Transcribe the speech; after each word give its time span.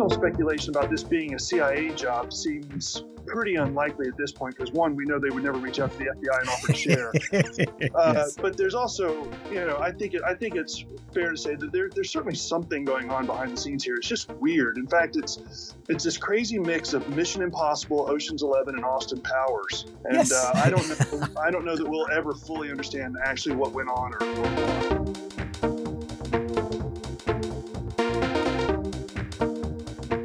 original 0.00 0.10
speculation 0.10 0.70
about 0.70 0.90
this 0.90 1.02
being 1.02 1.34
a 1.34 1.38
CIA 1.38 1.90
job 1.90 2.32
seems 2.32 3.04
pretty 3.26 3.56
unlikely 3.56 4.08
at 4.08 4.16
this 4.16 4.32
point 4.32 4.56
because 4.56 4.72
one, 4.72 4.96
we 4.96 5.04
know 5.04 5.18
they 5.18 5.28
would 5.28 5.44
never 5.44 5.58
reach 5.58 5.78
out 5.78 5.92
to 5.92 5.98
the 5.98 6.06
FBI 6.06 6.40
and 6.40 6.48
offer 6.48 6.66
to 6.68 6.74
share. 6.74 7.08
uh, 7.94 8.12
yes. 8.14 8.36
But 8.40 8.56
there's 8.56 8.74
also, 8.74 9.30
you 9.50 9.56
know, 9.66 9.76
I 9.78 9.92
think 9.92 10.14
it, 10.14 10.22
I 10.26 10.34
think 10.34 10.56
it's 10.56 10.84
fair 11.12 11.30
to 11.30 11.36
say 11.36 11.54
that 11.54 11.70
there, 11.70 11.90
there's 11.90 12.10
certainly 12.10 12.34
something 12.34 12.84
going 12.84 13.10
on 13.10 13.26
behind 13.26 13.52
the 13.52 13.56
scenes 13.60 13.84
here. 13.84 13.96
It's 13.96 14.08
just 14.08 14.30
weird. 14.32 14.78
In 14.78 14.86
fact, 14.86 15.16
it's 15.16 15.74
it's 15.88 16.02
this 16.02 16.16
crazy 16.16 16.58
mix 16.58 16.94
of 16.94 17.06
Mission 17.10 17.42
Impossible, 17.42 18.06
Ocean's 18.08 18.42
Eleven, 18.42 18.76
and 18.76 18.84
Austin 18.84 19.20
Powers. 19.20 19.84
And 20.06 20.14
yes. 20.14 20.32
uh, 20.32 20.52
I 20.54 20.70
don't 20.70 20.88
know, 20.88 21.26
I 21.40 21.50
don't 21.50 21.66
know 21.66 21.76
that 21.76 21.86
we'll 21.86 22.10
ever 22.10 22.32
fully 22.32 22.70
understand 22.70 23.16
actually 23.22 23.54
what 23.54 23.72
went 23.72 23.90
on 23.90 24.14
or. 24.14 24.24
or 24.24 25.29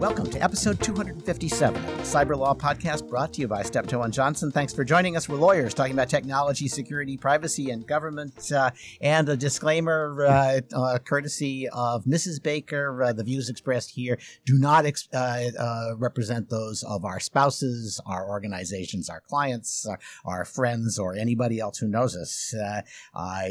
Welcome 0.06 0.30
to 0.30 0.44
episode 0.44 0.80
257 0.82 1.84
of 1.84 1.98
the 1.98 2.04
Cyberlaw 2.04 2.60
Podcast 2.60 3.10
brought 3.10 3.34
to 3.34 3.42
you 3.42 3.48
by 3.48 3.64
Steptoe 3.64 4.04
and 4.04 4.14
Johnson. 4.14 4.52
Thanks 4.52 4.72
for 4.72 4.84
joining 4.84 5.18
us. 5.18 5.28
We're 5.28 5.38
lawyers 5.38 5.74
talking 5.74 5.94
about 5.94 6.10
technology, 6.10 6.68
security, 6.68 7.18
privacy, 7.18 7.72
and 7.72 7.88
government. 7.88 8.52
Uh, 8.52 8.70
and 9.02 9.28
a 9.28 9.36
disclaimer 9.36 10.28
uh, 10.28 10.62
uh, 10.76 11.00
courtesy 11.00 11.68
of 11.70 12.06
Mrs. 12.06 12.42
Baker 12.42 13.02
uh, 13.02 13.14
the 13.14 13.24
views 13.24 13.50
expressed 13.50 13.90
here 13.90 14.20
do 14.46 14.60
not 14.60 14.86
ex- 14.86 15.10
uh, 15.12 15.50
uh, 15.58 15.96
represent 15.98 16.52
those 16.52 16.84
of 16.84 17.04
our 17.04 17.20
spouses, 17.20 18.00
our 18.06 18.30
organizations, 18.30 19.10
our 19.10 19.22
clients, 19.22 19.88
our 20.24 20.46
friends, 20.46 21.00
or 21.00 21.16
anybody 21.16 21.60
else 21.60 21.80
who 21.80 21.88
knows 21.88 22.16
us. 22.16 22.54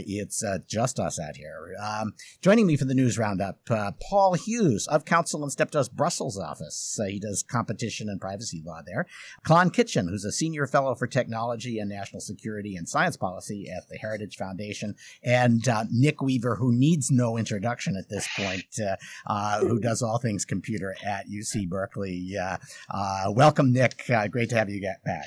it's 0.07 0.45
just 0.69 1.01
us 1.01 1.19
out 1.19 1.35
here. 1.35 1.75
Um, 1.85 2.13
joining 2.43 2.69
me 2.69 2.77
for 2.77 2.85
the 2.85 2.95
news 2.95 3.19
roundup, 3.19 3.59
Paul 4.01 4.35
Hughes 4.35 4.87
of 4.87 5.05
Counsel 5.05 5.43
and 5.43 5.51
Steptoe's 5.51 5.89
Brussels 5.89 6.39
office. 6.45 6.99
Uh, 7.01 7.07
he 7.07 7.19
does 7.19 7.43
competition 7.43 8.09
and 8.09 8.21
privacy 8.21 8.63
law 8.65 8.81
there. 8.87 9.07
Klon 9.47 9.73
Kitchen, 9.73 10.09
who's 10.09 10.25
a 10.25 10.33
senior 10.33 10.67
fellow 10.67 10.95
for 10.95 11.07
technology 11.07 11.79
and 11.79 11.91
national 11.91 12.21
security 12.21 12.77
and 12.77 12.89
science 12.89 13.17
policy 13.17 13.69
at 13.75 13.89
the 13.89 13.99
Heritage 13.99 14.37
Foundation, 14.37 14.95
and 15.23 15.67
uh, 15.69 15.85
Nick 15.91 16.23
Weaver, 16.23 16.57
who 16.57 16.73
needs 16.73 17.11
no 17.11 17.37
introduction 17.37 17.97
at 17.97 18.09
this 18.09 18.29
point, 18.37 18.65
uh, 18.81 18.97
uh 19.27 19.61
who 19.61 19.81
does 19.81 20.03
all 20.03 20.19
things 20.19 20.45
computer 20.45 20.95
at 21.05 21.27
UC 21.29 21.69
Berkeley. 21.69 22.37
Uh, 22.39 22.57
welcome, 23.31 23.73
Nick. 23.73 24.03
great 24.31 24.51
to 24.51 24.57
have 24.57 24.69
you 24.69 24.81
get 24.81 25.03
back. 25.05 25.27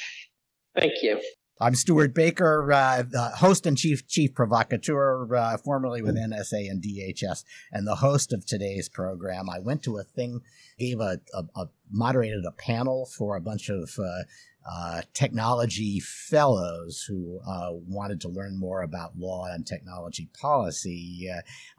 Thank 0.76 1.02
you. 1.02 1.20
I'm 1.60 1.74
Stewart 1.74 2.14
Baker, 2.14 2.72
uh, 2.72 3.04
host 3.38 3.66
and 3.66 3.76
chief 3.76 4.08
chief 4.08 4.36
provocateur, 4.36 5.36
uh, 5.36 5.58
formerly 5.58 6.04
with 6.04 6.16
NSA 6.16 6.70
and 6.70 6.84
DHS, 6.84 7.44
and 7.72 7.88
the 7.88 7.96
host 7.96 8.32
of 8.32 8.46
today's 8.46 8.90
program. 8.90 9.50
I 9.50 9.58
went 9.58 9.82
to 9.84 9.98
a 9.98 10.04
thing, 10.04 10.42
gave 10.78 11.00
a, 11.00 11.20
a, 11.34 11.44
a 11.56 11.70
moderated 11.92 12.46
a 12.46 12.52
panel 12.52 13.08
for 13.08 13.36
a 13.36 13.42
bunch 13.42 13.70
of 13.70 13.90
uh, 13.98 14.24
uh 14.70 15.02
technology 15.14 16.00
fellows 16.00 17.04
who 17.08 17.40
uh, 17.48 17.70
wanted 17.72 18.22
to 18.22 18.30
learn 18.30 18.60
more 18.60 18.84
about 18.84 19.18
law 19.18 19.46
and 19.46 19.66
technology 19.66 20.30
policy 20.40 21.28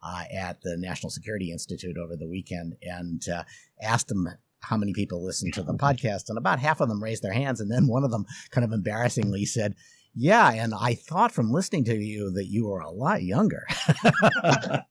uh, 0.03 0.25
at 0.35 0.61
the 0.63 0.77
National 0.77 1.11
Security 1.11 1.53
Institute 1.53 1.97
over 1.97 2.17
the 2.17 2.27
weekend, 2.27 2.77
and 2.83 3.25
asked 3.81 4.09
them 4.09 4.29
how 4.61 4.77
many 4.77 4.93
people 4.93 5.25
listen 5.25 5.51
to 5.53 5.63
the 5.63 5.75
podcast, 5.75 6.29
and 6.29 6.39
about 6.39 6.59
half 6.59 6.81
of 6.81 6.89
them 6.89 7.03
raised 7.03 7.23
their 7.23 7.33
hands, 7.33 7.61
and 7.61 7.71
then 7.71 7.87
one 7.87 8.05
of 8.05 8.11
them 8.11 8.25
kind 8.51 8.65
of 8.65 8.73
embarrassingly 8.73 9.45
said, 9.45 9.75
"Yeah, 10.15 10.51
and 10.51 10.75
I 10.75 10.95
thought 10.95 11.33
from 11.33 11.53
listening 11.53 11.85
to 11.85 11.97
you 11.97 12.31
that 12.33 12.47
you 12.47 12.67
were 12.67 12.81
a 12.81 12.91
lot 12.91 13.23
younger." 13.23 13.67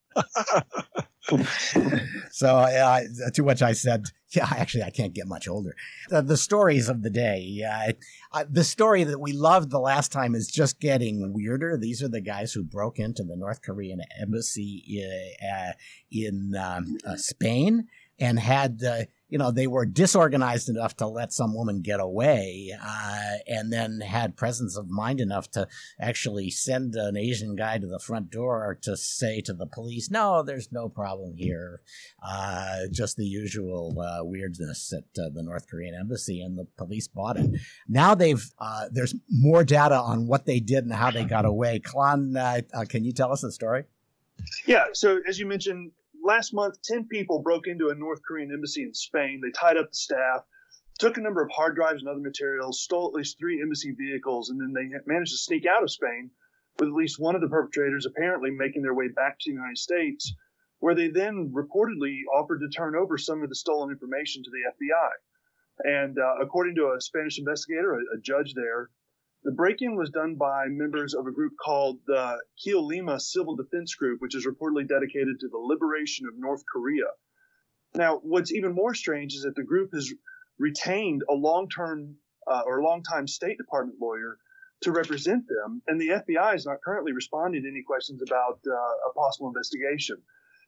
so 2.32 2.48
uh, 2.48 3.02
to 3.34 3.44
which 3.44 3.62
I 3.62 3.74
said, 3.74 4.06
"Yeah, 4.30 4.48
actually, 4.50 4.84
I 4.84 4.90
can't 4.90 5.14
get 5.14 5.28
much 5.28 5.48
older." 5.48 5.76
Uh, 6.12 6.22
the 6.22 6.38
stories 6.38 6.90
of 6.90 7.04
the 7.04 7.10
day. 7.10 7.64
Uh, 8.32 8.46
the 8.50 8.64
story 8.64 9.04
that 9.04 9.20
we 9.20 9.34
loved 9.34 9.70
the 9.70 9.80
last 9.80 10.12
time 10.12 10.36
is 10.36 10.48
just 10.48 10.80
getting 10.80 11.34
weirder. 11.34 11.78
These 11.78 12.02
are 12.02 12.08
the 12.08 12.22
guys 12.22 12.54
who 12.54 12.64
broke 12.64 13.00
into 13.00 13.24
the 13.24 13.36
North 13.36 13.62
Korean 13.62 14.00
embassy 14.22 15.04
uh, 15.44 15.72
in 16.12 16.54
um, 16.56 16.98
uh, 17.06 17.16
Spain 17.18 17.88
and 18.20 18.40
had 18.40 18.82
you 19.30 19.38
know, 19.38 19.52
they 19.52 19.68
were 19.68 19.86
disorganized 19.86 20.70
enough 20.70 20.96
to 20.98 21.08
let 21.08 21.34
some 21.34 21.54
woman 21.54 21.82
get 21.82 22.00
away, 22.00 22.72
uh, 22.82 23.32
and 23.48 23.72
then 23.72 24.00
had 24.00 24.38
presence 24.38 24.78
of 24.78 24.90
mind 24.90 25.20
enough 25.20 25.52
to 25.52 25.68
actually 26.00 26.50
send 26.50 26.96
an 26.96 27.18
Asian 27.18 27.56
guy 27.56 27.78
to 27.78 27.88
the 27.88 28.00
front 28.00 28.30
door 28.30 28.78
to 28.84 28.96
say 28.96 29.42
to 29.42 29.54
the 29.54 29.66
police, 29.66 30.10
"No, 30.10 30.44
there's 30.44 30.72
no 30.72 30.88
problem 30.88 31.36
here, 31.36 31.82
uh, 32.24 32.88
just 32.92 33.18
the 33.18 33.26
usual 33.26 34.00
uh, 34.00 34.24
weirdness 34.24 34.94
at 34.94 35.22
uh, 35.22 35.30
the 35.34 35.44
North 35.44 35.68
Korean 35.68 35.96
embassy." 35.96 36.42
And 36.42 36.58
the 36.58 36.66
police 36.78 37.08
bought 37.08 37.38
it. 37.38 37.50
Now 37.88 38.16
they've 38.16 38.50
uh, 38.60 38.86
there's 38.92 39.16
more 39.30 39.64
data 39.64 39.96
on 39.96 40.28
what 40.28 40.46
they 40.46 40.60
did 40.60 40.86
and 40.86 40.94
how 40.94 41.12
they 41.12 41.26
got 41.26 41.46
away. 41.46 41.80
Klon, 41.80 42.38
uh, 42.38 42.86
can 42.86 43.04
you 43.04 43.12
tell 43.12 43.34
us 43.34 43.42
the 43.42 43.52
story? 43.52 43.84
Yeah. 44.66 44.86
So 44.94 45.20
as 45.28 45.40
you 45.40 45.46
mentioned, 45.46 45.92
last 46.28 46.54
month, 46.54 46.82
10 46.84 47.08
people 47.08 47.42
broke 47.42 47.68
into 47.68 47.90
a 47.90 47.96
North 47.96 48.20
Korean 48.28 48.52
embassy 48.52 48.84
in 48.84 48.94
Spain. 48.94 49.40
They 49.42 49.52
tied 49.52 49.78
up 49.78 49.90
the 49.90 49.96
staff, 49.96 50.42
took 51.00 51.18
a 51.18 51.22
number 51.22 51.42
of 51.42 51.50
hard 51.50 51.76
drives 51.76 52.02
and 52.02 52.10
other 52.10 52.20
materials, 52.20 52.82
stole 52.82 53.08
at 53.08 53.14
least 53.14 53.40
three 53.40 53.62
embassy 53.62 53.96
vehicles, 53.98 54.50
and 54.50 54.60
then 54.60 54.74
they 54.74 54.96
managed 55.08 55.32
to 55.32 55.38
sneak 55.38 55.66
out 55.66 55.84
of 55.84 55.90
Spain 55.90 56.30
with 56.78 56.90
at 56.90 56.94
least 56.94 57.20
one 57.20 57.34
of 57.34 57.42
the 57.42 57.48
perpetrators 57.48 58.06
apparently 58.06 58.52
making 58.52 58.84
their 58.84 58.94
way 58.94 59.08
back 59.08 59.40
to 59.40 59.50
the 59.50 59.56
United 59.56 59.78
States, 59.78 60.34
where 60.80 60.94
they 60.94 61.08
then 61.08 61.52
reportedly 61.56 62.20
offered 62.36 62.60
to 62.60 62.70
turn 62.70 62.96
over 62.96 63.18
some 63.18 63.42
of 63.42 63.50
the 63.50 63.56
stolen 63.56 63.90
information 63.90 64.44
to 64.44 64.52
the 64.52 64.86
FBI. 64.86 65.98
And 66.00 66.20
uh, 66.20 66.36
according 66.42 66.76
to 66.76 66.94
a 66.96 67.02
Spanish 67.02 67.40
investigator, 67.40 67.94
a, 67.94 68.18
a 68.18 68.22
judge 68.22 68.54
there, 68.54 68.90
the 69.44 69.52
break 69.52 69.82
in 69.82 69.96
was 69.96 70.10
done 70.10 70.36
by 70.36 70.66
members 70.68 71.14
of 71.14 71.28
a 71.28 71.32
group 71.32 71.54
called 71.64 72.00
the 72.06 72.38
Lima 72.66 73.20
Civil 73.20 73.56
Defense 73.56 73.96
Group, 73.96 74.20
which 74.22 74.36
is 74.36 74.46
reportedly 74.46 74.88
dedicated 74.88 75.40
to 75.40 75.48
the 75.50 75.58
liberation 75.58 76.28
of 76.28 76.38
North 76.38 76.64
Korea. 76.72 77.08
Now, 77.96 78.20
what's 78.24 78.52
even 78.52 78.74
more 78.74 78.94
strange 78.94 79.34
is 79.34 79.44
that 79.44 79.56
the 79.56 79.64
group 79.64 79.94
has 79.94 80.12
retained 80.60 81.24
a 81.30 81.34
long 81.34 81.70
term 81.70 82.18
uh, 82.46 82.64
or 82.66 82.82
long 82.82 83.04
time 83.04 83.28
State 83.28 83.58
Department 83.58 84.00
lawyer 84.02 84.38
to 84.82 84.92
represent 84.92 85.48
them, 85.48 85.82
and 85.88 86.00
the 86.00 86.10
FBI 86.10 86.56
is 86.56 86.66
not 86.66 86.82
currently 86.84 87.12
responding 87.12 87.64
to 87.64 87.70
any 87.70 87.84
questions 87.84 88.22
about 88.22 88.60
uh, 88.68 89.10
a 89.10 89.14
possible 89.16 89.48
investigation. 89.48 90.18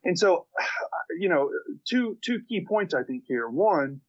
And 0.03 0.18
so, 0.18 0.47
you 1.19 1.30
know, 1.30 1.50
two 1.88 2.18
two 2.24 2.40
key 2.47 2.66
points 2.68 2.94
I 2.94 3.03
think 3.03 3.24
here. 3.28 3.47
One, 3.47 4.01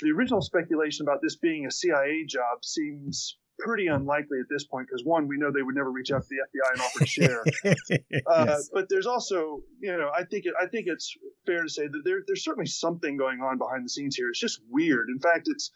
the 0.00 0.10
original 0.10 0.42
speculation 0.42 1.04
about 1.06 1.20
this 1.22 1.36
being 1.36 1.66
a 1.66 1.70
CIA 1.70 2.24
job 2.26 2.64
seems 2.64 3.36
pretty 3.58 3.86
unlikely 3.86 4.38
at 4.40 4.46
this 4.50 4.64
point 4.64 4.88
because 4.88 5.04
one, 5.04 5.28
we 5.28 5.36
know 5.36 5.50
they 5.50 5.62
would 5.62 5.74
never 5.74 5.90
reach 5.90 6.10
out 6.10 6.22
to 6.22 6.28
the 6.28 6.36
FBI 6.36 6.72
and 6.72 6.80
offer 6.80 6.98
to 7.00 7.06
share. 7.06 7.44
uh, 8.26 8.44
yes. 8.48 8.70
But 8.72 8.88
there's 8.88 9.06
also, 9.06 9.62
you 9.80 9.96
know, 9.96 10.10
I 10.16 10.24
think 10.24 10.46
it, 10.46 10.54
I 10.60 10.66
think 10.66 10.86
it's 10.88 11.14
fair 11.46 11.62
to 11.62 11.68
say 11.68 11.86
that 11.86 12.02
there, 12.04 12.22
there's 12.26 12.44
certainly 12.44 12.66
something 12.66 13.16
going 13.16 13.40
on 13.40 13.58
behind 13.58 13.84
the 13.84 13.88
scenes 13.88 14.16
here. 14.16 14.30
It's 14.30 14.40
just 14.40 14.60
weird. 14.70 15.08
In 15.08 15.20
fact, 15.20 15.48
it's 15.50 15.70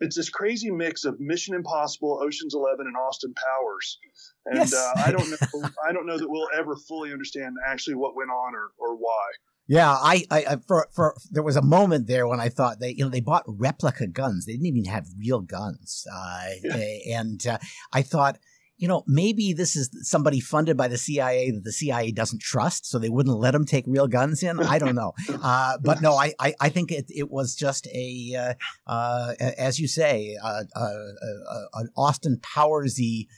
it's 0.00 0.16
this 0.16 0.30
crazy 0.30 0.70
mix 0.70 1.04
of 1.04 1.20
Mission 1.20 1.54
Impossible, 1.54 2.20
Ocean's 2.22 2.54
Eleven, 2.54 2.86
and 2.86 2.96
Austin 2.96 3.34
Powers. 3.34 3.98
And 4.46 4.58
yes. 4.58 4.74
uh, 4.74 4.92
I 4.96 5.12
don't 5.12 5.30
know, 5.30 5.68
I 5.86 5.92
don't 5.92 6.06
know 6.06 6.18
that 6.18 6.28
we'll 6.28 6.48
ever 6.56 6.76
fully 6.76 7.12
understand 7.12 7.56
actually 7.66 7.94
what 7.94 8.16
went 8.16 8.30
on 8.30 8.54
or 8.54 8.70
or 8.78 8.96
why. 8.96 9.30
Yeah, 9.72 9.90
I, 9.90 10.26
I, 10.30 10.56
for, 10.68 10.86
for, 10.92 11.16
there 11.30 11.42
was 11.42 11.56
a 11.56 11.62
moment 11.62 12.06
there 12.06 12.28
when 12.28 12.40
I 12.40 12.50
thought 12.50 12.78
they, 12.78 12.90
you 12.90 13.04
know, 13.04 13.08
they 13.08 13.22
bought 13.22 13.44
replica 13.46 14.06
guns. 14.06 14.44
They 14.44 14.52
didn't 14.52 14.66
even 14.66 14.84
have 14.84 15.06
real 15.18 15.40
guns. 15.40 16.06
Uh, 16.12 16.50
yeah. 16.62 17.18
And 17.18 17.46
uh, 17.46 17.56
I 17.90 18.02
thought, 18.02 18.38
you 18.76 18.86
know, 18.86 19.02
maybe 19.06 19.54
this 19.54 19.74
is 19.74 19.88
somebody 20.02 20.40
funded 20.40 20.76
by 20.76 20.88
the 20.88 20.98
CIA 20.98 21.52
that 21.52 21.64
the 21.64 21.72
CIA 21.72 22.10
doesn't 22.10 22.42
trust, 22.42 22.84
so 22.84 22.98
they 22.98 23.08
wouldn't 23.08 23.38
let 23.38 23.52
them 23.52 23.64
take 23.64 23.84
real 23.86 24.08
guns 24.08 24.42
in. 24.42 24.60
I 24.60 24.78
don't 24.78 24.94
know, 24.94 25.12
uh, 25.42 25.78
but 25.80 26.02
no, 26.02 26.16
I, 26.16 26.34
I, 26.38 26.52
I, 26.60 26.68
think 26.68 26.90
it, 26.90 27.06
it 27.08 27.30
was 27.30 27.54
just 27.54 27.86
a, 27.86 28.34
uh, 28.36 28.90
uh, 28.90 29.34
as 29.56 29.78
you 29.78 29.88
say, 29.88 30.36
uh, 30.42 30.64
uh, 30.74 30.80
uh, 30.80 31.64
an 31.74 31.88
Austin 31.96 32.40
Powersy 32.42 33.28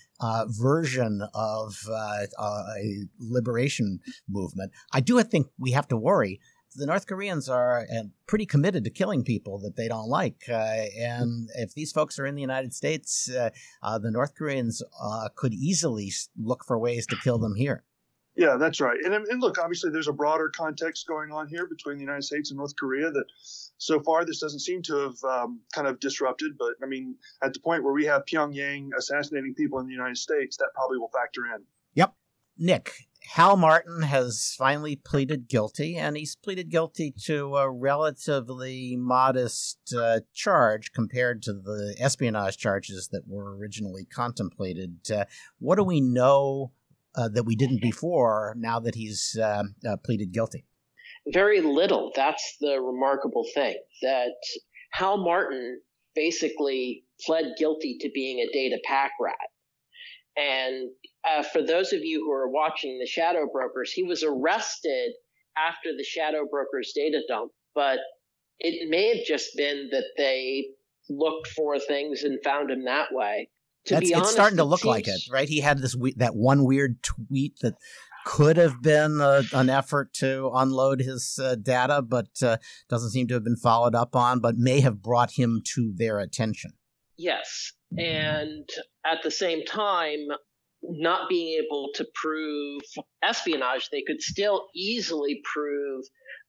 version 0.49 1.23
of 1.35 1.77
a 1.89 3.07
liberation 3.19 4.01
movement. 4.29 4.73
I 4.93 5.01
do 5.01 5.23
think 5.23 5.49
we 5.59 5.73
have 5.73 5.89
to 5.89 5.97
worry 5.97 6.41
the 6.77 6.87
North 6.87 7.07
Koreans 7.07 7.49
are 7.49 7.83
uh, 7.83 8.05
pretty 8.27 8.47
committed 8.47 8.85
to 8.85 8.91
killing 8.91 9.23
people 9.23 9.59
that 9.61 9.77
they 9.77 9.89
don't 9.89 10.09
like. 10.09 10.43
Uh, 10.49 10.87
and 10.99 11.49
if 11.57 11.75
these 11.75 11.93
folks 11.93 12.19
are 12.19 12.27
in 12.27 12.35
the 12.35 12.41
United 12.41 12.75
States, 12.75 13.31
uh, 13.31 13.51
uh 13.83 13.99
the 13.99 14.11
North 14.11 14.35
Koreans 14.35 14.83
uh, 15.01 15.29
could 15.35 15.55
easily 15.55 16.13
look 16.41 16.65
for 16.65 16.79
ways 16.79 17.07
to 17.07 17.17
kill 17.17 17.39
them 17.39 17.55
here. 17.55 17.85
Yeah, 18.37 18.57
that's 18.57 18.81
right. 18.81 18.99
And, 19.05 19.15
and 19.15 19.41
look, 19.41 19.59
obviously, 19.59 19.91
there's 19.91 20.09
a 20.09 20.13
broader 20.13 20.51
context 20.55 21.07
going 21.07 21.31
on 21.31 21.47
here 21.47 21.67
between 21.67 21.99
the 21.99 22.03
United 22.03 22.25
States 22.25 22.51
and 22.51 22.59
North 22.59 22.75
Korea 22.77 23.11
that 23.11 23.27
so 23.79 24.01
far 24.01 24.25
this 24.25 24.41
doesn't 24.41 24.61
seem 24.61 24.83
to 24.83 24.97
have 24.97 25.25
um, 25.25 25.61
kind 25.73 25.87
of 25.87 26.01
disrupted. 26.01 26.59
But 26.59 26.75
I 26.83 26.87
mean, 26.87 27.15
at 27.43 27.55
the 27.55 27.61
point 27.61 27.85
where 27.85 27.93
we 27.93 28.07
have 28.07 28.25
Pyongyang 28.25 28.91
assassinating 28.99 29.55
people 29.55 29.79
in 29.79 29.87
the 29.87 29.93
United 29.93 30.19
States, 30.19 30.57
that 30.57 30.71
probably 30.75 30.99
will 30.99 31.11
factor 31.15 31.43
in. 31.55 31.63
Yep. 31.95 32.15
Nick, 32.59 32.93
Hal 33.33 33.57
Martin 33.57 34.03
has 34.03 34.55
finally 34.59 34.97
pleaded 34.97 35.49
guilty, 35.49 35.97
and 35.97 36.17
he's 36.17 36.37
pleaded 36.37 36.71
guilty 36.71 37.13
to 37.25 37.57
a 37.57 37.71
relatively 37.71 38.97
modest 38.97 39.95
uh, 39.97 40.21
charge 40.33 40.93
compared 40.93 41.43
to 41.43 41.53
the 41.53 41.97
espionage 41.99 42.59
charges 42.59 43.09
that 43.13 43.27
were 43.27 43.57
originally 43.57 44.05
contemplated. 44.05 44.99
Uh, 45.11 45.25
what 45.59 45.77
do 45.77 45.85
we 45.85 46.01
know 46.01 46.73
uh, 47.15 47.29
that 47.29 47.45
we 47.45 47.57
didn't 47.57 47.81
before 47.81 48.55
now 48.57 48.81
that 48.81 48.95
he's 48.95 49.37
uh, 49.41 49.63
uh, 49.89 49.97
pleaded 50.05 50.33
guilty? 50.33 50.65
Very 51.33 51.61
little. 51.61 52.13
That's 52.15 52.57
the 52.61 52.81
remarkable 52.81 53.45
thing 53.55 53.77
that 54.03 54.35
Hal 54.93 55.17
Martin 55.19 55.81
basically 56.15 57.05
pled 57.25 57.55
guilty 57.59 57.97
to 58.01 58.11
being 58.15 58.39
a 58.39 58.53
data 58.53 58.79
pack 58.87 59.13
rat. 59.21 59.37
And 60.37 60.91
uh, 61.29 61.43
for 61.43 61.63
those 61.63 61.93
of 61.93 62.01
you 62.03 62.25
who 62.25 62.33
are 62.33 62.51
watching 62.51 62.99
the 62.99 63.07
Shadow 63.07 63.47
Brokers, 63.51 63.93
he 63.93 64.03
was 64.03 64.23
arrested 64.23 65.13
after 65.57 65.91
the 65.97 66.05
Shadow 66.05 66.47
Brokers 66.51 66.93
data 66.95 67.21
dump, 67.29 67.53
but 67.75 67.99
it 68.59 68.89
may 68.91 69.17
have 69.17 69.27
just 69.27 69.57
been 69.57 69.89
that 69.93 70.07
they 70.17 70.67
looked 71.09 71.49
for 71.49 71.79
things 71.79 72.23
and 72.25 72.43
found 72.43 72.71
him 72.71 72.85
that 72.85 73.09
way. 73.13 73.49
To 73.87 73.95
That's, 73.95 74.13
honest, 74.13 74.29
it's 74.29 74.33
starting 74.33 74.57
to 74.57 74.65
look 74.65 74.85
like 74.85 75.09
it, 75.09 75.21
right? 75.31 75.49
He 75.49 75.61
had 75.61 75.79
this 75.79 75.97
that 76.17 76.35
one 76.35 76.65
weird 76.65 77.03
tweet 77.03 77.59
that 77.61 77.75
could 78.25 78.57
have 78.57 78.81
been 78.81 79.21
a, 79.21 79.43
an 79.53 79.69
effort 79.69 80.15
to 80.15 80.51
unload 80.55 81.01
his 81.01 81.39
uh, 81.43 81.55
data, 81.57 82.01
but 82.01 82.43
uh, 82.43 82.57
doesn't 82.89 83.11
seem 83.11 83.29
to 83.29 83.35
have 83.35 83.45
been 83.45 83.57
followed 83.57 83.95
up 83.95 84.17
on, 84.17 84.41
but 84.41 84.57
may 84.57 84.81
have 84.81 85.03
brought 85.03 85.33
him 85.33 85.63
to 85.75 85.93
their 85.95 86.19
attention. 86.19 86.73
Yes. 87.17 87.73
And 87.97 88.69
at 89.05 89.23
the 89.23 89.31
same 89.31 89.65
time, 89.65 90.27
not 90.83 91.29
being 91.29 91.63
able 91.63 91.91
to 91.95 92.07
prove 92.15 92.83
espionage, 93.23 93.91
they 93.91 94.03
could 94.03 94.21
still 94.21 94.69
easily 94.75 95.41
prove 95.53 96.05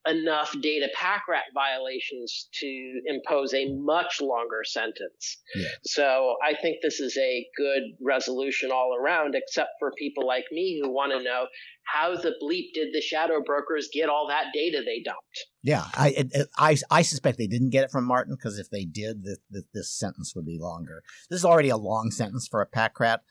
enough 0.08 0.56
data 0.62 0.88
pack 0.94 1.24
rat 1.28 1.46
violations 1.54 2.48
to 2.54 3.02
impose 3.06 3.54
a 3.54 3.74
much 3.74 4.22
longer 4.22 4.62
sentence. 4.64 5.42
Yeah. 5.56 5.68
So 5.84 6.36
I 6.44 6.54
think 6.62 6.78
this 6.82 7.00
is 7.00 7.18
a 7.18 7.46
good 7.58 7.82
resolution 8.02 8.72
all 8.72 8.96
around, 8.96 9.36
except 9.36 9.72
for 9.80 9.92
people 9.98 10.26
like 10.28 10.46
me 10.52 10.80
who 10.82 10.92
want 10.92 11.12
to 11.12 11.24
know 11.24 11.48
how 11.86 12.16
the 12.16 12.34
bleep 12.42 12.74
did 12.74 12.94
the 12.94 13.02
shadow 13.02 13.42
brokers 13.46 13.90
get 13.94 14.10
all 14.10 14.28
that 14.28 14.46
data 14.54 14.82
they 14.86 15.02
dumped? 15.04 15.46
Yeah, 15.64 15.86
I 15.94 16.26
I, 16.58 16.78
I 16.92 17.02
suspect 17.02 17.38
they 17.38 17.48
didn't 17.48 17.70
get 17.70 17.84
it 17.84 17.92
from 17.92 18.06
Martin 18.06 18.36
because 18.36 18.60
if 18.60 18.70
they 18.70 18.86
did, 18.86 19.24
this, 19.24 19.38
this, 19.50 19.64
this, 19.74 19.92
sentence 19.92 20.34
would 20.36 20.46
be 20.46 20.58
longer. 20.60 21.04
This 21.30 21.40
is 21.40 21.46
already 21.46 21.70
a 21.70 21.78
long 21.78 22.12
sentence 22.12 22.48
for 22.48 22.62
a 22.62 22.66
pack 22.66 23.00
rat, 23.00 23.22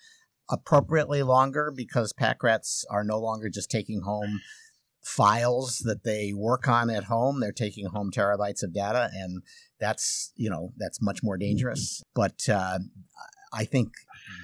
appropriately 0.51 1.23
longer 1.23 1.73
because 1.75 2.13
pack 2.13 2.43
rats 2.43 2.85
are 2.91 3.05
no 3.05 3.19
longer 3.19 3.49
just 3.49 3.71
taking 3.71 4.03
home 4.03 4.41
files 5.05 5.79
that 5.81 6.03
they 6.03 6.33
work 6.35 6.67
on 6.67 6.91
at 6.91 7.05
home. 7.05 7.41
They're 7.41 7.53
taking 7.53 7.87
home 7.87 8.11
terabytes 8.11 8.63
of 8.63 8.73
data, 8.73 9.11
and 9.13 9.43
that's 9.79 10.33
you 10.37 10.51
know 10.51 10.73
that's 10.77 11.03
much 11.03 11.23
more 11.23 11.37
dangerous. 11.37 12.03
But 12.15 12.49
uh, 12.49 12.79
I 13.53 13.65
think 13.65 13.93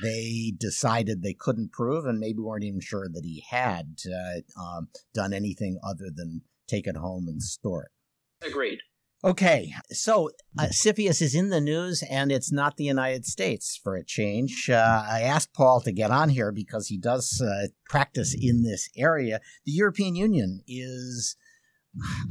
they 0.02 0.52
decided 0.56 1.22
they 1.22 1.34
couldn't 1.34 1.72
prove, 1.72 2.04
and 2.04 2.18
maybe 2.18 2.38
weren't 2.40 2.64
even 2.64 2.80
sure 2.80 3.08
that 3.12 3.24
he 3.24 3.44
had 3.48 3.96
uh, 4.06 4.60
um, 4.60 4.88
done 5.14 5.32
anything 5.32 5.78
other 5.82 6.10
than 6.14 6.42
take 6.68 6.86
it 6.86 6.96
home 6.96 7.26
and 7.26 7.42
store 7.42 7.84
it. 7.84 8.46
Agreed. 8.46 8.80
Okay, 9.22 9.74
so 9.90 10.30
uh, 10.58 10.68
CFIUS 10.68 11.20
is 11.20 11.34
in 11.34 11.50
the 11.50 11.60
news, 11.60 12.02
and 12.08 12.32
it's 12.32 12.50
not 12.50 12.78
the 12.78 12.84
United 12.84 13.26
States 13.26 13.78
for 13.82 13.94
a 13.94 14.02
change. 14.04 14.70
Uh, 14.70 15.04
I 15.06 15.20
asked 15.20 15.52
Paul 15.52 15.82
to 15.82 15.92
get 15.92 16.10
on 16.10 16.30
here 16.30 16.50
because 16.50 16.86
he 16.86 16.96
does 16.96 17.38
uh, 17.38 17.68
practice 17.84 18.34
in 18.38 18.62
this 18.62 18.88
area. 18.96 19.40
The 19.66 19.72
European 19.72 20.14
Union 20.14 20.62
is, 20.66 21.36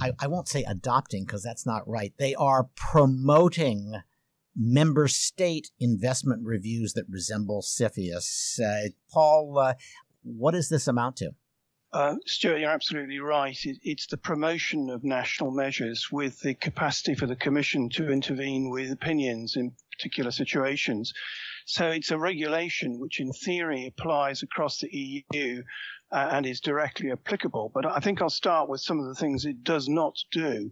I, 0.01 0.13
I 0.19 0.25
won't 0.25 0.47
say 0.47 0.63
adopting 0.63 1.25
because 1.25 1.43
that's 1.43 1.65
not 1.65 1.87
right. 1.87 2.11
They 2.17 2.33
are 2.33 2.69
promoting 2.75 3.93
member 4.55 5.07
state 5.07 5.69
investment 5.79 6.41
reviews 6.43 6.93
that 6.93 7.05
resemble 7.07 7.61
CFIUS. 7.61 8.59
Uh, 8.59 8.89
Paul, 9.11 9.59
uh, 9.59 9.73
what 10.23 10.53
does 10.53 10.69
this 10.69 10.87
amount 10.87 11.17
to? 11.17 11.33
Uh, 11.91 12.15
Stewart, 12.25 12.59
you're 12.59 12.69
absolutely 12.69 13.19
right. 13.19 13.57
It, 13.63 13.79
it's 13.81 14.07
the 14.07 14.17
promotion 14.17 14.89
of 14.89 15.03
national 15.03 15.51
measures 15.51 16.11
with 16.11 16.39
the 16.41 16.53
capacity 16.53 17.15
for 17.15 17.25
the 17.25 17.35
Commission 17.35 17.89
to 17.89 18.11
intervene 18.11 18.69
with 18.69 18.91
opinions 18.91 19.55
in 19.55 19.71
particular 19.91 20.29
situations. 20.31 21.13
So 21.65 21.87
it's 21.89 22.11
a 22.11 22.17
regulation 22.17 22.99
which, 22.99 23.19
in 23.19 23.31
theory, 23.31 23.87
applies 23.87 24.43
across 24.43 24.79
the 24.79 24.89
EU 25.31 25.63
uh, 26.11 26.29
and 26.31 26.45
is 26.45 26.59
directly 26.59 27.11
applicable. 27.11 27.71
But 27.73 27.85
I 27.85 27.99
think 27.99 28.21
I'll 28.21 28.29
start 28.29 28.69
with 28.69 28.81
some 28.81 28.99
of 28.99 29.07
the 29.07 29.15
things 29.15 29.45
it 29.45 29.63
does 29.63 29.89
not 29.89 30.15
do. 30.31 30.71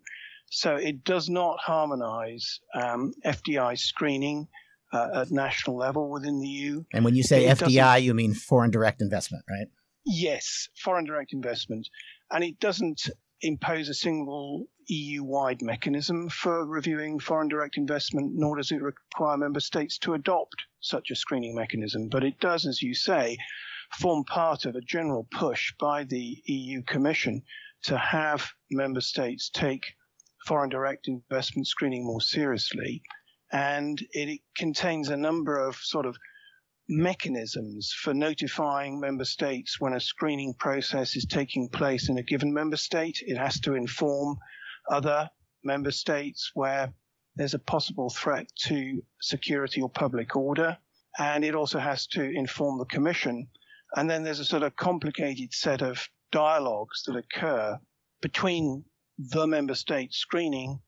So 0.50 0.76
it 0.76 1.04
does 1.04 1.30
not 1.30 1.60
harmonize 1.60 2.60
um, 2.74 3.14
FDI 3.26 3.78
screening 3.78 4.48
uh, 4.94 5.22
at 5.22 5.32
national 5.32 5.78
level 5.78 6.10
within 6.10 6.40
the 6.40 6.48
EU. 6.48 6.84
And 6.94 7.04
when 7.04 7.16
you 7.16 7.24
say 7.24 7.46
it 7.46 7.58
FDI, 7.58 8.02
you 8.04 8.14
mean 8.14 8.34
foreign 8.34 8.72
direct 8.72 9.02
investment, 9.02 9.44
right? 9.50 9.68
Yes, 10.10 10.70
foreign 10.74 11.04
direct 11.04 11.34
investment. 11.34 11.90
And 12.32 12.42
it 12.42 12.62
doesn't 12.62 13.10
impose 13.42 13.90
a 13.90 13.94
single 13.94 14.68
EU 14.88 15.22
wide 15.22 15.62
mechanism 15.62 16.30
for 16.30 16.66
reviewing 16.66 17.20
foreign 17.20 17.50
direct 17.50 17.76
investment, 17.76 18.32
nor 18.34 18.56
does 18.56 18.72
it 18.72 18.82
require 18.82 19.36
member 19.36 19.60
states 19.60 19.98
to 20.00 20.14
adopt 20.14 20.56
such 20.80 21.12
a 21.12 21.16
screening 21.16 21.54
mechanism. 21.54 22.08
But 22.08 22.24
it 22.24 22.40
does, 22.40 22.66
as 22.66 22.82
you 22.82 22.96
say, 22.96 23.38
form 24.00 24.24
part 24.24 24.64
of 24.64 24.78
a 24.78 24.82
general 24.82 25.28
push 25.30 25.74
by 25.78 26.06
the 26.06 26.42
EU 26.46 26.84
Commission 26.84 27.44
to 27.84 27.98
have 27.98 28.50
member 28.72 29.02
states 29.02 29.50
take 29.50 29.94
foreign 30.46 30.70
direct 30.70 31.10
investment 31.10 31.68
screening 31.68 32.06
more 32.06 32.22
seriously. 32.22 33.04
And 33.52 34.02
it 34.12 34.40
contains 34.56 35.10
a 35.10 35.18
number 35.18 35.58
of 35.58 35.76
sort 35.76 36.06
of 36.06 36.18
mechanisms 36.90 37.94
for 37.94 38.14
notifying 38.14 39.00
member 39.00 39.26
states 39.26 39.80
when 39.80 39.94
a 39.94 40.00
screening 40.00 40.54
process 40.54 41.16
is 41.16 41.26
taking 41.26 41.70
place 41.70 42.10
in 42.10 42.18
a 42.18 42.24
given 42.24 42.54
member 42.54 42.78
state. 42.78 43.22
It 43.26 43.38
has 43.38 43.60
to 43.62 43.76
inform 43.76 44.38
other 44.90 45.30
member 45.64 45.92
states 45.92 46.52
where 46.54 46.94
there's 47.36 47.54
a 47.54 47.60
possible 47.60 48.10
threat 48.10 48.48
to 48.66 49.04
security 49.22 49.82
or 49.82 49.90
public 49.90 50.36
order. 50.36 50.78
And 51.20 51.44
it 51.44 51.56
also 51.56 51.80
has 51.80 52.08
to 52.08 52.24
inform 52.24 52.80
the 52.80 52.86
Commission. 52.86 53.48
And 53.96 54.10
then 54.10 54.24
there's 54.24 54.40
a 54.40 54.46
sort 54.46 54.64
of 54.64 54.76
complicated 54.76 55.54
set 55.54 55.82
of 55.82 56.08
dialogues 56.32 57.04
that 57.06 57.16
occur 57.16 57.80
between 58.22 58.86
the 59.18 59.48
member 59.48 59.76
state 59.76 60.14
screening 60.14 60.80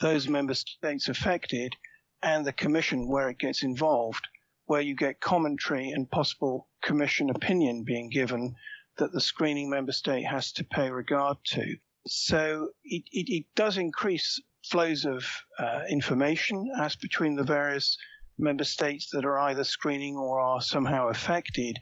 those 0.00 0.28
member 0.28 0.54
states 0.54 1.08
affected 1.08 1.74
and 2.22 2.44
the 2.44 2.52
commission 2.52 3.08
where 3.08 3.30
it 3.30 3.38
gets 3.38 3.62
involved, 3.62 4.26
where 4.66 4.80
you 4.80 4.94
get 4.94 5.20
commentary 5.20 5.90
and 5.90 6.10
possible 6.10 6.68
commission 6.82 7.30
opinion 7.30 7.84
being 7.84 8.10
given 8.10 8.54
that 8.98 9.12
the 9.12 9.20
screening 9.20 9.70
member 9.70 9.92
state 9.92 10.24
has 10.24 10.52
to 10.52 10.64
pay 10.64 10.90
regard 10.90 11.36
to. 11.44 11.76
So 12.06 12.70
it, 12.84 13.04
it, 13.12 13.28
it 13.32 13.44
does 13.54 13.78
increase 13.78 14.40
flows 14.64 15.04
of 15.04 15.24
uh, 15.58 15.82
information 15.88 16.70
as 16.78 16.96
between 16.96 17.36
the 17.36 17.44
various 17.44 17.96
member 18.38 18.64
states 18.64 19.10
that 19.12 19.24
are 19.24 19.38
either 19.38 19.64
screening 19.64 20.16
or 20.16 20.40
are 20.40 20.60
somehow 20.60 21.08
affected, 21.08 21.78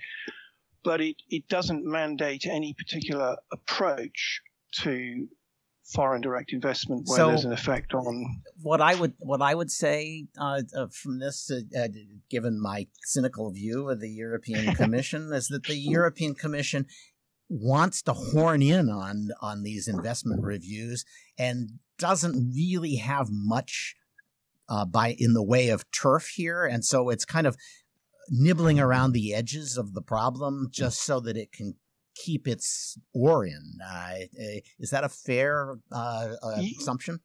but 0.83 1.00
it, 1.00 1.17
it 1.31 1.49
doesn't 1.49 1.85
mandate 1.85 2.47
any 2.47 2.75
particular 2.75 3.37
approach 3.53 4.41
to 4.73 5.29
foreign 5.85 6.23
direct 6.23 6.53
investment 6.53 7.07
where 7.07 7.19
so 7.19 7.29
there's 7.29 7.45
an 7.45 7.53
effect 7.53 7.93
on 7.93 8.43
what 8.62 8.81
I 8.81 8.95
would 8.95 9.14
what 9.19 9.43
I 9.43 9.55
would 9.55 9.71
say 9.71 10.26
uh, 10.38 10.62
uh, 10.76 10.87
from 10.91 11.19
this, 11.19 11.50
uh, 11.50 11.61
uh 11.79 11.88
given 12.31 12.61
my 12.61 12.87
cynical 13.03 13.50
view 13.50 13.91
of 13.91 14.00
the 14.00 14.11
European 14.11 14.75
Commission, 14.76 15.33
is 15.33 15.49
that 15.49 15.64
the 15.64 15.76
European 15.76 16.35
Commission 16.35 16.87
wants 17.49 18.03
to 18.03 18.12
horn 18.14 18.62
in 18.62 18.88
on 18.88 19.29
on 19.41 19.62
these 19.62 19.87
investment 19.87 20.43
reviews 20.43 21.05
and 21.38 21.79
doesn't 21.99 22.53
really 22.55 22.97
have 22.97 23.29
much 23.31 23.95
uh, 24.69 24.85
by 24.85 25.14
in 25.19 25.35
the 25.35 25.43
way 25.43 25.69
of 25.69 25.91
turf 25.91 26.29
here, 26.29 26.64
and 26.64 26.85
so 26.85 27.11
it's 27.11 27.26
kind 27.26 27.47
of 27.47 27.57
nibbling 28.31 28.81
around 28.81 29.12
the 29.12 29.35
edges 29.35 29.76
of 29.76 29.93
the 29.93 30.00
problem 30.00 30.69
just 30.71 31.03
so 31.03 31.21
that 31.21 31.37
it 31.37 31.53
can 31.53 31.75
keep 32.14 32.47
its 32.47 32.99
oar 33.14 33.44
in. 33.44 33.78
Is 34.78 34.90
that 34.90 35.04
a 35.04 35.09
fair 35.09 35.78
uh, 35.92 36.28
uh, 36.42 36.62
assumption? 36.80 37.21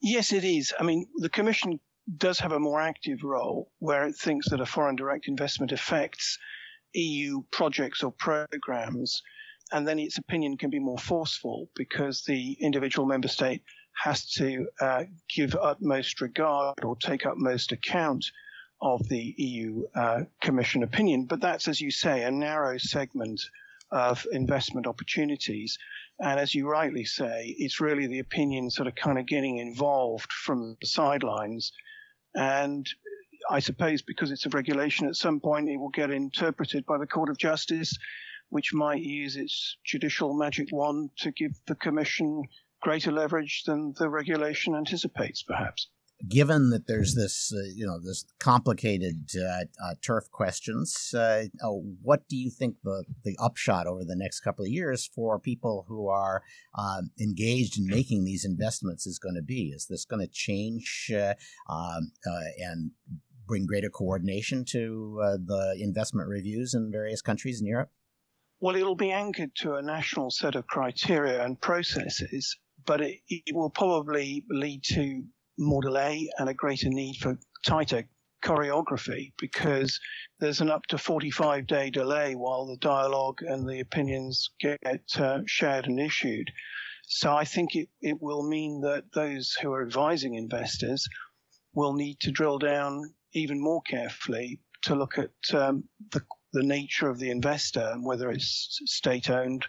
Yes, 0.00 0.32
it 0.32 0.44
is. 0.44 0.72
I 0.78 0.84
mean, 0.84 1.06
the 1.16 1.28
Commission 1.28 1.80
does 2.16 2.38
have 2.40 2.52
a 2.52 2.60
more 2.60 2.80
active 2.80 3.22
role 3.22 3.70
where 3.80 4.06
it 4.06 4.16
thinks 4.16 4.48
that 4.50 4.60
a 4.60 4.66
foreign 4.66 4.96
direct 4.96 5.28
investment 5.28 5.72
affects 5.72 6.38
EU 6.94 7.42
projects 7.50 8.02
or 8.02 8.12
programs, 8.12 9.22
and 9.72 9.86
then 9.86 9.98
its 9.98 10.16
opinion 10.16 10.56
can 10.56 10.70
be 10.70 10.78
more 10.78 10.98
forceful 10.98 11.68
because 11.74 12.24
the 12.24 12.52
individual 12.60 13.06
member 13.06 13.28
state 13.28 13.62
has 14.02 14.30
to 14.30 14.66
uh, 14.80 15.04
give 15.34 15.54
utmost 15.56 16.20
regard 16.20 16.82
or 16.84 16.96
take 16.96 17.26
utmost 17.26 17.72
account 17.72 18.24
of 18.80 19.06
the 19.08 19.34
EU 19.36 19.82
uh, 19.94 20.20
Commission 20.40 20.82
opinion. 20.82 21.26
But 21.26 21.40
that's, 21.40 21.68
as 21.68 21.80
you 21.80 21.90
say, 21.90 22.22
a 22.22 22.30
narrow 22.30 22.78
segment 22.78 23.40
of 23.90 24.26
investment 24.32 24.86
opportunities. 24.86 25.78
And 26.20 26.38
as 26.38 26.54
you 26.54 26.68
rightly 26.68 27.04
say, 27.04 27.54
it's 27.58 27.80
really 27.80 28.06
the 28.06 28.18
opinion 28.18 28.70
sort 28.70 28.88
of 28.88 28.94
kind 28.94 29.18
of 29.18 29.26
getting 29.26 29.58
involved 29.58 30.32
from 30.32 30.76
the 30.80 30.86
sidelines. 30.86 31.72
And 32.34 32.88
I 33.50 33.60
suppose 33.60 34.02
because 34.02 34.30
it's 34.30 34.46
a 34.46 34.50
regulation, 34.50 35.06
at 35.06 35.16
some 35.16 35.40
point 35.40 35.68
it 35.68 35.76
will 35.76 35.90
get 35.90 36.10
interpreted 36.10 36.84
by 36.86 36.98
the 36.98 37.06
Court 37.06 37.30
of 37.30 37.38
Justice, 37.38 37.96
which 38.50 38.74
might 38.74 39.02
use 39.02 39.36
its 39.36 39.76
judicial 39.84 40.34
magic 40.34 40.68
wand 40.72 41.10
to 41.18 41.30
give 41.30 41.52
the 41.66 41.74
Commission 41.74 42.42
greater 42.80 43.12
leverage 43.12 43.64
than 43.64 43.94
the 43.98 44.08
regulation 44.08 44.74
anticipates, 44.74 45.42
perhaps 45.42 45.88
given 46.26 46.70
that 46.70 46.86
there's 46.86 47.14
this, 47.14 47.52
uh, 47.54 47.70
you 47.74 47.86
know, 47.86 48.00
this 48.00 48.24
complicated 48.40 49.28
uh, 49.36 49.64
uh, 49.84 49.94
turf 50.02 50.30
questions, 50.32 51.14
uh, 51.14 51.44
oh, 51.62 51.84
what 52.02 52.28
do 52.28 52.36
you 52.36 52.50
think 52.50 52.76
the, 52.82 53.04
the 53.24 53.36
upshot 53.40 53.86
over 53.86 54.04
the 54.04 54.16
next 54.16 54.40
couple 54.40 54.64
of 54.64 54.70
years 54.70 55.08
for 55.14 55.38
people 55.38 55.84
who 55.88 56.08
are 56.08 56.42
um, 56.76 57.10
engaged 57.20 57.78
in 57.78 57.86
making 57.86 58.24
these 58.24 58.44
investments 58.44 59.06
is 59.06 59.18
going 59.18 59.36
to 59.36 59.42
be? 59.42 59.72
Is 59.74 59.86
this 59.86 60.04
going 60.04 60.26
to 60.26 60.32
change 60.32 61.10
uh, 61.14 61.34
um, 61.70 62.10
uh, 62.26 62.50
and 62.58 62.90
bring 63.46 63.66
greater 63.66 63.90
coordination 63.90 64.64
to 64.64 65.38
the 65.46 65.76
investment 65.80 66.28
reviews 66.28 66.74
in 66.74 66.90
various 66.90 67.22
countries 67.22 67.60
in 67.60 67.66
Europe? 67.66 67.90
Well, 68.60 68.74
it'll 68.74 68.96
be 68.96 69.12
anchored 69.12 69.54
to 69.58 69.74
a 69.74 69.82
national 69.82 70.30
set 70.30 70.56
of 70.56 70.66
criteria 70.66 71.44
and 71.44 71.60
processes, 71.60 72.58
but 72.84 73.00
it, 73.00 73.20
it 73.28 73.54
will 73.54 73.70
probably 73.70 74.44
lead 74.50 74.82
to 74.94 75.22
more 75.58 75.82
delay 75.82 76.30
and 76.38 76.48
a 76.48 76.54
greater 76.54 76.88
need 76.88 77.16
for 77.16 77.38
tighter 77.66 78.08
choreography 78.42 79.32
because 79.38 79.98
there's 80.38 80.60
an 80.60 80.70
up 80.70 80.86
to 80.86 80.98
45 80.98 81.66
day 81.66 81.90
delay 81.90 82.34
while 82.34 82.66
the 82.66 82.76
dialogue 82.76 83.40
and 83.42 83.68
the 83.68 83.80
opinions 83.80 84.50
get 84.60 85.02
uh, 85.16 85.40
shared 85.46 85.86
and 85.86 85.98
issued. 85.98 86.50
So 87.08 87.34
I 87.34 87.44
think 87.44 87.74
it, 87.74 87.88
it 88.00 88.20
will 88.20 88.48
mean 88.48 88.82
that 88.82 89.12
those 89.12 89.56
who 89.60 89.72
are 89.72 89.82
advising 89.82 90.34
investors 90.34 91.08
will 91.74 91.94
need 91.94 92.20
to 92.20 92.30
drill 92.30 92.58
down 92.58 93.14
even 93.32 93.60
more 93.60 93.82
carefully 93.82 94.60
to 94.82 94.94
look 94.94 95.18
at 95.18 95.30
um, 95.54 95.84
the, 96.12 96.22
the 96.52 96.62
nature 96.62 97.08
of 97.08 97.18
the 97.18 97.30
investor 97.30 97.90
and 97.92 98.04
whether 98.04 98.30
it's 98.30 98.80
state 98.84 99.30
owned 99.30 99.66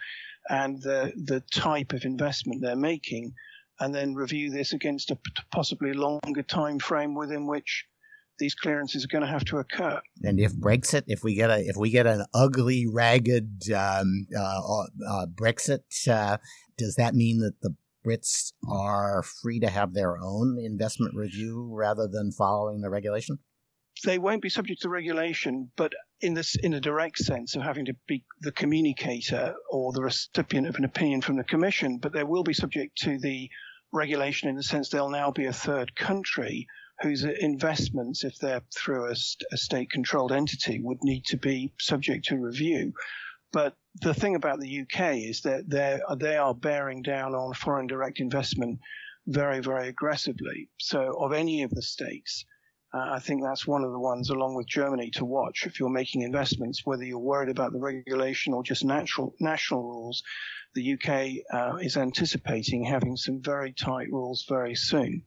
and 0.49 0.81
the, 0.81 1.11
the 1.25 1.41
type 1.53 1.93
of 1.93 2.05
investment 2.05 2.61
they're 2.61 2.75
making 2.75 3.33
and 3.79 3.93
then 3.93 4.13
review 4.13 4.51
this 4.51 4.73
against 4.73 5.11
a 5.11 5.17
possibly 5.51 5.93
longer 5.93 6.43
time 6.43 6.79
frame 6.79 7.15
within 7.15 7.47
which 7.47 7.85
these 8.39 8.55
clearances 8.55 9.03
are 9.03 9.09
going 9.09 9.23
to 9.23 9.27
have 9.27 9.45
to 9.45 9.57
occur. 9.57 9.99
And 10.23 10.39
if 10.39 10.53
Brexit, 10.53 11.03
if 11.07 11.23
we 11.23 11.35
get 11.35 11.49
a, 11.49 11.59
if 11.59 11.75
we 11.75 11.89
get 11.89 12.07
an 12.07 12.25
ugly, 12.33 12.87
ragged 12.87 13.71
um, 13.71 14.27
uh, 14.35 14.83
uh, 15.07 15.25
Brexit, 15.27 15.83
uh, 16.07 16.37
does 16.77 16.95
that 16.95 17.13
mean 17.13 17.39
that 17.39 17.61
the 17.61 17.75
Brits 18.05 18.53
are 18.69 19.23
free 19.23 19.59
to 19.59 19.69
have 19.69 19.93
their 19.93 20.17
own 20.17 20.57
investment 20.57 21.15
review 21.15 21.69
rather 21.71 22.07
than 22.07 22.31
following 22.31 22.81
the 22.81 22.89
regulation? 22.89 23.39
They 24.05 24.17
won't 24.17 24.41
be 24.41 24.49
subject 24.49 24.81
to 24.83 24.89
regulation, 24.89 25.71
but 25.75 25.91
in 26.21 26.33
this, 26.33 26.55
in 26.55 26.73
a 26.73 26.79
direct 26.79 27.17
sense 27.17 27.55
of 27.55 27.61
having 27.61 27.85
to 27.85 27.95
be 28.07 28.23
the 28.39 28.53
communicator 28.53 29.55
or 29.69 29.91
the 29.91 30.01
recipient 30.01 30.67
of 30.67 30.75
an 30.75 30.85
opinion 30.85 31.21
from 31.21 31.35
the 31.35 31.43
Commission, 31.43 31.97
but 31.97 32.13
they 32.13 32.23
will 32.23 32.43
be 32.43 32.53
subject 32.53 32.97
to 32.99 33.19
the 33.19 33.49
regulation 33.91 34.49
in 34.49 34.55
the 34.55 34.63
sense 34.63 34.89
they'll 34.89 35.09
now 35.09 35.31
be 35.31 35.45
a 35.45 35.53
third 35.53 35.95
country 35.95 36.67
whose 37.01 37.23
investments, 37.23 38.23
if 38.23 38.37
they're 38.39 38.61
through 38.75 39.07
a, 39.07 39.15
a 39.51 39.57
state 39.57 39.89
controlled 39.89 40.31
entity, 40.31 40.79
would 40.81 41.01
need 41.01 41.25
to 41.25 41.37
be 41.37 41.71
subject 41.79 42.25
to 42.25 42.37
review. 42.37 42.93
But 43.51 43.75
the 44.01 44.13
thing 44.13 44.35
about 44.35 44.59
the 44.59 44.81
UK 44.81 45.17
is 45.17 45.41
that 45.41 45.69
they 45.69 46.37
are 46.37 46.53
bearing 46.53 47.01
down 47.01 47.33
on 47.33 47.53
foreign 47.53 47.87
direct 47.87 48.19
investment 48.19 48.79
very, 49.27 49.59
very 49.59 49.87
aggressively. 49.87 50.69
So, 50.79 51.15
of 51.19 51.33
any 51.33 51.63
of 51.63 51.71
the 51.71 51.81
states, 51.81 52.45
uh, 52.93 53.11
I 53.11 53.19
think 53.19 53.43
that's 53.43 53.67
one 53.67 53.83
of 53.83 53.91
the 53.91 53.99
ones, 53.99 54.29
along 54.29 54.55
with 54.55 54.67
Germany, 54.67 55.11
to 55.11 55.25
watch 55.25 55.65
if 55.65 55.79
you're 55.79 55.89
making 55.89 56.21
investments, 56.21 56.85
whether 56.85 57.03
you're 57.03 57.19
worried 57.19 57.49
about 57.49 57.71
the 57.71 57.79
regulation 57.79 58.53
or 58.53 58.63
just 58.63 58.83
natural 58.83 59.35
national 59.39 59.83
rules 59.83 60.23
the 60.75 60.93
UK 60.93 61.43
uh, 61.53 61.77
is 61.77 61.97
anticipating 61.97 62.85
having 62.85 63.17
some 63.17 63.41
very 63.41 63.73
tight 63.73 64.07
rules 64.11 64.45
very 64.47 64.75
soon. 64.75 65.23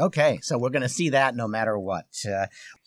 Okay, 0.00 0.38
so 0.42 0.58
we're 0.58 0.70
going 0.70 0.82
to 0.82 0.88
see 0.88 1.10
that 1.10 1.36
no 1.36 1.46
matter 1.46 1.78
what. 1.78 2.06
Uh, 2.26 2.46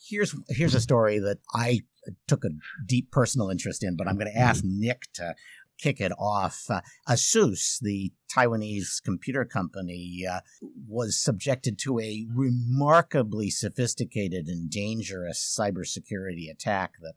here's 0.10 0.36
here's 0.50 0.74
a 0.74 0.82
story 0.82 1.20
that 1.20 1.38
I 1.54 1.82
took 2.28 2.44
a 2.44 2.50
deep 2.86 3.12
personal 3.12 3.50
interest 3.50 3.84
in, 3.84 3.96
but 3.96 4.08
I'm 4.08 4.18
going 4.18 4.32
to 4.32 4.40
ask 4.40 4.64
Nick 4.64 5.04
to 5.14 5.36
kick 5.78 6.00
it 6.00 6.12
off. 6.18 6.66
Uh, 6.70 6.82
ASUS, 7.08 7.80
the 7.80 8.12
Taiwanese 8.34 9.04
computer 9.04 9.46
company, 9.46 10.26
uh, 10.30 10.40
was 10.88 11.22
subjected 11.22 11.78
to 11.80 12.00
a 12.00 12.26
remarkably 12.34 13.50
sophisticated 13.50 14.48
and 14.48 14.70
dangerous 14.70 15.58
cybersecurity 15.60 16.50
attack 16.50 16.94
that, 17.02 17.14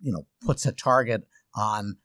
you 0.00 0.12
know, 0.12 0.26
puts 0.44 0.66
a 0.66 0.72
target 0.72 1.26
on 1.54 1.96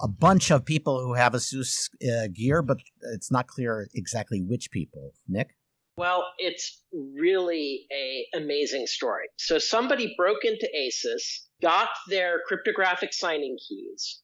a 0.00 0.08
bunch 0.08 0.50
of 0.50 0.64
people 0.64 1.00
who 1.00 1.14
have 1.14 1.32
ASUS 1.32 1.88
uh, 2.02 2.28
gear, 2.32 2.62
but 2.62 2.78
it's 3.14 3.30
not 3.30 3.46
clear 3.46 3.88
exactly 3.94 4.40
which 4.40 4.70
people. 4.70 5.14
Nick? 5.28 5.56
Well, 5.96 6.24
it's 6.38 6.82
really 6.92 7.86
a 7.92 8.26
amazing 8.36 8.86
story. 8.86 9.26
So 9.38 9.58
somebody 9.58 10.14
broke 10.16 10.44
into 10.44 10.68
ASUS, 10.76 11.46
got 11.62 11.88
their 12.08 12.40
cryptographic 12.46 13.12
signing 13.12 13.56
keys, 13.68 14.20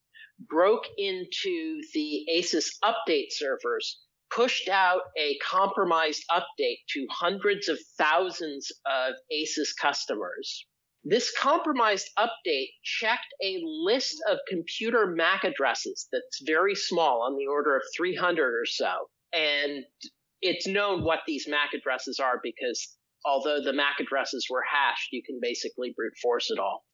broke 0.49 0.85
into 0.99 1.81
the 1.95 2.27
ASUS 2.35 2.67
update 2.83 3.29
servers, 3.31 4.01
pushed 4.35 4.69
out 4.69 5.03
a 5.17 5.39
compromised 5.39 6.25
update 6.31 6.79
to 6.91 7.07
hundreds 7.11 7.69
of 7.69 7.79
thousands 7.97 8.73
of 8.87 9.15
ASUS 9.33 9.69
customers, 9.81 10.67
this 11.05 11.33
compromised 11.39 12.11
update 12.19 12.69
checked 12.85 13.33
a 13.43 13.63
list 13.65 14.17
of 14.29 14.39
computer 14.49 15.07
MAC 15.07 15.45
addresses 15.45 16.09
that's 16.13 16.43
very 16.47 16.75
small, 16.75 17.23
on 17.23 17.37
the 17.37 17.47
order 17.47 17.77
of 17.77 17.83
300 17.97 18.43
or 18.43 18.67
so. 18.67 19.09
And 19.33 19.85
it's 20.43 20.67
known 20.67 21.05
what 21.05 21.21
these 21.27 21.49
MAC 21.49 21.71
addresses 21.75 22.19
are 22.19 22.41
because 22.43 22.97
although 23.25 23.63
the 23.63 23.73
MAC 23.73 24.01
addresses 24.01 24.47
were 24.51 24.65
hashed, 24.71 25.09
you 25.13 25.23
can 25.23 25.39
basically 25.41 25.93
brute 25.97 26.15
force 26.23 26.51
it 26.51 26.59
all. 26.59 26.85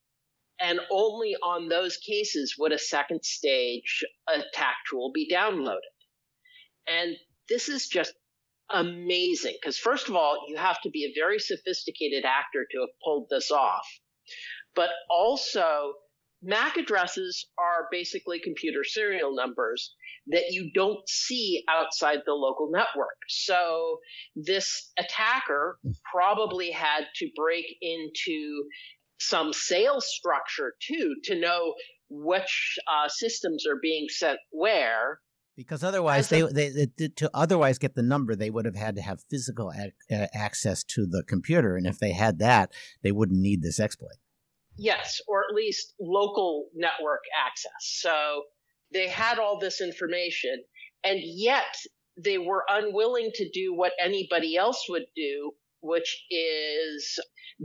And 0.60 0.80
only 0.90 1.36
on 1.42 1.68
those 1.68 1.96
cases 1.98 2.54
would 2.58 2.72
a 2.72 2.78
second 2.78 3.24
stage 3.24 4.04
attack 4.28 4.76
tool 4.90 5.10
be 5.12 5.30
downloaded. 5.30 5.80
And 6.86 7.16
this 7.48 7.68
is 7.68 7.88
just 7.88 8.14
amazing. 8.70 9.56
Because 9.60 9.78
first 9.78 10.08
of 10.08 10.16
all 10.16 10.44
you 10.48 10.56
have 10.56 10.80
to 10.82 10.90
be 10.90 11.04
a 11.04 11.18
very 11.18 11.38
sophisticated 11.38 12.24
actor 12.24 12.66
to 12.70 12.80
have 12.80 13.00
pulled 13.04 13.28
this 13.30 13.50
off. 13.50 13.86
But 14.74 14.90
also 15.10 15.94
mac 16.42 16.76
addresses 16.76 17.48
are 17.58 17.88
basically 17.90 18.40
computer 18.40 18.84
serial 18.84 19.34
numbers 19.34 19.94
that 20.28 20.50
you 20.50 20.70
don't 20.74 21.08
see 21.08 21.62
outside 21.68 22.18
the 22.26 22.32
local 22.32 22.70
network. 22.70 23.16
So 23.28 23.98
this 24.34 24.92
attacker 24.98 25.78
probably 26.12 26.70
had 26.70 27.04
to 27.16 27.30
break 27.36 27.66
into 27.80 28.64
some 29.18 29.52
sales 29.52 30.06
structure 30.08 30.74
too 30.86 31.14
to 31.24 31.38
know 31.38 31.74
which 32.10 32.78
uh, 32.86 33.08
systems 33.08 33.66
are 33.66 33.78
being 33.80 34.06
sent 34.08 34.38
where 34.50 35.20
because 35.56 35.82
otherwise, 35.82 36.28
they, 36.28 36.42
they, 36.42 36.86
they, 36.96 37.08
to 37.08 37.30
otherwise 37.32 37.78
get 37.78 37.94
the 37.94 38.02
number, 38.02 38.36
they 38.36 38.50
would 38.50 38.66
have 38.66 38.76
had 38.76 38.96
to 38.96 39.02
have 39.02 39.24
physical 39.30 39.72
ac- 39.72 39.94
uh, 40.12 40.26
access 40.34 40.84
to 40.84 41.06
the 41.06 41.22
computer, 41.26 41.76
and 41.76 41.86
if 41.86 41.98
they 41.98 42.12
had 42.12 42.38
that, 42.40 42.72
they 43.02 43.12
wouldn't 43.12 43.40
need 43.40 43.62
this 43.62 43.80
exploit. 43.80 44.16
Yes, 44.76 45.20
or 45.26 45.44
at 45.48 45.54
least 45.54 45.94
local 45.98 46.68
network 46.74 47.22
access. 47.46 47.70
So 47.80 48.42
they 48.92 49.08
had 49.08 49.38
all 49.38 49.58
this 49.58 49.80
information, 49.80 50.62
and 51.02 51.20
yet 51.22 51.74
they 52.18 52.36
were 52.36 52.64
unwilling 52.68 53.30
to 53.34 53.48
do 53.50 53.74
what 53.74 53.92
anybody 53.98 54.56
else 54.56 54.84
would 54.90 55.06
do, 55.16 55.52
which 55.80 56.24
is 56.30 57.18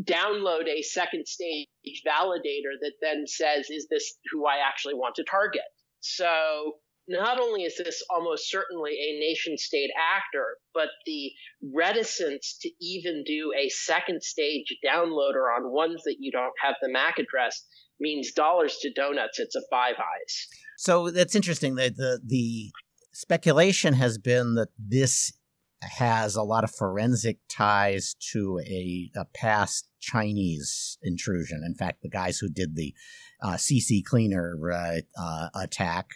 download 0.04 0.68
a 0.68 0.82
second 0.82 1.28
stage 1.28 1.68
validator 2.08 2.80
that 2.80 2.94
then 3.02 3.28
says, 3.28 3.70
"Is 3.70 3.88
this 3.90 4.18
who 4.32 4.46
I 4.46 4.60
actually 4.66 4.94
want 4.94 5.16
to 5.16 5.26
target?" 5.26 5.62
So 6.00 6.78
not 7.08 7.40
only 7.40 7.64
is 7.64 7.78
this 7.78 8.04
almost 8.10 8.50
certainly 8.50 8.92
a 8.92 9.20
nation 9.20 9.58
state 9.58 9.92
actor, 9.98 10.58
but 10.74 10.90
the 11.06 11.32
reticence 11.74 12.58
to 12.62 12.70
even 12.80 13.24
do 13.26 13.52
a 13.58 13.70
second 13.70 14.24
stage 14.24 14.76
downloader 14.86 15.46
on 15.56 15.72
ones 15.72 16.02
that 16.06 16.18
you 16.20 16.32
don't 16.32 16.54
have 16.64 16.76
the 16.82 16.90
MAC 16.90 17.18
address 17.20 17.66
means 18.00 18.32
dollars 18.32 18.78
to 18.82 18.92
donuts. 18.94 19.40
It's 19.40 19.56
a 19.56 19.62
five 19.70 19.96
eyes. 19.96 20.48
So 20.78 21.12
that's 21.12 21.36
interesting. 21.36 21.76
The, 21.76 21.90
the, 21.90 22.20
the 22.26 22.72
speculation 23.14 23.94
has 23.94 24.18
been 24.18 24.56
that 24.56 24.70
this 24.78 25.34
has 25.82 26.36
a 26.36 26.44
lot 26.44 26.64
of 26.64 26.72
forensic 26.72 27.38
ties 27.50 28.16
to 28.32 28.60
a, 28.66 29.10
a 29.16 29.26
past 29.34 29.88
Chinese 30.00 30.98
intrusion. 31.02 31.64
In 31.66 31.74
fact, 31.76 32.02
the 32.02 32.10
guys 32.10 32.38
who 32.38 32.50
did 32.50 32.76
the 32.76 32.94
uh, 33.42 33.54
CCleaner 33.54 34.54
uh, 34.72 35.02
uh, 35.20 35.50
attack 35.56 36.10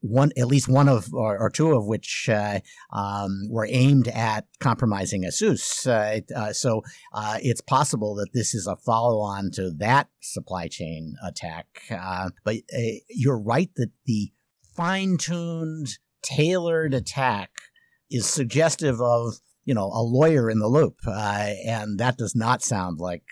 one, 0.00 0.30
at 0.36 0.46
least 0.46 0.68
one 0.68 0.88
of 0.88 1.12
or, 1.12 1.38
or 1.38 1.50
two 1.50 1.72
of 1.74 1.86
which 1.86 2.28
uh, 2.28 2.60
um, 2.92 3.48
were 3.50 3.66
aimed 3.70 4.08
at 4.08 4.46
compromising 4.60 5.24
ASUS. 5.24 5.86
Uh, 5.86 6.20
uh, 6.34 6.52
so 6.52 6.82
uh, 7.12 7.38
it's 7.42 7.60
possible 7.60 8.14
that 8.16 8.32
this 8.32 8.54
is 8.54 8.66
a 8.66 8.76
follow-on 8.76 9.50
to 9.52 9.70
that 9.78 10.08
supply 10.20 10.68
chain 10.68 11.14
attack. 11.24 11.66
Uh, 11.90 12.30
but 12.44 12.56
uh, 12.76 12.80
you're 13.08 13.40
right 13.40 13.70
that 13.76 13.90
the 14.06 14.32
fine-tuned, 14.76 15.98
tailored 16.22 16.92
attack 16.92 17.50
is 18.10 18.26
suggestive 18.26 19.00
of 19.00 19.34
you 19.64 19.74
know 19.74 19.86
a 19.86 20.02
lawyer 20.02 20.48
in 20.48 20.60
the 20.60 20.68
loop, 20.68 21.00
and 21.06 21.98
that 21.98 22.16
does 22.16 22.36
not 22.36 22.62
sound 22.62 22.98
like 22.98 23.24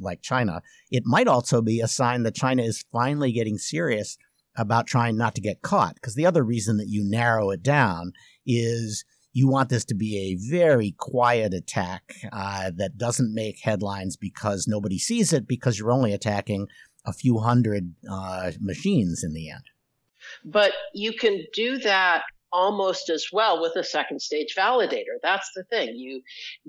like 0.00 0.20
China. 0.20 0.60
It 0.90 1.04
might 1.06 1.28
also 1.28 1.62
be 1.62 1.80
a 1.80 1.88
sign 1.88 2.24
that 2.24 2.34
China 2.34 2.62
is 2.62 2.84
finally 2.92 3.32
getting 3.32 3.56
serious 3.56 4.18
about 4.58 4.86
trying 4.86 5.16
not 5.16 5.34
to 5.36 5.40
get 5.40 5.62
caught. 5.62 5.94
Because 5.94 6.14
the 6.14 6.26
other 6.26 6.42
reason 6.42 6.76
that 6.78 6.88
you 6.88 7.02
narrow 7.04 7.50
it 7.50 7.62
down 7.62 8.12
is 8.46 9.04
you 9.32 9.48
want 9.48 9.68
this 9.68 9.84
to 9.86 9.94
be 9.94 10.16
a 10.18 10.50
very 10.50 10.94
quiet 10.98 11.54
attack 11.54 12.14
uh, 12.32 12.70
that 12.76 12.98
doesn't 12.98 13.34
make 13.34 13.60
headlines 13.60 14.16
because 14.16 14.66
nobody 14.66 14.98
sees 14.98 15.32
it 15.32 15.46
because 15.46 15.78
you're 15.78 15.92
only 15.92 16.12
attacking 16.12 16.66
a 17.06 17.12
few 17.12 17.38
hundred 17.38 17.94
uh, 18.10 18.50
machines 18.60 19.22
in 19.22 19.32
the 19.32 19.50
end. 19.50 19.62
But 20.44 20.72
you 20.92 21.12
can 21.12 21.44
do 21.54 21.78
that 21.78 22.22
almost 22.52 23.10
as 23.10 23.26
well 23.32 23.60
with 23.60 23.76
a 23.76 23.84
second 23.84 24.20
stage 24.20 24.54
validator. 24.56 25.16
That's 25.22 25.50
the 25.54 25.64
thing. 25.64 25.94
You 25.96 26.22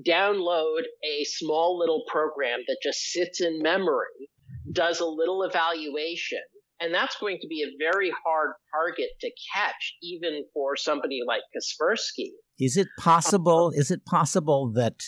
download 0.06 0.82
a 1.04 1.24
small 1.24 1.78
little 1.78 2.04
program 2.08 2.60
that 2.68 2.78
just 2.84 3.00
sits 3.12 3.42
in 3.42 3.62
memory, 3.62 4.30
does 4.72 5.00
a 5.00 5.06
little 5.06 5.44
evaluation, 5.44 6.42
and 6.80 6.94
that's 6.94 7.18
going 7.18 7.38
to 7.42 7.48
be 7.48 7.64
a 7.64 7.78
very 7.80 8.12
hard 8.26 8.52
target 8.74 9.10
to 9.22 9.32
catch, 9.54 9.96
even 10.02 10.46
for 10.54 10.76
somebody 10.76 11.20
like 11.26 11.42
Kaspersky. 11.56 12.32
Is 12.60 12.78
it 12.78 12.88
possible? 12.98 13.72
Is 13.76 13.92
it 13.92 14.06
possible 14.06 14.72
that 14.74 15.02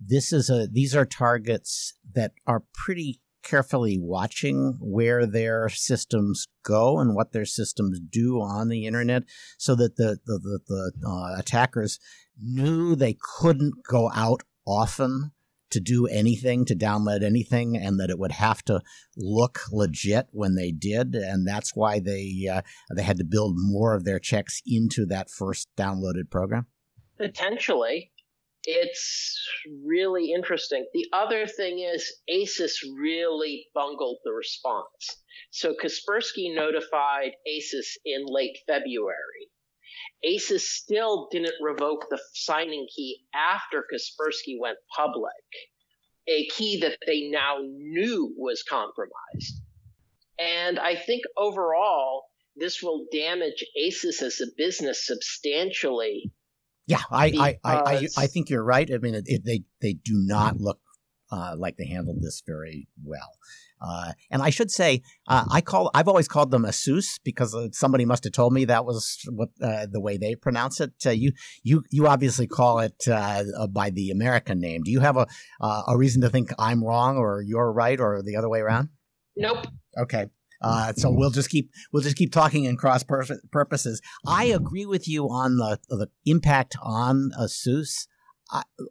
this 0.00 0.32
is 0.32 0.50
a 0.50 0.66
these 0.70 0.94
are 0.94 1.06
targets 1.06 1.94
that 2.14 2.32
are 2.46 2.62
pretty 2.74 3.20
carefully 3.42 3.98
watching 4.00 4.78
where 4.80 5.26
their 5.26 5.68
systems 5.68 6.48
go 6.64 6.98
and 6.98 7.14
what 7.14 7.32
their 7.32 7.44
systems 7.44 8.00
do 8.00 8.40
on 8.40 8.68
the 8.68 8.86
internet, 8.86 9.22
so 9.58 9.74
that 9.74 9.96
the 9.96 10.18
the 10.26 10.38
the, 10.38 10.60
the 10.66 11.08
uh, 11.08 11.38
attackers 11.38 11.98
knew 12.40 12.94
they 12.94 13.16
couldn't 13.38 13.74
go 13.88 14.10
out 14.14 14.42
often 14.66 15.30
to 15.74 15.80
do 15.80 16.06
anything, 16.06 16.64
to 16.64 16.74
download 16.74 17.22
anything, 17.22 17.76
and 17.76 18.00
that 18.00 18.10
it 18.10 18.18
would 18.18 18.32
have 18.32 18.64
to 18.64 18.80
look 19.16 19.60
legit 19.70 20.28
when 20.30 20.54
they 20.54 20.70
did, 20.72 21.14
and 21.14 21.46
that's 21.46 21.74
why 21.74 22.00
they 22.00 22.48
uh, 22.50 22.62
they 22.94 23.02
had 23.02 23.18
to 23.18 23.24
build 23.24 23.54
more 23.56 23.94
of 23.94 24.04
their 24.04 24.18
checks 24.18 24.62
into 24.66 25.04
that 25.06 25.30
first 25.30 25.68
downloaded 25.76 26.30
program. 26.30 26.66
Potentially, 27.18 28.12
it's 28.64 29.38
really 29.84 30.32
interesting. 30.32 30.86
The 30.94 31.06
other 31.12 31.46
thing 31.46 31.80
is 31.80 32.12
ASUS 32.30 32.76
really 32.96 33.66
bungled 33.74 34.18
the 34.24 34.32
response. 34.32 35.18
So 35.50 35.74
Kaspersky 35.74 36.54
notified 36.54 37.32
ASUS 37.48 37.96
in 38.04 38.24
late 38.26 38.58
February. 38.66 39.50
ASUS 40.26 40.60
still 40.60 41.28
didn't 41.30 41.54
revoke 41.60 42.06
the 42.10 42.18
signing 42.32 42.86
key 42.94 43.20
after 43.34 43.84
Kaspersky 43.92 44.56
went 44.58 44.78
public, 44.96 45.32
a 46.28 46.46
key 46.48 46.80
that 46.80 46.98
they 47.06 47.28
now 47.28 47.58
knew 47.62 48.34
was 48.36 48.62
compromised. 48.62 49.60
And 50.38 50.78
I 50.78 50.96
think 50.96 51.22
overall, 51.36 52.24
this 52.56 52.82
will 52.82 53.06
damage 53.12 53.64
ASUS 53.80 54.22
as 54.22 54.40
a 54.40 54.46
business 54.56 55.06
substantially. 55.06 56.32
Yeah, 56.86 57.02
I, 57.10 57.26
I, 57.26 57.58
I, 57.64 57.76
I, 57.76 58.08
I, 58.16 58.26
think 58.26 58.50
you're 58.50 58.64
right. 58.64 58.90
I 58.92 58.98
mean, 58.98 59.14
it, 59.14 59.24
it, 59.26 59.42
they, 59.44 59.62
they 59.80 59.94
do 59.94 60.14
not 60.16 60.58
look 60.58 60.80
uh, 61.30 61.54
like 61.56 61.76
they 61.76 61.86
handled 61.86 62.22
this 62.22 62.42
very 62.46 62.88
well. 63.02 63.38
Uh, 63.84 64.12
and 64.30 64.42
I 64.42 64.50
should 64.50 64.70
say, 64.70 65.02
uh, 65.28 65.44
I 65.50 65.60
call 65.60 65.90
I've 65.94 66.08
always 66.08 66.28
called 66.28 66.50
them 66.50 66.62
ASUS 66.64 67.20
because 67.22 67.54
uh, 67.54 67.68
somebody 67.72 68.04
must 68.04 68.24
have 68.24 68.32
told 68.32 68.52
me 68.52 68.64
that 68.64 68.84
was 68.84 69.18
what 69.30 69.50
uh, 69.62 69.86
the 69.90 70.00
way 70.00 70.16
they 70.16 70.34
pronounce 70.34 70.80
it. 70.80 70.92
Uh, 71.04 71.10
you 71.10 71.32
you 71.62 71.84
you 71.90 72.06
obviously 72.06 72.46
call 72.46 72.78
it 72.78 73.06
uh, 73.08 73.66
by 73.68 73.90
the 73.90 74.10
American 74.10 74.60
name. 74.60 74.82
Do 74.82 74.90
you 74.90 75.00
have 75.00 75.16
a 75.16 75.26
a 75.60 75.96
reason 75.96 76.22
to 76.22 76.30
think 76.30 76.50
I'm 76.58 76.82
wrong 76.82 77.16
or 77.16 77.42
you're 77.42 77.72
right 77.72 78.00
or 78.00 78.22
the 78.22 78.36
other 78.36 78.48
way 78.48 78.60
around? 78.60 78.88
Nope. 79.36 79.66
Okay. 79.98 80.26
so 80.96 81.10
we'll 81.10 81.30
just 81.30 81.50
keep 81.50 81.70
we'll 81.92 82.02
just 82.02 82.16
keep 82.16 82.32
talking 82.32 82.64
in 82.64 82.76
cross 82.76 83.02
purposes. 83.02 84.00
I 84.26 84.44
agree 84.46 84.86
with 84.86 85.08
you 85.08 85.28
on 85.28 85.56
the 85.56 85.78
the 85.88 86.08
impact 86.24 86.76
on 86.82 87.30
ASUS. 87.38 88.06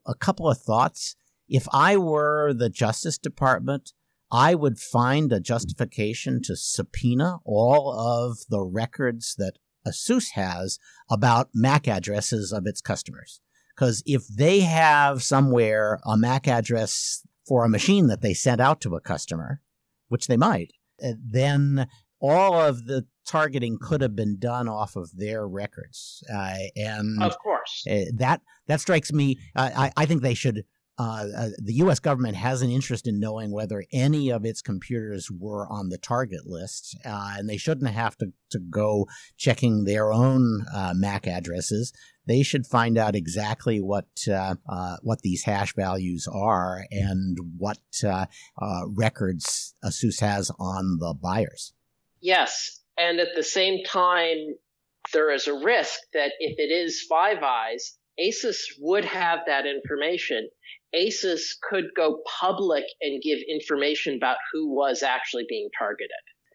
a 0.05 0.15
couple 0.15 0.49
of 0.49 0.59
thoughts. 0.59 1.15
If 1.49 1.67
I 1.73 1.97
were 1.97 2.53
the 2.53 2.69
Justice 2.69 3.17
Department, 3.17 3.91
I 4.33 4.55
would 4.55 4.79
find 4.79 5.31
a 5.31 5.39
justification 5.39 6.41
to 6.45 6.55
subpoena 6.55 7.37
all 7.45 7.93
of 7.93 8.39
the 8.49 8.61
records 8.61 9.35
that 9.37 9.59
ASUS 9.87 10.31
has 10.31 10.79
about 11.07 11.49
MAC 11.53 11.87
addresses 11.87 12.51
of 12.51 12.65
its 12.65 12.81
customers. 12.81 13.41
Because 13.75 14.01
if 14.07 14.27
they 14.27 14.61
have 14.61 15.21
somewhere 15.21 15.99
a 16.03 16.17
MAC 16.17 16.47
address 16.47 17.25
for 17.47 17.63
a 17.63 17.69
machine 17.69 18.07
that 18.07 18.21
they 18.21 18.33
sent 18.33 18.59
out 18.59 18.81
to 18.81 18.95
a 18.95 19.01
customer, 19.01 19.61
which 20.07 20.25
they 20.25 20.37
might, 20.37 20.71
eh, 20.99 21.13
then 21.23 21.87
all 22.19 22.59
of 22.59 22.85
the 22.85 23.05
targeting 23.27 23.77
could 23.79 24.01
have 24.01 24.15
been 24.15 24.37
done 24.39 24.67
off 24.67 24.95
of 24.95 25.15
their 25.15 25.47
records. 25.47 26.23
Uh, 26.33 26.55
and 26.75 27.21
of 27.21 27.37
course, 27.37 27.85
uh, 27.89 28.05
that 28.15 28.41
that 28.67 28.81
strikes 28.81 29.11
me. 29.11 29.37
Uh, 29.55 29.69
I, 29.75 29.91
I 29.97 30.05
think 30.05 30.21
they 30.21 30.33
should 30.33 30.63
uh, 30.99 31.25
uh, 31.35 31.49
the 31.57 31.73
U.S. 31.75 31.99
government 31.99 32.35
has 32.35 32.61
an 32.61 32.69
interest 32.69 33.07
in 33.07 33.19
knowing 33.19 33.51
whether 33.51 33.83
any 33.91 34.29
of 34.29 34.45
its 34.45 34.61
computers 34.61 35.31
were 35.31 35.67
on 35.67 35.89
the 35.89 35.97
target 35.97 36.45
list, 36.45 36.95
uh, 37.03 37.33
and 37.37 37.49
they 37.49 37.57
shouldn't 37.57 37.89
have 37.89 38.15
to, 38.17 38.31
to 38.51 38.59
go 38.59 39.07
checking 39.35 39.85
their 39.85 40.13
own 40.13 40.65
uh, 40.73 40.93
MAC 40.95 41.25
addresses. 41.25 41.93
They 42.27 42.43
should 42.43 42.67
find 42.67 42.97
out 42.97 43.15
exactly 43.15 43.79
what 43.79 44.07
uh, 44.29 44.55
uh, 44.69 44.97
what 45.01 45.21
these 45.21 45.43
hash 45.43 45.73
values 45.73 46.27
are 46.31 46.85
and 46.91 47.37
what 47.57 47.79
records 48.87 49.75
ASUS 49.83 50.21
has 50.21 50.51
on 50.59 50.99
the 50.99 51.15
buyers. 51.19 51.73
Yes, 52.21 52.81
and 52.97 53.19
at 53.19 53.35
the 53.35 53.43
same 53.43 53.83
time, 53.83 54.37
there 55.11 55.33
is 55.33 55.47
a 55.47 55.53
risk 55.53 55.99
that 56.13 56.31
if 56.39 56.59
it 56.59 56.71
is 56.71 57.05
Five 57.09 57.41
Eyes, 57.43 57.97
ASUS 58.19 58.59
would 58.79 59.05
have 59.05 59.39
that 59.47 59.65
information 59.65 60.49
ASUS 60.95 61.57
could 61.69 61.85
go 61.95 62.19
public 62.39 62.83
and 63.01 63.21
give 63.21 63.39
information 63.49 64.15
about 64.15 64.37
who 64.51 64.73
was 64.73 65.03
actually 65.03 65.45
being 65.49 65.69
targeted. 65.77 66.11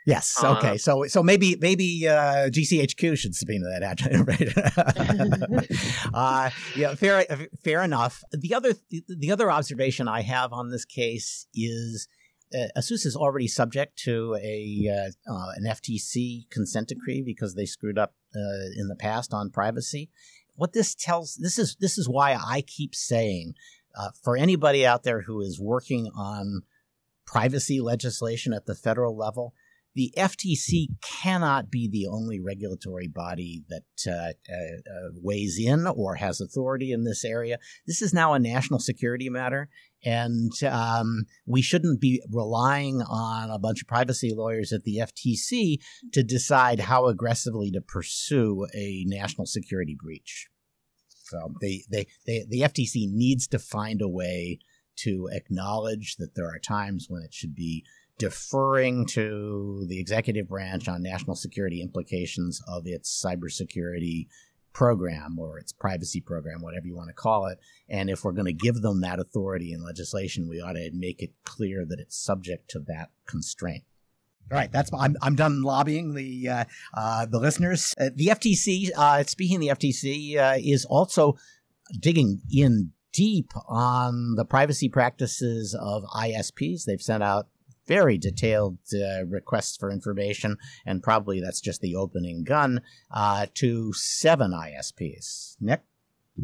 Yes. 0.09 0.42
Uh, 0.42 0.57
okay. 0.57 0.70
Uh, 0.70 0.79
so 0.79 1.05
so 1.07 1.22
maybe 1.22 1.57
maybe 1.61 2.09
uh, 2.09 2.48
GCHQ 2.48 3.18
should 3.18 3.35
subpoena 3.35 3.66
that 3.81 4.01
right? 5.66 6.11
uh, 6.14 6.51
yeah. 6.74 6.94
Fair 6.94 7.27
fair 7.62 7.83
enough. 7.83 8.22
The 8.33 8.55
other 8.55 8.72
the 8.90 9.31
other 9.31 9.51
observation 9.51 10.09
I 10.09 10.22
have 10.22 10.53
on 10.53 10.70
this 10.70 10.85
case 10.85 11.46
is. 11.55 12.09
Uh, 12.51 12.66
ASUS 12.79 13.05
is 13.05 13.14
already 13.14 13.46
subject 13.46 13.98
to 13.98 14.35
a 14.42 14.88
uh, 14.90 15.31
uh, 15.31 15.53
an 15.57 15.64
FTC 15.66 16.48
consent 16.48 16.88
decree 16.88 17.22
because 17.22 17.55
they 17.55 17.66
screwed 17.66 17.98
up 17.98 18.14
uh, 18.35 18.70
in 18.74 18.88
the 18.88 18.96
past 18.98 19.35
on 19.35 19.51
privacy. 19.51 20.09
What 20.55 20.72
this 20.72 20.94
tells 20.94 21.35
this 21.35 21.59
is 21.59 21.77
this 21.79 21.98
is 21.98 22.09
why 22.09 22.33
I 22.33 22.62
keep 22.62 22.94
saying 22.94 23.53
uh, 23.96 24.11
for 24.22 24.37
anybody 24.37 24.87
out 24.87 25.03
there 25.03 25.22
who 25.22 25.40
is 25.40 25.61
working 25.61 26.11
on 26.16 26.62
privacy 27.27 27.81
legislation 27.81 28.53
at 28.53 28.66
the 28.66 28.74
federal 28.74 29.16
level, 29.16 29.55
the 29.94 30.14
FTC 30.16 30.87
cannot 31.03 31.72
be 31.72 31.88
the 31.88 32.07
only 32.07 32.38
regulatory 32.38 33.09
body 33.09 33.64
that 33.68 33.83
uh, 34.07 34.12
uh, 34.12 34.55
uh, 34.55 35.11
weighs 35.14 35.59
in 35.59 35.88
or 35.88 36.14
has 36.14 36.40
authority 36.40 36.92
in 36.92 37.03
this 37.03 37.24
area. 37.24 37.59
This 37.85 38.01
is 38.01 38.14
now 38.14 38.33
a 38.33 38.38
national 38.38 38.79
security 38.79 39.29
matter, 39.29 39.68
and 40.05 40.53
um, 40.62 41.24
we 41.46 41.62
shouldn't 41.62 42.01
be 42.01 42.22
relying 42.33 43.03
on 43.03 43.51
a 43.51 43.59
bunch 43.59 43.83
of 43.83 43.88
privacy 43.88 44.33
lawyers 44.33 44.72
at 44.72 44.85
the 44.85 44.98
FTC 44.98 45.79
to 46.12 46.22
decide 46.22 46.79
how 46.81 47.07
aggressively 47.07 47.72
to 47.72 47.81
pursue 47.81 48.66
a 48.74 49.03
national 49.07 49.46
security 49.46 49.96
breach. 50.01 50.48
So 51.29 51.53
they, 51.61 51.85
they, 51.91 52.07
they, 52.27 52.45
the 52.49 52.61
FTC 52.62 53.12
needs 53.12 53.47
to 53.49 53.59
find 53.59 54.01
a 54.03 54.09
way 54.09 54.59
to 54.97 55.29
acknowledge 55.33 56.17
that 56.17 56.35
there 56.35 56.47
are 56.47 56.59
times 56.59 57.07
when 57.09 57.23
it 57.23 57.33
should 57.33 57.55
be 57.55 57.85
deferring 58.19 59.07
to 59.07 59.85
the 59.88 60.01
executive 60.01 60.49
branch 60.49 60.88
on 60.88 61.03
national 61.03 61.37
security 61.37 61.81
implications 61.81 62.61
of 62.67 62.83
its 62.87 63.25
cybersecurity 63.25 64.27
program 64.73 65.38
or 65.38 65.59
its 65.59 65.73
privacy 65.73 66.21
program, 66.21 66.61
whatever 66.61 66.87
you 66.87 66.97
want 66.97 67.09
to 67.09 67.14
call 67.14 67.47
it. 67.47 67.59
And 67.88 68.11
if 68.11 68.25
we're 68.25 68.33
going 68.33 68.47
to 68.47 68.53
give 68.53 68.83
them 68.83 69.01
that 69.01 69.21
authority 69.21 69.73
in 69.73 69.85
legislation, 69.85 70.49
we 70.49 70.61
ought 70.61 70.75
to 70.75 70.91
make 70.93 71.23
it 71.23 71.33
clear 71.45 71.85
that 71.87 72.01
it's 72.01 72.17
subject 72.17 72.69
to 72.71 72.81
that 72.81 73.11
constraint. 73.27 73.85
All 74.51 74.57
right, 74.57 74.73
that's 74.73 74.91
I'm 74.99 75.15
I'm 75.21 75.35
done 75.37 75.63
lobbying 75.63 76.15
the 76.15 76.49
uh, 76.49 76.65
uh, 76.95 77.27
the 77.27 77.39
listeners. 77.39 77.95
Uh, 78.01 78.09
the 78.15 78.29
FTC, 78.29 78.91
uh, 78.97 79.23
speaking 79.25 79.57
of 79.57 79.61
the 79.61 79.69
FTC, 79.69 80.39
uh, 80.39 80.57
is 80.59 80.87
also 80.87 81.37
digging 82.01 82.41
in 82.51 82.93
deep 83.13 83.51
on 83.69 84.37
the 84.37 84.47
privacy 84.47 84.89
practices 84.89 85.77
of 85.79 86.03
ISPs. 86.15 86.85
They've 86.87 87.01
sent 87.01 87.23
out 87.23 87.49
very 87.87 88.17
detailed 88.17 88.79
uh, 88.95 89.27
requests 89.27 89.77
for 89.77 89.91
information, 89.91 90.57
and 90.87 91.03
probably 91.03 91.41
that's 91.41 91.61
just 91.61 91.83
the 91.83 91.95
opening 91.95 92.43
gun 92.45 92.81
to 93.55 93.93
seven 93.93 94.53
ISPs. 94.53 95.57
Nick, 95.61 95.83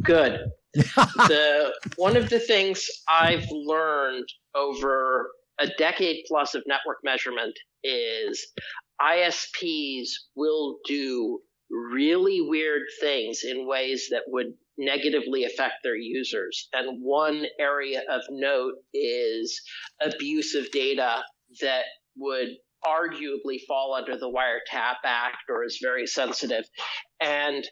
good. 0.03 0.51
the 0.75 1.73
one 1.97 2.17
of 2.17 2.29
the 2.29 2.40
things 2.40 2.90
I've 3.09 3.47
learned 3.51 4.29
over 4.55 5.31
a 5.61 5.69
decade 5.79 6.25
plus 6.27 6.55
of 6.55 6.62
network 6.67 6.99
measurement 7.05 7.55
is 7.83 8.47
ISPs 9.01 10.09
will 10.35 10.79
do 10.87 11.40
really 11.71 12.40
weird 12.40 12.83
things 13.01 13.40
in 13.45 13.67
ways 13.67 14.09
that 14.11 14.23
would 14.29 14.55
negatively 14.79 15.45
affect 15.45 15.75
their 15.83 15.97
users. 15.97 16.69
And 16.73 17.01
one 17.03 17.45
area 17.61 18.03
of 18.11 18.23
note 18.31 18.75
is 18.93 19.61
abuse 20.01 20.55
of 20.55 20.71
data 20.71 21.23
that 21.61 21.85
would 22.17 22.49
arguably 22.85 23.59
fall 23.67 23.95
under 23.95 24.19
the 24.19 24.31
Wiretap 24.31 24.97
Act 25.05 25.45
or 25.49 25.64
is 25.64 25.79
very 25.83 26.07
sensitive. 26.07 26.64
And 27.21 27.64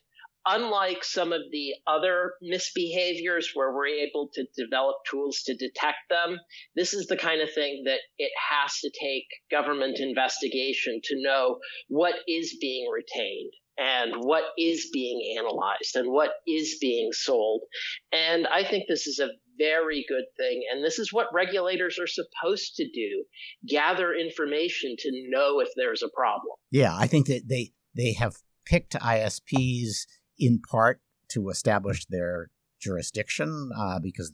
unlike 0.46 1.04
some 1.04 1.32
of 1.32 1.42
the 1.50 1.74
other 1.86 2.34
misbehaviors 2.42 3.46
where 3.54 3.72
we're 3.72 3.86
able 3.86 4.28
to 4.34 4.46
develop 4.56 4.96
tools 5.08 5.42
to 5.42 5.54
detect 5.54 6.08
them, 6.10 6.38
this 6.74 6.94
is 6.94 7.06
the 7.06 7.16
kind 7.16 7.40
of 7.40 7.52
thing 7.52 7.82
that 7.86 8.00
it 8.18 8.32
has 8.50 8.78
to 8.80 8.90
take 8.90 9.26
government 9.50 9.98
investigation 9.98 11.00
to 11.04 11.22
know 11.22 11.58
what 11.88 12.14
is 12.28 12.56
being 12.60 12.88
retained 12.90 13.52
and 13.78 14.12
what 14.16 14.44
is 14.58 14.90
being 14.92 15.36
analyzed 15.38 15.96
and 15.96 16.10
what 16.10 16.30
is 16.46 16.76
being 16.80 17.10
sold. 17.12 17.62
And 18.12 18.46
I 18.46 18.64
think 18.64 18.84
this 18.86 19.06
is 19.06 19.18
a 19.18 19.30
very 19.58 20.04
good 20.08 20.24
thing. 20.36 20.62
And 20.70 20.84
this 20.84 20.98
is 20.98 21.12
what 21.12 21.32
regulators 21.32 21.98
are 21.98 22.06
supposed 22.06 22.76
to 22.76 22.84
do 22.84 23.24
gather 23.68 24.12
information 24.12 24.96
to 24.98 25.10
know 25.30 25.60
if 25.60 25.68
there's 25.76 26.02
a 26.02 26.10
problem. 26.14 26.56
Yeah, 26.70 26.94
I 26.96 27.06
think 27.06 27.26
that 27.28 27.48
they, 27.48 27.72
they 27.94 28.12
have 28.12 28.36
picked 28.64 28.94
ISPs 28.94 30.06
in 30.42 30.60
part 30.60 31.00
to 31.28 31.48
establish 31.48 32.04
their 32.06 32.50
jurisdiction 32.80 33.70
uh, 33.78 33.98
because 34.00 34.32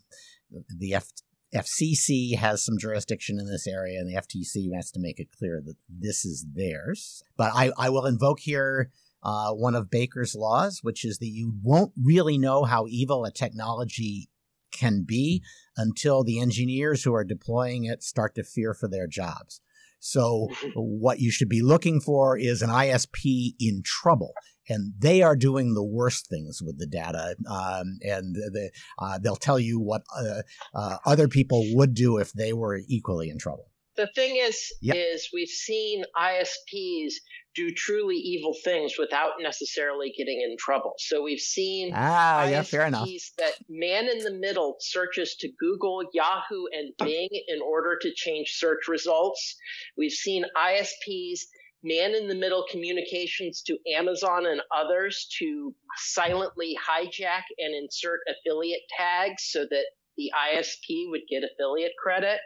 the 0.68 0.94
F- 0.94 1.12
FCC 1.54 2.36
has 2.36 2.64
some 2.64 2.78
jurisdiction 2.78 3.38
in 3.38 3.46
this 3.46 3.66
area, 3.66 4.00
and 4.00 4.08
the 4.08 4.20
FTC 4.20 4.74
has 4.74 4.90
to 4.92 5.00
make 5.00 5.20
it 5.20 5.28
clear 5.38 5.62
that 5.64 5.76
this 5.88 6.24
is 6.24 6.46
theirs. 6.54 7.22
But 7.36 7.52
I, 7.54 7.72
I 7.78 7.90
will 7.90 8.06
invoke 8.06 8.40
here 8.40 8.90
uh, 9.22 9.52
one 9.52 9.74
of 9.74 9.90
Baker's 9.90 10.34
laws, 10.34 10.80
which 10.82 11.04
is 11.04 11.18
that 11.18 11.26
you 11.26 11.52
won't 11.62 11.92
really 12.02 12.38
know 12.38 12.64
how 12.64 12.86
evil 12.88 13.24
a 13.24 13.32
technology 13.32 14.28
can 14.70 15.02
be 15.06 15.42
until 15.76 16.24
the 16.24 16.40
engineers 16.40 17.02
who 17.02 17.14
are 17.14 17.24
deploying 17.24 17.84
it 17.84 18.02
start 18.02 18.34
to 18.34 18.44
fear 18.44 18.74
for 18.74 18.88
their 18.88 19.06
jobs. 19.06 19.60
So, 20.00 20.48
what 20.74 21.20
you 21.20 21.30
should 21.30 21.48
be 21.48 21.62
looking 21.62 22.00
for 22.00 22.38
is 22.38 22.62
an 22.62 22.70
ISP 22.70 23.54
in 23.58 23.82
trouble 23.84 24.32
and 24.68 24.92
they 24.98 25.22
are 25.22 25.36
doing 25.36 25.74
the 25.74 25.84
worst 25.84 26.28
things 26.28 26.60
with 26.62 26.78
the 26.78 26.86
data, 26.86 27.36
um, 27.50 27.98
and 28.02 28.34
the, 28.34 28.70
uh, 28.98 29.18
they'll 29.18 29.36
tell 29.36 29.58
you 29.58 29.80
what 29.80 30.02
uh, 30.16 30.42
uh, 30.74 30.96
other 31.04 31.28
people 31.28 31.64
would 31.74 31.94
do 31.94 32.18
if 32.18 32.32
they 32.32 32.52
were 32.52 32.80
equally 32.88 33.30
in 33.30 33.38
trouble. 33.38 33.70
The 33.98 34.08
thing 34.14 34.36
is, 34.36 34.72
yep. 34.80 34.96
is 34.96 35.28
we've 35.32 35.48
seen 35.48 36.04
ISPs 36.16 37.14
do 37.56 37.72
truly 37.72 38.14
evil 38.14 38.54
things 38.62 38.94
without 38.96 39.32
necessarily 39.40 40.12
getting 40.16 40.40
in 40.40 40.56
trouble. 40.56 40.92
So 40.98 41.24
we've 41.24 41.40
seen 41.40 41.92
ah, 41.92 42.42
ISPs 42.44 42.50
yeah, 42.50 42.62
fair 42.62 42.86
enough. 42.86 43.08
that 43.38 43.54
man 43.68 44.08
in 44.08 44.18
the 44.20 44.32
middle 44.32 44.76
searches 44.78 45.34
to 45.40 45.48
Google, 45.58 46.04
Yahoo, 46.12 46.66
and 46.72 46.92
Bing 46.98 47.28
in 47.48 47.60
order 47.60 47.98
to 48.00 48.14
change 48.14 48.50
search 48.52 48.86
results. 48.86 49.56
We've 49.96 50.12
seen 50.12 50.44
ISPs 50.56 51.40
man 51.82 52.14
in 52.14 52.28
the 52.28 52.34
middle 52.34 52.64
communications 52.70 53.62
to 53.62 53.78
Amazon 53.96 54.46
and 54.46 54.60
others 54.76 55.28
to 55.38 55.74
silently 55.96 56.76
hijack 56.88 57.42
and 57.58 57.74
insert 57.74 58.20
affiliate 58.28 58.82
tags 58.96 59.44
so 59.50 59.60
that 59.70 59.84
the 60.16 60.30
ISP 60.54 61.08
would 61.08 61.22
get 61.30 61.42
affiliate 61.44 61.92
credit. 62.02 62.40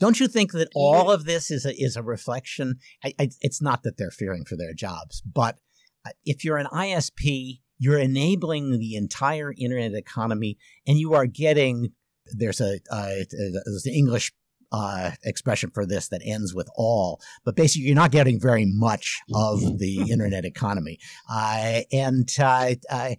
Don't 0.00 0.18
you 0.18 0.26
think 0.26 0.52
that 0.52 0.68
all 0.74 1.10
of 1.10 1.24
this 1.24 1.50
is 1.50 1.64
a, 1.64 1.72
is 1.80 1.96
a 1.96 2.02
reflection? 2.02 2.78
I, 3.04 3.14
I, 3.20 3.28
it's 3.40 3.62
not 3.62 3.84
that 3.84 3.96
they're 3.96 4.10
fearing 4.10 4.44
for 4.44 4.56
their 4.56 4.74
jobs, 4.74 5.22
but 5.22 5.58
uh, 6.04 6.10
if 6.24 6.44
you're 6.44 6.58
an 6.58 6.66
ISP, 6.72 7.60
you're 7.78 8.00
enabling 8.00 8.78
the 8.78 8.96
entire 8.96 9.54
internet 9.56 9.94
economy, 9.94 10.58
and 10.86 10.98
you 10.98 11.14
are 11.14 11.26
getting 11.26 11.92
there's 12.26 12.60
a 12.60 12.78
uh, 12.90 13.14
there's 13.30 13.86
an 13.86 13.94
English 13.94 14.32
uh, 14.72 15.10
expression 15.22 15.70
for 15.70 15.86
this 15.86 16.08
that 16.08 16.22
ends 16.24 16.54
with 16.54 16.68
all, 16.74 17.20
but 17.44 17.54
basically 17.54 17.86
you're 17.86 17.94
not 17.94 18.10
getting 18.10 18.40
very 18.40 18.64
much 18.66 19.20
of 19.34 19.78
the 19.78 20.10
internet 20.10 20.44
economy. 20.44 20.98
Uh, 21.30 21.80
and 21.92 22.28
uh, 22.40 22.74
uh 22.90 23.10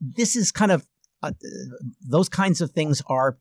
this 0.00 0.36
is 0.36 0.50
kind 0.50 0.72
of 0.72 0.86
uh, 1.22 1.32
those 2.00 2.28
kinds 2.28 2.60
of 2.60 2.70
things 2.70 3.02
are 3.06 3.38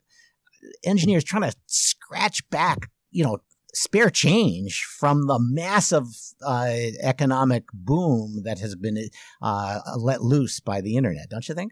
engineers 0.83 1.23
trying 1.23 1.49
to 1.49 1.55
scratch 1.67 2.47
back, 2.49 2.89
you 3.11 3.23
know, 3.23 3.37
spare 3.73 4.09
change 4.09 4.83
from 4.99 5.27
the 5.27 5.39
massive 5.39 6.05
uh, 6.45 6.73
economic 7.01 7.63
boom 7.73 8.41
that 8.43 8.59
has 8.59 8.75
been 8.75 8.97
let 9.95 10.21
loose 10.21 10.59
by 10.59 10.81
the 10.81 10.97
internet, 10.97 11.29
don't 11.29 11.47
you 11.47 11.55
think? 11.55 11.71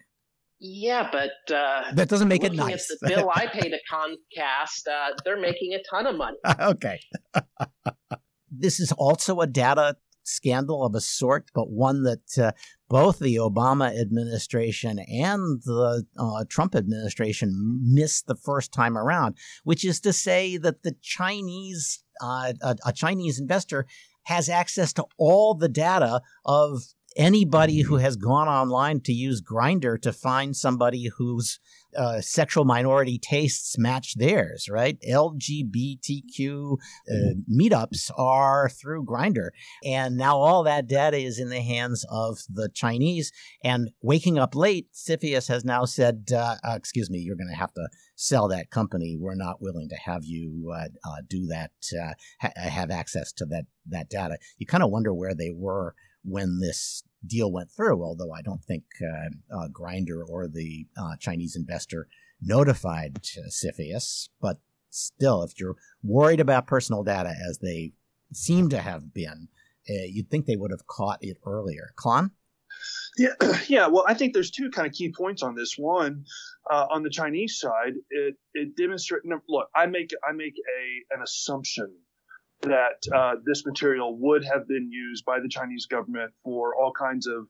Yeah, 0.59 1.09
but 1.11 1.53
uh, 1.53 1.91
that 1.93 2.09
doesn't 2.09 2.27
make 2.27 2.43
it 2.43 2.53
nice. 2.53 2.89
At 2.91 2.99
the 3.01 3.07
bill 3.09 3.31
I 3.33 3.47
pay 3.47 3.69
to 3.69 3.77
Comcast, 3.91 4.87
uh, 4.91 5.13
they're 5.23 5.39
making 5.39 5.73
a 5.73 5.83
ton 5.89 6.07
of 6.07 6.15
money. 6.15 6.37
okay. 6.59 6.99
this 8.51 8.79
is 8.79 8.91
also 8.93 9.39
a 9.41 9.47
data 9.47 9.97
scandal 10.23 10.83
of 10.83 10.95
a 10.95 11.01
sort, 11.01 11.49
but 11.53 11.69
one 11.69 12.03
that 12.03 12.37
uh, 12.37 12.51
both 12.89 13.19
the 13.19 13.35
Obama 13.35 13.97
administration 13.99 14.99
and 14.99 15.61
the 15.63 16.05
uh, 16.17 16.43
Trump 16.49 16.75
administration 16.75 17.81
missed 17.83 18.27
the 18.27 18.35
first 18.35 18.73
time 18.73 18.97
around, 18.97 19.37
which 19.63 19.85
is 19.85 19.99
to 20.01 20.11
say 20.11 20.57
that 20.57 20.83
the 20.83 20.95
Chinese, 21.01 22.03
uh, 22.21 22.53
a, 22.61 22.75
a 22.85 22.93
Chinese 22.93 23.39
investor 23.39 23.85
has 24.23 24.49
access 24.49 24.91
to 24.91 25.05
all 25.17 25.53
the 25.53 25.69
data 25.69 26.21
of 26.43 26.81
anybody 27.17 27.81
who 27.81 27.97
has 27.97 28.15
gone 28.15 28.47
online 28.47 29.01
to 29.01 29.11
use 29.11 29.41
Grindr 29.41 29.99
to 30.01 30.13
find 30.13 30.55
somebody 30.55 31.09
whose 31.17 31.59
uh, 31.97 32.21
sexual 32.21 32.63
minority 32.63 33.17
tastes 33.17 33.77
match 33.77 34.13
theirs, 34.15 34.67
right? 34.69 34.97
LGBTQ 35.09 36.73
uh, 36.73 37.13
meetups 37.51 38.11
are 38.17 38.69
through 38.69 39.03
Grindr, 39.03 39.49
and 39.83 40.15
now 40.15 40.37
all 40.37 40.63
that 40.63 40.87
data 40.87 41.17
is 41.17 41.39
in 41.39 41.49
the 41.49 41.61
hands 41.61 42.05
of 42.09 42.37
the 42.49 42.69
Chinese. 42.69 43.31
And 43.63 43.89
waking 44.01 44.37
up 44.37 44.55
late, 44.55 44.93
CFIUS 44.93 45.47
has 45.47 45.65
now 45.65 45.85
said, 45.85 46.27
uh, 46.31 46.55
uh 46.63 46.75
"Excuse 46.75 47.09
me, 47.09 47.19
you're 47.19 47.35
going 47.35 47.49
to 47.49 47.55
have 47.55 47.73
to 47.73 47.89
sell 48.15 48.47
that 48.49 48.69
company. 48.69 49.17
We're 49.19 49.35
not 49.35 49.61
willing 49.61 49.89
to 49.89 49.95
have 49.95 50.23
you 50.23 50.71
uh, 50.75 50.89
uh, 51.03 51.21
do 51.27 51.47
that, 51.47 51.71
ha- 52.41 52.51
have 52.55 52.91
access 52.91 53.31
to 53.33 53.45
that 53.45 53.65
that 53.87 54.09
data." 54.09 54.37
You 54.57 54.67
kind 54.67 54.83
of 54.83 54.91
wonder 54.91 55.13
where 55.13 55.33
they 55.33 55.51
were 55.51 55.95
when 56.27 56.59
this 56.59 57.03
deal 57.25 57.51
went 57.51 57.71
through, 57.71 58.03
although 58.03 58.31
I 58.31 58.41
don't 58.41 58.63
think 58.63 58.83
uh, 59.01 59.55
uh, 59.55 59.67
Grindr 59.69 60.27
or 60.27 60.47
the 60.47 60.85
uh, 60.97 61.15
Chinese 61.19 61.55
investor 61.55 62.07
notified 62.41 63.21
CFIUS. 63.23 64.29
But 64.41 64.59
still, 64.89 65.43
if 65.43 65.59
you're 65.59 65.75
worried 66.03 66.39
about 66.39 66.67
personal 66.67 67.03
data 67.03 67.33
as 67.47 67.59
they 67.59 67.93
seem 68.33 68.69
to 68.69 68.79
have 68.79 69.13
been, 69.13 69.47
uh, 69.89 70.05
you'd 70.07 70.29
think 70.29 70.45
they 70.45 70.57
would 70.57 70.71
have 70.71 70.85
caught 70.85 71.19
it 71.21 71.37
earlier. 71.45 71.93
Klon? 71.97 72.31
Yeah, 73.17 73.33
yeah. 73.67 73.87
Well, 73.87 74.05
I 74.07 74.13
think 74.13 74.33
there's 74.33 74.51
two 74.51 74.69
kind 74.69 74.85
of 74.85 74.93
key 74.93 75.11
points 75.17 75.41
on 75.41 75.55
this. 75.55 75.75
One, 75.77 76.25
uh, 76.69 76.87
on 76.91 77.03
the 77.03 77.09
Chinese 77.09 77.57
side, 77.57 77.93
it 78.09 78.35
it 78.53 78.75
demonstrates. 78.75 79.25
Look, 79.47 79.69
I 79.73 79.85
make 79.87 80.11
I 80.27 80.33
make 80.33 80.53
a 80.53 81.15
an 81.15 81.23
assumption 81.23 81.95
that 82.61 83.03
uh, 83.13 83.35
this 83.45 83.65
material 83.65 84.17
would 84.17 84.43
have 84.45 84.67
been 84.67 84.89
used 84.91 85.25
by 85.25 85.39
the 85.39 85.49
Chinese 85.49 85.85
government 85.85 86.31
for 86.43 86.75
all 86.75 86.91
kinds 86.91 87.27
of 87.27 87.47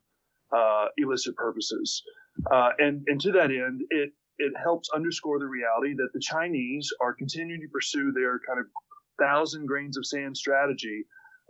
uh, 0.56 0.86
illicit 0.98 1.36
purposes. 1.36 2.04
Uh, 2.52 2.70
and, 2.78 3.04
and 3.08 3.20
to 3.22 3.32
that 3.32 3.50
end, 3.52 3.82
it, 3.90 4.12
it 4.38 4.54
helps 4.62 4.90
underscore 4.94 5.40
the 5.40 5.48
reality 5.48 5.94
that 5.96 6.10
the 6.14 6.20
Chinese 6.20 6.90
are 7.02 7.14
continuing 7.14 7.62
to 7.62 7.68
pursue 7.68 8.12
their 8.12 8.40
kind 8.48 8.60
of 8.60 8.66
thousand 9.20 9.66
grains 9.66 9.98
of 9.98 10.06
sand 10.06 10.38
strategy 10.38 11.06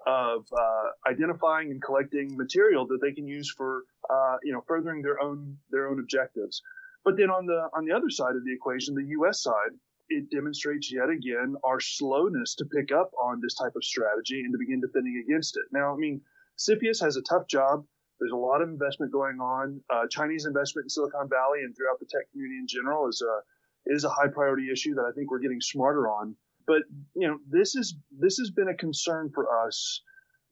of 0.06 0.46
uh, 0.58 1.10
identifying 1.10 1.70
and 1.72 1.82
collecting 1.82 2.38
material 2.38 2.88
that 2.88 3.00
they 3.02 3.12
can 3.12 3.28
use 3.28 3.52
for 3.52 3.84
uh, 4.10 4.38
you 4.44 4.54
know 4.54 4.64
furthering 4.68 5.02
their 5.02 5.22
own 5.22 5.58
their 5.70 5.90
own 5.90 6.00
objectives. 6.00 6.62
But 7.04 7.18
then 7.18 7.30
on 7.30 7.46
the 7.46 7.68
on 7.76 7.86
the 7.86 7.94
other 7.94 8.10
side 8.10 8.36
of 8.36 8.46
the 8.46 8.54
equation, 8.54 8.96
the 8.96 9.04
U.S. 9.20 9.42
side, 9.42 9.72
it 10.10 10.30
demonstrates 10.32 10.92
yet 10.92 11.10
again 11.10 11.56
our 11.64 11.80
slowness 11.80 12.56
to 12.56 12.66
pick 12.66 12.92
up 12.92 13.12
on 13.22 13.42
this 13.42 13.56
type 13.56 13.74
of 13.76 13.84
strategy 13.84 14.42
and 14.42 14.54
to 14.54 14.58
begin 14.58 14.82
defending 14.82 15.24
against 15.26 15.58
it. 15.58 15.64
Now, 15.72 15.94
I 15.94 15.98
mean, 15.98 16.22
CFIUS 16.58 17.02
has 17.02 17.18
a 17.18 17.22
tough 17.22 17.48
job. 17.48 17.86
There's 18.20 18.32
a 18.32 18.38
lot 18.38 18.62
of 18.62 18.70
investment 18.70 19.12
going 19.12 19.40
on. 19.40 19.82
Uh, 19.90 20.08
Chinese 20.10 20.46
investment 20.46 20.86
in 20.86 20.90
Silicon 20.90 21.30
Valley 21.30 21.60
and 21.64 21.76
throughout 21.76 22.00
the 22.00 22.06
tech 22.06 22.32
community 22.32 22.60
in 22.60 22.68
general 22.68 23.08
is 23.08 23.22
a 23.22 23.94
is 23.94 24.04
a 24.04 24.10
high 24.10 24.28
priority 24.28 24.72
issue 24.72 24.96
that 24.96 25.06
I 25.06 25.12
think 25.14 25.32
we're 25.32 25.40
getting 25.40 25.62
smarter 25.62 26.10
on. 26.10 26.36
But 26.66 26.84
you 27.16 27.28
know, 27.28 27.40
this 27.48 27.76
is 27.76 27.96
this 28.12 28.38
has 28.38 28.50
been 28.52 28.70
a 28.70 28.76
concern 28.76 29.32
for 29.34 29.66
us 29.66 30.02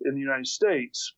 in 0.02 0.14
the 0.14 0.22
United 0.22 0.48
States 0.48 1.14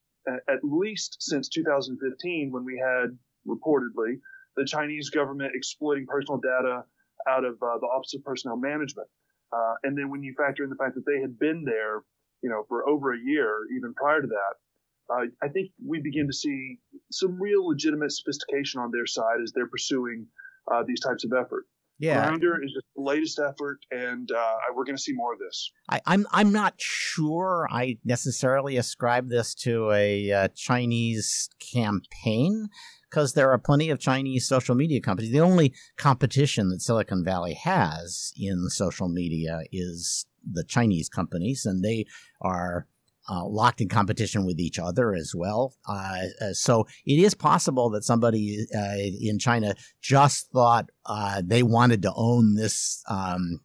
at 0.50 0.60
least 0.64 1.18
since 1.20 1.48
2015 1.50 2.52
when 2.52 2.66
we 2.66 2.78
had 2.78 3.18
reportedly 3.48 4.20
the 4.56 4.66
Chinese 4.66 5.10
government 5.10 5.54
exploiting 5.56 6.06
personal 6.06 6.40
data 6.40 6.84
out 7.30 7.46
of 7.46 7.54
uh, 7.62 7.78
the 7.80 7.88
Office 7.88 8.14
of 8.14 8.24
Personnel 8.24 8.58
Management. 8.58 9.08
Uh, 9.54 9.76
and 9.84 9.98
then 9.98 10.10
when 10.10 10.24
you 10.24 10.34
factor 10.38 10.64
in 10.64 10.70
the 10.70 10.76
fact 10.76 10.96
that 10.96 11.06
they 11.06 11.22
had 11.22 11.40
been 11.40 11.64
there, 11.64 12.04
you 12.42 12.50
know, 12.50 12.64
for 12.68 12.88
over 12.88 13.14
a 13.14 13.20
year, 13.20 13.60
even 13.76 13.94
prior 13.94 14.22
to 14.22 14.28
that, 14.28 15.14
uh, 15.14 15.26
I 15.42 15.48
think 15.48 15.72
we 15.86 16.02
begin 16.02 16.28
to 16.28 16.34
see 16.34 16.80
some 17.12 17.42
real 17.42 17.66
legitimate 17.66 18.12
sophistication 18.12 18.82
on 18.82 18.92
their 18.92 19.06
side 19.06 19.40
as 19.42 19.52
they're 19.54 19.68
pursuing 19.68 20.28
uh, 20.72 20.84
these 20.86 21.00
types 21.00 21.24
of 21.24 21.32
effort. 21.34 21.66
Yeah, 22.00 22.30
Grindr 22.30 22.64
is 22.64 22.74
just 22.74 22.86
the 22.96 23.02
latest 23.02 23.40
effort, 23.40 23.80
and 23.92 24.30
uh, 24.32 24.54
we're 24.76 24.84
going 24.84 24.96
to 24.96 25.02
see 25.02 25.14
more 25.14 25.34
of 25.34 25.40
this. 25.40 25.72
I, 25.90 26.02
I'm 26.06 26.28
I'm 26.32 26.52
not 26.52 26.76
sure 26.78 27.68
I 27.72 27.98
necessarily 28.06 28.78
ascribe 28.78 29.30
this 29.30 29.56
to 29.64 29.92
a 29.92 30.32
uh, 30.32 30.48
Chinese 30.56 31.50
campaign 31.74 32.70
because 33.10 33.34
there 33.34 33.50
are 33.52 33.58
plenty 33.58 33.90
of 33.90 34.00
Chinese 34.00 34.48
social 34.48 34.76
media 34.76 35.02
companies. 35.02 35.32
The 35.32 35.42
only 35.42 35.74
competition 35.98 36.70
that 36.70 36.82
Silicon 36.82 37.24
Valley 37.24 37.56
has 37.56 38.32
in 38.38 38.70
social 38.70 39.10
media 39.10 39.62
is 39.72 40.28
the 40.50 40.64
Chinese 40.64 41.10
companies, 41.10 41.66
and 41.66 41.84
they 41.84 42.06
are 42.42 42.88
uh, 43.30 43.46
locked 43.46 43.82
in 43.82 43.90
competition 43.90 44.46
with 44.46 44.60
each 44.60 44.80
other 44.80 45.14
as 45.14 45.34
well. 45.36 45.74
Uh, 45.88 46.26
uh, 46.42 46.54
so 46.54 46.88
it 47.06 47.20
is 47.20 47.34
possible 47.34 47.90
that 47.90 48.04
somebody 48.04 48.66
uh, 48.76 48.96
in 49.22 49.38
China 49.40 49.76
just 50.02 50.50
thought 50.52 50.90
uh, 51.06 51.42
they 51.46 51.64
wanted 51.64 52.02
to 52.02 52.14
own 52.16 52.56
this 52.56 53.04
um, 53.10 53.60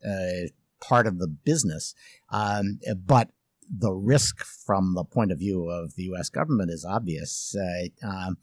part 0.81 1.07
of 1.07 1.18
the 1.18 1.29
business, 1.29 1.94
um, 2.31 2.81
but 3.05 3.31
the 3.75 3.92
risk 3.92 4.44
from 4.44 4.94
the 4.94 5.05
point 5.05 5.33
of 5.33 5.38
view 5.38 5.68
of 5.68 5.94
the 5.94 6.03
U.S. 6.05 6.29
government 6.29 6.70
is 6.70 6.85
obvious. 6.85 7.55
Um, 8.03 8.37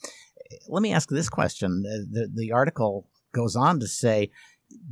let 0.67 0.81
me 0.81 0.93
ask 0.93 1.09
this 1.09 1.29
question: 1.29 1.83
the, 1.83 2.29
the, 2.33 2.51
article 2.51 3.07
goes 3.33 3.55
on 3.55 3.79
to 3.79 3.87
say 3.87 4.31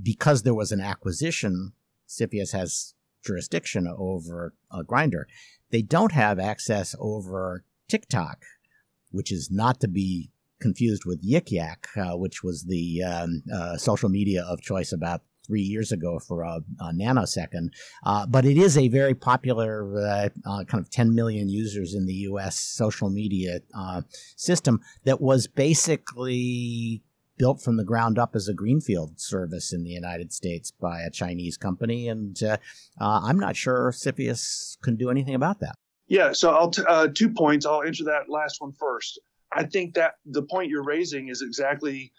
because 0.04 0.44
there 0.44 0.54
was 0.54 0.72
an 0.72 0.82
acquisition, 0.82 1.72
CFIUS 2.08 2.52
has 2.52 2.94
jurisdiction 3.24 3.88
over 3.98 4.54
a 4.72 4.84
Grindr. 4.84 5.24
They 5.72 5.82
don't 5.82 6.12
have 6.12 6.40
access 6.40 6.96
over 7.00 7.64
TikTok, 7.88 8.44
which 9.12 9.32
is 9.32 9.50
not 9.52 9.80
to 9.82 9.88
be 9.88 10.32
confused 10.60 11.06
with 11.06 11.28
Yik 11.28 11.52
Yak, 11.52 11.88
uh, 11.96 12.18
which 12.18 12.44
was 12.44 12.64
the 12.64 13.04
um, 13.04 13.44
uh, 13.54 13.78
social 13.78 14.10
media 14.10 14.44
of 14.44 14.62
choice 14.62 14.92
about 14.92 15.22
three 15.46 15.62
years 15.62 15.92
ago 15.92 16.20
for 16.20 16.42
a, 16.42 16.60
a 16.80 16.92
nanosecond. 16.94 17.70
Uh, 18.06 18.28
but 18.28 18.46
it 18.46 18.58
is 18.58 18.78
a 18.78 18.90
very 18.90 19.16
popular, 19.16 19.98
uh, 19.98 20.30
uh, 20.46 20.64
kind 20.66 20.84
of 20.84 20.90
10 20.90 21.16
million 21.16 21.48
users 21.48 21.94
in 21.94 22.06
the 22.06 22.14
US 22.14 22.60
social 22.60 23.10
media 23.10 23.62
uh, 23.74 24.02
system 24.36 24.82
that 25.06 25.22
was 25.22 25.48
basically 25.48 27.02
built 27.38 27.62
from 27.62 27.78
the 27.78 27.84
ground 27.84 28.17
up 28.17 28.36
as 28.36 28.47
a 28.47 28.54
greenfield 28.54 29.19
service 29.19 29.73
in 29.73 29.84
the 29.84 29.89
United 29.89 30.34
States 30.34 30.71
by 30.71 31.02
a 31.02 31.12
Chinese 31.12 31.58
company, 31.58 32.08
and 32.08 32.41
uh, 32.43 32.58
uh, 33.00 33.21
I'm 33.23 33.39
not 33.39 33.56
sure 33.56 33.91
CFIUS 33.91 34.78
can 34.82 34.95
do 34.95 35.10
anything 35.10 35.36
about 35.36 35.60
that. 35.60 35.76
Yeah, 36.08 36.32
so 36.32 36.52
I'll 36.52 36.71
t- 36.71 36.84
uh, 36.88 37.10
two 37.13 37.30
points. 37.30 37.65
I'll 37.65 37.84
answer 37.84 38.06
that 38.06 38.30
last 38.30 38.62
one 38.62 38.71
first. 38.71 39.19
I 39.52 39.63
think 39.63 39.95
that 39.95 40.13
the 40.26 40.43
point 40.43 40.69
you're 40.69 40.84
raising 40.84 41.30
is 41.30 41.41
exactly 41.41 42.13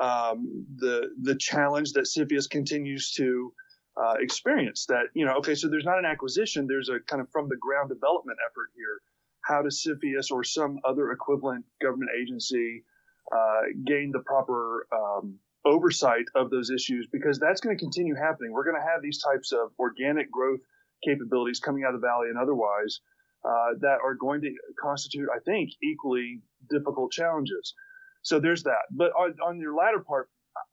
um, 0.00 0.66
the 0.76 1.10
the 1.22 1.36
challenge 1.36 1.92
that 1.92 2.04
CFIUS 2.04 2.48
continues 2.48 3.12
to 3.12 3.52
uh, 3.96 4.14
experience. 4.18 4.86
That 4.86 5.04
you 5.14 5.24
know, 5.24 5.34
okay, 5.34 5.54
so 5.54 5.68
there's 5.68 5.84
not 5.84 5.98
an 5.98 6.04
acquisition. 6.04 6.66
There's 6.66 6.88
a 6.88 7.00
kind 7.00 7.20
of 7.20 7.28
from 7.30 7.48
the 7.48 7.56
ground 7.56 7.90
development 7.90 8.38
effort 8.50 8.70
here. 8.74 9.00
How 9.42 9.62
does 9.62 9.86
CFIUS 9.86 10.30
or 10.30 10.42
some 10.42 10.78
other 10.84 11.12
equivalent 11.12 11.64
government 11.82 12.10
agency 12.18 12.84
gain 13.86 14.10
the 14.12 14.20
proper 14.20 14.86
um, 14.92 15.38
oversight 15.64 16.26
of 16.34 16.50
those 16.50 16.70
issues 16.70 17.08
because 17.10 17.38
that's 17.38 17.60
going 17.60 17.76
to 17.76 17.80
continue 17.82 18.14
happening. 18.14 18.52
We're 18.52 18.64
going 18.64 18.80
to 18.80 18.86
have 18.86 19.02
these 19.02 19.22
types 19.22 19.52
of 19.52 19.70
organic 19.78 20.30
growth 20.30 20.60
capabilities 21.04 21.60
coming 21.60 21.84
out 21.84 21.94
of 21.94 22.00
the 22.00 22.06
valley 22.06 22.28
and 22.28 22.38
otherwise 22.38 23.00
uh, 23.44 23.76
that 23.80 23.98
are 24.04 24.14
going 24.14 24.40
to 24.42 24.50
constitute, 24.80 25.28
I 25.34 25.38
think, 25.40 25.70
equally 25.82 26.40
difficult 26.70 27.12
challenges. 27.12 27.74
So 28.22 28.40
there's 28.40 28.62
that. 28.64 28.88
But 28.90 29.12
on, 29.12 29.34
on 29.46 29.60
your 29.60 29.74
latter 29.74 30.00
part, 30.00 30.28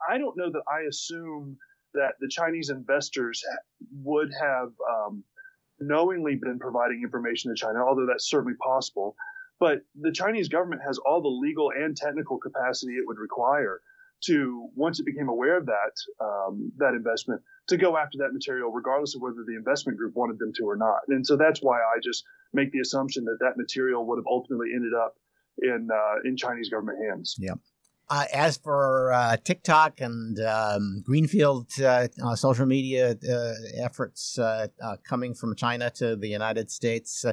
I 0.10 0.18
don't 0.18 0.38
know 0.38 0.52
that 0.52 0.64
I 0.72 0.88
assume 0.88 1.58
that 1.94 2.14
the 2.20 2.30
Chinese 2.30 2.70
investors 2.70 3.44
would 4.04 4.32
have 4.40 4.70
um, 4.90 5.24
knowingly 5.80 6.36
been 6.36 6.60
providing 6.60 7.02
information 7.04 7.54
to 7.54 7.60
China, 7.60 7.80
although 7.86 8.06
that's 8.06 8.30
certainly 8.30 8.56
possible. 8.64 9.16
But 9.62 9.84
the 9.94 10.12
Chinese 10.12 10.50
government 10.50 10.82
has 10.88 10.98
all 10.98 11.22
the 11.22 11.30
legal 11.30 11.70
and 11.70 11.96
technical 11.96 12.40
capacity 12.40 12.94
it 12.94 13.06
would 13.06 13.20
require 13.20 13.80
to, 14.24 14.70
once 14.76 15.00
it 15.00 15.06
became 15.06 15.30
aware 15.30 15.56
of 15.56 15.68
that 15.68 15.94
um, 16.20 16.72
that 16.78 16.96
investment, 16.96 17.42
to 17.68 17.78
go 17.78 17.96
after 17.96 18.18
that 18.18 18.34
material, 18.34 18.72
regardless 18.72 19.14
of 19.16 19.22
whether 19.22 19.44
the 19.46 19.56
investment 19.56 20.00
group 20.00 20.16
wanted 20.16 20.40
them 20.40 20.52
to 20.56 20.64
or 20.64 20.76
not. 20.76 21.02
And 21.10 21.26
so 21.26 21.38
that's 21.38 21.62
why 21.62 21.78
I 21.78 22.00
just 22.04 22.24
make 22.54 22.72
the 22.72 22.80
assumption 22.80 23.24
that 23.26 23.38
that 23.42 23.56
material 23.56 24.06
would 24.08 24.18
have 24.18 24.26
ultimately 24.28 24.70
ended 24.76 24.94
up 24.96 25.14
in 25.60 25.90
uh, 25.94 26.28
in 26.28 26.38
Chinese 26.38 26.70
government 26.70 26.98
hands. 27.08 27.36
Yeah. 27.38 27.54
Uh, 28.12 28.26
as 28.34 28.58
for 28.58 29.14
uh, 29.14 29.38
TikTok 29.38 30.02
and 30.02 30.38
um, 30.42 31.02
Greenfield 31.06 31.70
uh, 31.80 32.10
uh 32.22 32.36
social 32.36 32.66
media 32.66 33.12
uh, 33.12 33.54
efforts 33.82 34.38
coming 35.08 35.34
from 35.34 35.56
China 35.56 35.90
to 35.92 36.18
the 36.18 36.28
United 36.28 36.70
States, 36.70 37.24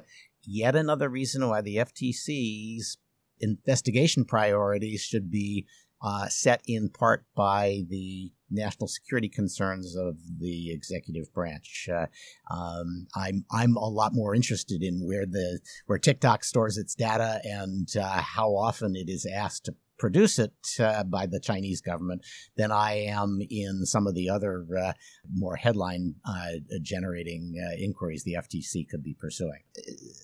yet 0.44 0.76
another 0.76 1.08
reason 1.08 1.48
why 1.48 1.60
the 1.60 1.76
FTC's 1.76 2.98
investigation 3.40 4.24
priorities 4.24 5.02
should 5.02 5.30
be 5.30 5.66
uh, 6.02 6.28
set 6.28 6.62
in 6.66 6.88
part 6.88 7.24
by 7.34 7.82
the 7.88 8.30
national 8.50 8.88
security 8.88 9.28
concerns 9.28 9.96
of 9.96 10.16
the 10.38 10.72
executive 10.72 11.32
branch. 11.34 11.88
Uh, 11.92 12.06
um, 12.52 13.06
I'm 13.14 13.44
I'm 13.50 13.76
a 13.76 13.88
lot 13.88 14.14
more 14.14 14.34
interested 14.34 14.82
in 14.82 15.00
where 15.06 15.26
the 15.26 15.60
where 15.86 15.98
TikTok 15.98 16.44
stores 16.44 16.78
its 16.78 16.94
data 16.94 17.40
and 17.44 17.88
uh, 17.96 18.20
how 18.20 18.50
often 18.50 18.94
it 18.94 19.08
is 19.08 19.26
asked 19.26 19.64
to 19.66 19.74
produce 19.98 20.38
it 20.38 20.52
uh, 20.80 21.04
by 21.04 21.26
the 21.26 21.40
Chinese 21.40 21.80
government 21.80 22.24
than 22.56 22.70
I 22.70 22.92
am 22.94 23.40
in 23.50 23.84
some 23.84 24.06
of 24.06 24.14
the 24.14 24.30
other 24.30 24.64
uh, 24.80 24.92
more 25.34 25.56
headline 25.56 26.14
uh, 26.24 26.52
generating 26.82 27.54
uh, 27.62 27.76
inquiries 27.78 28.24
the 28.24 28.36
FTC 28.38 28.88
could 28.88 29.02
be 29.02 29.14
pursuing. 29.14 29.62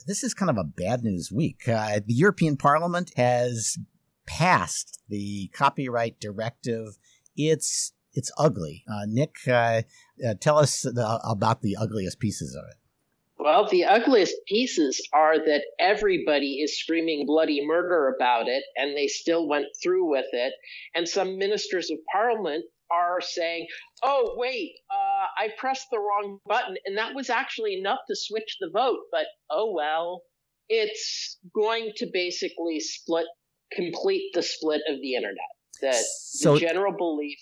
This 0.07 0.23
is 0.23 0.35
kind 0.35 0.51
of 0.51 0.57
a 0.57 0.65
bad 0.65 1.03
news 1.03 1.31
week. 1.33 1.69
Uh, 1.69 2.01
the 2.07 2.15
European 2.15 2.57
Parliament 2.57 3.13
has 3.17 3.79
passed 4.27 5.03
the 5.09 5.51
copyright 5.55 6.21
directive. 6.21 6.99
It's 7.37 7.93
it's 8.17 8.31
ugly. 8.39 8.85
Uh, 8.89 9.07
Nick, 9.09 9.35
tell 10.41 10.59
us 10.59 10.83
the, 10.83 11.21
about 11.29 11.63
the 11.63 11.77
ugliest 11.77 12.21
pieces 12.21 12.55
of 12.55 12.63
it. 12.71 12.77
Well, 13.45 13.69
the 13.69 13.85
ugliest 13.85 14.37
pieces 14.49 15.07
are 15.13 15.39
that 15.39 15.65
everybody 15.79 16.61
is 16.63 16.81
screaming 16.81 17.27
bloody 17.27 17.61
murder 17.63 18.09
about 18.17 18.49
it, 18.49 18.65
and 18.75 18.97
they 18.97 19.07
still 19.07 19.47
went 19.47 19.67
through 19.83 20.09
with 20.09 20.25
it. 20.33 20.55
And 20.95 21.07
some 21.07 21.37
ministers 21.37 21.91
of 21.91 21.99
parliament 22.11 22.65
are 22.91 23.21
saying, 23.21 23.67
oh, 24.03 24.33
wait, 24.39 24.73
uh, 24.91 25.27
I 25.37 25.51
pressed 25.59 25.89
the 25.91 25.99
wrong 25.99 26.39
button. 26.47 26.77
And 26.87 26.97
that 26.97 27.15
was 27.15 27.29
actually 27.29 27.75
enough 27.75 27.99
to 28.09 28.17
switch 28.17 28.57
the 28.61 28.71
vote. 28.73 29.01
But 29.13 29.27
oh, 29.51 29.75
well, 29.75 30.23
it's 30.71 31.37
going 31.55 31.93
to 31.97 32.07
basically 32.11 32.81
split, 32.81 33.27
complete 33.75 34.31
the 34.33 34.43
split 34.43 34.81
of 34.89 35.03
the 35.03 35.17
internet. 35.17 35.37
That 35.83 35.97
so, 35.97 36.55
the 36.55 36.61
general 36.61 36.97
belief 36.97 37.41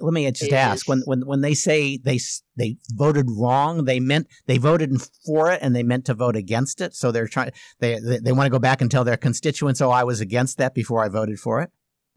let 0.00 0.12
me 0.12 0.30
just 0.30 0.52
ask. 0.52 0.88
When 0.88 1.02
when 1.04 1.26
when 1.26 1.40
they 1.40 1.54
say 1.54 1.98
they 1.98 2.18
they 2.56 2.76
voted 2.94 3.26
wrong 3.28 3.84
they 3.84 4.00
meant 4.00 4.28
they 4.46 4.58
voted 4.58 4.90
for 5.26 5.50
it 5.50 5.60
and 5.62 5.74
they 5.74 5.82
meant 5.82 6.06
to 6.06 6.14
vote 6.14 6.36
against 6.36 6.80
it? 6.80 6.94
So 6.94 7.10
they're 7.10 7.26
trying 7.26 7.52
they 7.80 7.98
they, 7.98 8.18
they 8.18 8.32
want 8.32 8.46
to 8.46 8.50
go 8.50 8.58
back 8.58 8.80
and 8.80 8.90
tell 8.90 9.04
their 9.04 9.16
constituents 9.16 9.80
oh 9.80 9.90
I 9.90 10.04
was 10.04 10.20
against 10.20 10.58
that 10.58 10.74
before 10.74 11.04
I 11.04 11.08
voted 11.08 11.38
for 11.38 11.60
it 11.60 11.70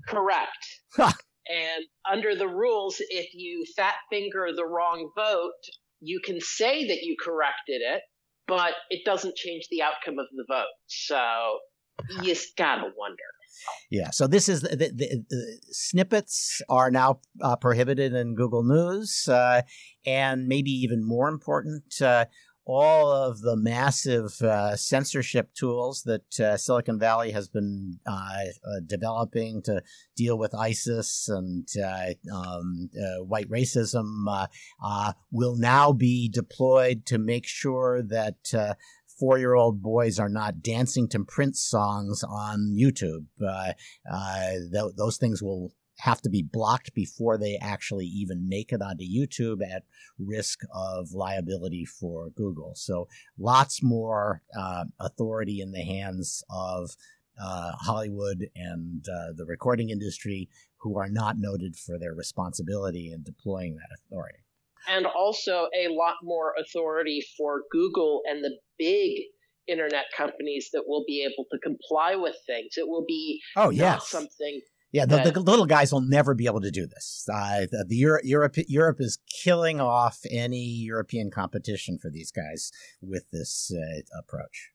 correct. 0.08 0.82
And 1.48 1.86
under 2.12 2.36
the 2.36 2.48
rules 2.48 2.98
if 3.00 3.34
you 3.34 3.66
fat 3.76 3.96
finger 4.10 4.48
the 4.56 4.66
wrong 4.66 5.12
vote 5.16 5.52
you 6.02 6.20
can 6.24 6.40
say 6.42 6.88
that 6.88 7.02
you 7.02 7.16
corrected 7.24 7.82
it 7.82 8.02
but 8.48 8.74
it 8.90 9.04
doesn't 9.06 9.36
change 9.36 9.68
the 9.70 9.82
outcome 9.82 10.20
of 10.20 10.28
the 10.32 10.46
vote. 10.48 10.66
So 10.88 11.60
you 12.10 12.34
just 12.34 12.56
gotta 12.58 12.90
wonder 12.98 13.24
Yeah. 13.90 14.12
So 14.12 14.28
this 14.28 14.50
is 14.50 14.62
the, 14.62 14.76
the, 14.76 15.24
the 15.30 15.60
snippets 15.72 16.62
are 16.70 16.92
now 16.92 17.20
uh, 17.42 17.56
prohibited 17.56 18.14
in 18.14 18.36
Google 18.36 18.64
News, 18.64 19.28
uh, 19.28 19.62
and 20.06 20.48
maybe 20.48 20.72
even 20.72 21.06
more 21.06 21.30
important, 21.30 22.02
uh, 22.02 22.26
all 22.68 23.12
of 23.12 23.42
the 23.42 23.56
massive 23.56 24.42
uh, 24.42 24.76
censorship 24.76 25.54
tools 25.54 26.02
that 26.04 26.40
uh, 26.40 26.58
Silicon 26.58 26.98
Valley 26.98 27.32
has 27.32 27.48
been 27.48 28.00
uh, 28.08 28.46
developing 28.88 29.62
to 29.64 29.84
deal 30.16 30.36
with 30.38 30.56
ISIS 30.56 31.30
and 31.30 31.68
um, 32.34 32.90
white 33.28 33.50
racism 33.50 34.26
will 35.32 35.56
now 35.58 35.94
be 35.94 36.28
deployed 36.28 37.06
to 37.06 37.20
make 37.20 37.46
sure 37.46 38.02
that 38.02 38.76
four 39.20 39.38
year 39.38 39.54
old 39.54 39.82
boys 39.82 40.20
are 40.20 40.30
not 40.30 40.62
dancing 40.62 41.08
to 41.10 41.24
Prince 41.24 41.62
songs 41.62 42.24
on 42.24 42.76
YouTube. 42.78 43.26
Uh, 43.42 43.74
uh, 44.12 44.52
th- 44.72 44.96
those 44.98 45.18
things 45.18 45.42
will 45.42 45.72
have 46.00 46.22
to 46.22 46.30
be 46.30 46.44
blocked 46.44 46.94
before 46.94 47.38
they 47.38 47.58
actually 47.62 48.06
even 48.06 48.50
make 48.50 48.72
it 48.72 48.82
onto 48.82 49.04
YouTube 49.04 49.60
at 49.64 49.84
risk 50.20 50.60
of 50.74 51.14
liability 51.14 51.86
for 51.86 52.30
Google. 52.32 52.74
So 52.76 53.08
lots 53.40 53.82
more 53.82 54.42
uh, 54.58 54.86
authority 55.00 55.62
in 55.62 55.72
the 55.72 55.84
hands 55.84 56.44
of 56.50 56.92
uh, 57.42 57.72
Hollywood 57.80 58.48
and 58.56 59.06
uh, 59.08 59.34
the 59.36 59.46
recording 59.46 59.90
industry 59.90 60.50
who 60.78 60.98
are 60.98 61.10
not 61.10 61.38
noted 61.38 61.76
for 61.76 61.98
their 61.98 62.14
responsibility 62.14 63.12
in 63.12 63.24
deploying 63.24 63.76
that 63.76 63.98
authority 63.98 64.45
and 64.88 65.06
also 65.06 65.68
a 65.76 65.94
lot 65.94 66.16
more 66.24 66.54
authority 66.60 67.26
for 67.38 67.64
Google 67.72 68.22
and 68.26 68.44
the 68.44 68.58
big 68.78 69.24
internet 69.68 70.06
companies 70.16 70.70
that 70.74 70.84
will 70.88 71.04
be 71.08 71.24
able 71.24 71.46
to 71.52 71.58
comply 71.60 72.16
with 72.16 72.36
things. 72.46 72.74
It 72.78 72.88
will 72.88 73.06
be 73.08 73.42
oh 73.56 73.70
yes 73.70 74.08
something. 74.08 74.62
Yeah, 74.92 75.06
the, 75.06 75.30
the, 75.30 75.42
little 75.42 75.66
guys 75.66 75.92
will 75.92 76.00
never 76.00 76.34
be 76.34 76.46
able 76.46 76.62
to 76.62 76.72
do 76.72 76.88
this. 76.88 77.28
Uh, 77.30 77.66
the, 77.70 77.86
the 77.86 77.98
Europe, 77.98 78.22
Europe 78.24 78.56
Europe 78.70 78.98
is 79.02 79.18
killing 79.44 79.82
off 79.82 80.20
any 80.32 80.64
European 80.64 81.32
competition 81.32 81.98
for 82.02 82.10
these 82.10 82.32
guys 82.32 82.72
with 83.02 83.30
this 83.32 83.74
uh, 83.76 84.02
approach. 84.18 84.70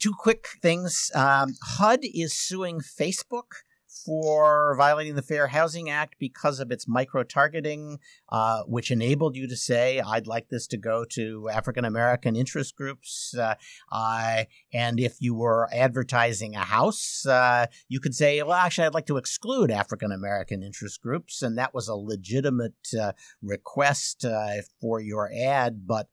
Two 0.00 0.14
quick 0.18 0.48
things: 0.60 1.12
um, 1.14 1.54
HUD 1.62 2.00
is 2.02 2.36
suing 2.36 2.80
Facebook 2.80 3.62
for 4.04 4.74
violating 4.76 5.14
the 5.14 5.22
Fair 5.22 5.46
Housing 5.46 5.90
Act 5.90 6.16
because 6.18 6.60
of 6.60 6.70
its 6.70 6.88
micro 6.88 7.22
targeting, 7.22 7.98
uh, 8.30 8.62
which 8.64 8.90
enabled 8.90 9.36
you 9.36 9.48
to 9.48 9.56
say, 9.56 10.00
I'd 10.00 10.26
like 10.26 10.48
this 10.48 10.66
to 10.68 10.76
go 10.76 11.04
to 11.10 11.48
African 11.52 11.84
American 11.84 12.36
interest 12.36 12.76
groups. 12.76 13.34
Uh, 13.36 13.54
uh, 13.90 14.44
and 14.72 15.00
if 15.00 15.16
you 15.20 15.34
were 15.34 15.68
advertising 15.72 16.54
a 16.54 16.64
house, 16.64 17.26
uh, 17.26 17.66
you 17.88 18.00
could 18.00 18.14
say, 18.14 18.42
well, 18.42 18.52
actually, 18.52 18.86
I'd 18.86 18.94
like 18.94 19.06
to 19.06 19.16
exclude 19.16 19.70
African 19.70 20.12
American 20.12 20.62
interest 20.62 21.00
groups. 21.02 21.42
And 21.42 21.58
that 21.58 21.74
was 21.74 21.88
a 21.88 21.94
legitimate 21.94 22.74
uh, 23.00 23.12
request 23.42 24.24
uh, 24.24 24.62
for 24.80 25.00
your 25.00 25.30
ad, 25.32 25.86
but 25.86 26.08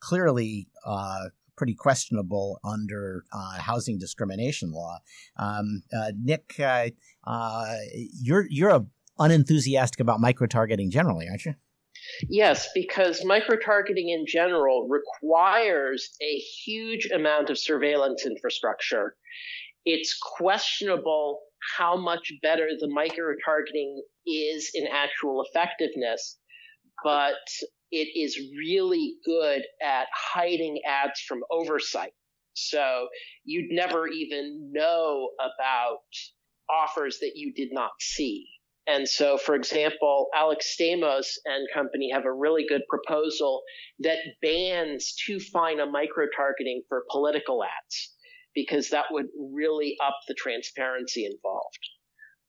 clearly 0.00 0.68
pretty 1.60 1.74
questionable 1.74 2.58
under 2.64 3.26
uh, 3.34 3.58
housing 3.58 3.98
discrimination 3.98 4.72
law. 4.72 4.96
Um, 5.36 5.82
uh, 5.94 6.12
Nick, 6.18 6.54
uh, 6.58 6.88
uh, 7.24 7.74
you're 8.14 8.46
you're 8.48 8.86
unenthusiastic 9.18 10.00
about 10.00 10.20
micro 10.20 10.46
targeting 10.46 10.90
generally, 10.90 11.26
aren't 11.28 11.44
you? 11.44 11.54
Yes, 12.30 12.66
because 12.74 13.22
micro 13.26 13.56
targeting 13.62 14.08
in 14.08 14.24
general 14.26 14.88
requires 14.88 16.08
a 16.22 16.36
huge 16.64 17.10
amount 17.14 17.50
of 17.50 17.58
surveillance 17.58 18.24
infrastructure. 18.24 19.16
It's 19.84 20.18
questionable 20.18 21.40
how 21.76 21.94
much 21.94 22.32
better 22.40 22.70
the 22.78 22.88
micro 22.88 23.34
targeting 23.44 24.02
is 24.26 24.70
in 24.72 24.86
actual 24.90 25.44
effectiveness, 25.46 26.38
but 27.04 27.34
it 27.90 28.08
is 28.18 28.38
really 28.56 29.14
good 29.24 29.62
at 29.82 30.06
hiding 30.14 30.80
ads 30.86 31.20
from 31.20 31.40
oversight. 31.50 32.12
So 32.54 33.08
you'd 33.44 33.70
never 33.70 34.06
even 34.08 34.70
know 34.72 35.30
about 35.40 35.98
offers 36.68 37.18
that 37.20 37.32
you 37.34 37.52
did 37.52 37.70
not 37.72 37.90
see. 38.00 38.46
And 38.86 39.08
so, 39.08 39.38
for 39.38 39.54
example, 39.54 40.28
Alex 40.34 40.74
Stamos 40.76 41.26
and 41.44 41.68
company 41.72 42.10
have 42.12 42.24
a 42.24 42.32
really 42.32 42.64
good 42.68 42.82
proposal 42.88 43.62
that 44.00 44.18
bans 44.42 45.14
too 45.26 45.38
fine 45.38 45.80
a 45.80 45.86
micro 45.86 46.26
targeting 46.36 46.82
for 46.88 47.04
political 47.10 47.62
ads 47.62 48.14
because 48.54 48.90
that 48.90 49.04
would 49.10 49.26
really 49.38 49.96
up 50.04 50.16
the 50.26 50.34
transparency 50.34 51.24
involved. 51.24 51.78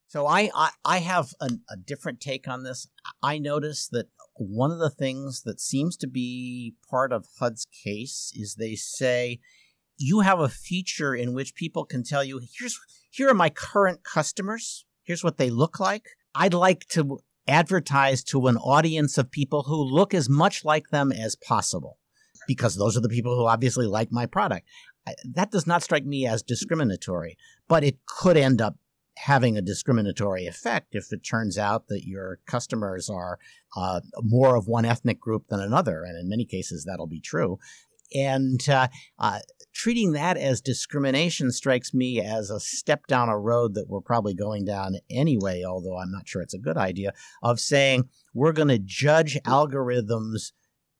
So 0.07 0.25
I 0.25 0.49
I, 0.53 0.69
I 0.83 0.97
have 0.99 1.33
a, 1.39 1.51
a 1.69 1.77
different 1.77 2.19
take 2.19 2.47
on 2.47 2.63
this. 2.63 2.87
I 3.21 3.37
notice 3.37 3.87
that 3.89 4.07
one 4.35 4.71
of 4.71 4.79
the 4.79 4.89
things 4.89 5.43
that 5.43 5.59
seems 5.59 5.97
to 5.97 6.07
be 6.07 6.73
part 6.89 7.11
of 7.11 7.27
HUD's 7.39 7.65
case 7.83 8.31
is 8.35 8.55
they 8.55 8.75
say 8.75 9.39
you 9.97 10.21
have 10.21 10.39
a 10.39 10.49
feature 10.49 11.13
in 11.13 11.33
which 11.33 11.55
people 11.55 11.85
can 11.85 12.03
tell 12.03 12.23
you 12.23 12.39
here's 12.57 12.79
here 13.09 13.29
are 13.29 13.35
my 13.35 13.49
current 13.49 14.03
customers. 14.03 14.85
Here's 15.03 15.23
what 15.23 15.37
they 15.37 15.49
look 15.49 15.79
like. 15.79 16.05
I'd 16.33 16.53
like 16.53 16.87
to 16.89 17.19
advertise 17.47 18.23
to 18.23 18.47
an 18.47 18.57
audience 18.57 19.17
of 19.17 19.29
people 19.29 19.63
who 19.63 19.75
look 19.75 20.13
as 20.13 20.29
much 20.29 20.63
like 20.63 20.87
them 20.89 21.11
as 21.11 21.35
possible 21.35 21.97
because 22.47 22.77
those 22.77 22.95
are 22.95 23.01
the 23.01 23.09
people 23.09 23.35
who 23.35 23.45
obviously 23.45 23.85
like 23.85 24.11
my 24.11 24.25
product. 24.25 24.67
That 25.25 25.51
does 25.51 25.67
not 25.67 25.83
strike 25.83 26.05
me 26.05 26.25
as 26.25 26.41
discriminatory 26.41 27.37
but 27.71 27.85
it 27.85 28.05
could 28.05 28.35
end 28.35 28.61
up 28.61 28.75
having 29.17 29.57
a 29.57 29.61
discriminatory 29.61 30.47
effect 30.47 30.95
if 30.95 31.11
it 31.11 31.19
turns 31.19 31.57
out 31.57 31.87
that 31.87 32.05
your 32.05 32.39
customers 32.47 33.09
are 33.09 33.37
uh, 33.75 34.01
more 34.21 34.55
of 34.55 34.67
one 34.67 34.85
ethnic 34.85 35.19
group 35.19 35.47
than 35.49 35.59
another. 35.59 36.03
And 36.03 36.17
in 36.17 36.29
many 36.29 36.45
cases, 36.45 36.85
that'll 36.85 37.07
be 37.07 37.19
true. 37.19 37.59
And 38.13 38.67
uh, 38.67 38.87
uh, 39.19 39.39
treating 39.73 40.13
that 40.13 40.37
as 40.37 40.61
discrimination 40.61 41.51
strikes 41.51 41.93
me 41.93 42.21
as 42.21 42.49
a 42.49 42.59
step 42.59 43.07
down 43.07 43.29
a 43.29 43.37
road 43.37 43.73
that 43.75 43.87
we're 43.87 44.01
probably 44.01 44.33
going 44.33 44.65
down 44.65 44.95
anyway, 45.09 45.63
although 45.63 45.97
I'm 45.97 46.11
not 46.11 46.27
sure 46.27 46.41
it's 46.41 46.53
a 46.53 46.59
good 46.59 46.77
idea, 46.77 47.13
of 47.41 47.59
saying 47.59 48.09
we're 48.33 48.51
going 48.53 48.67
to 48.67 48.79
judge 48.79 49.37
algorithms 49.45 50.51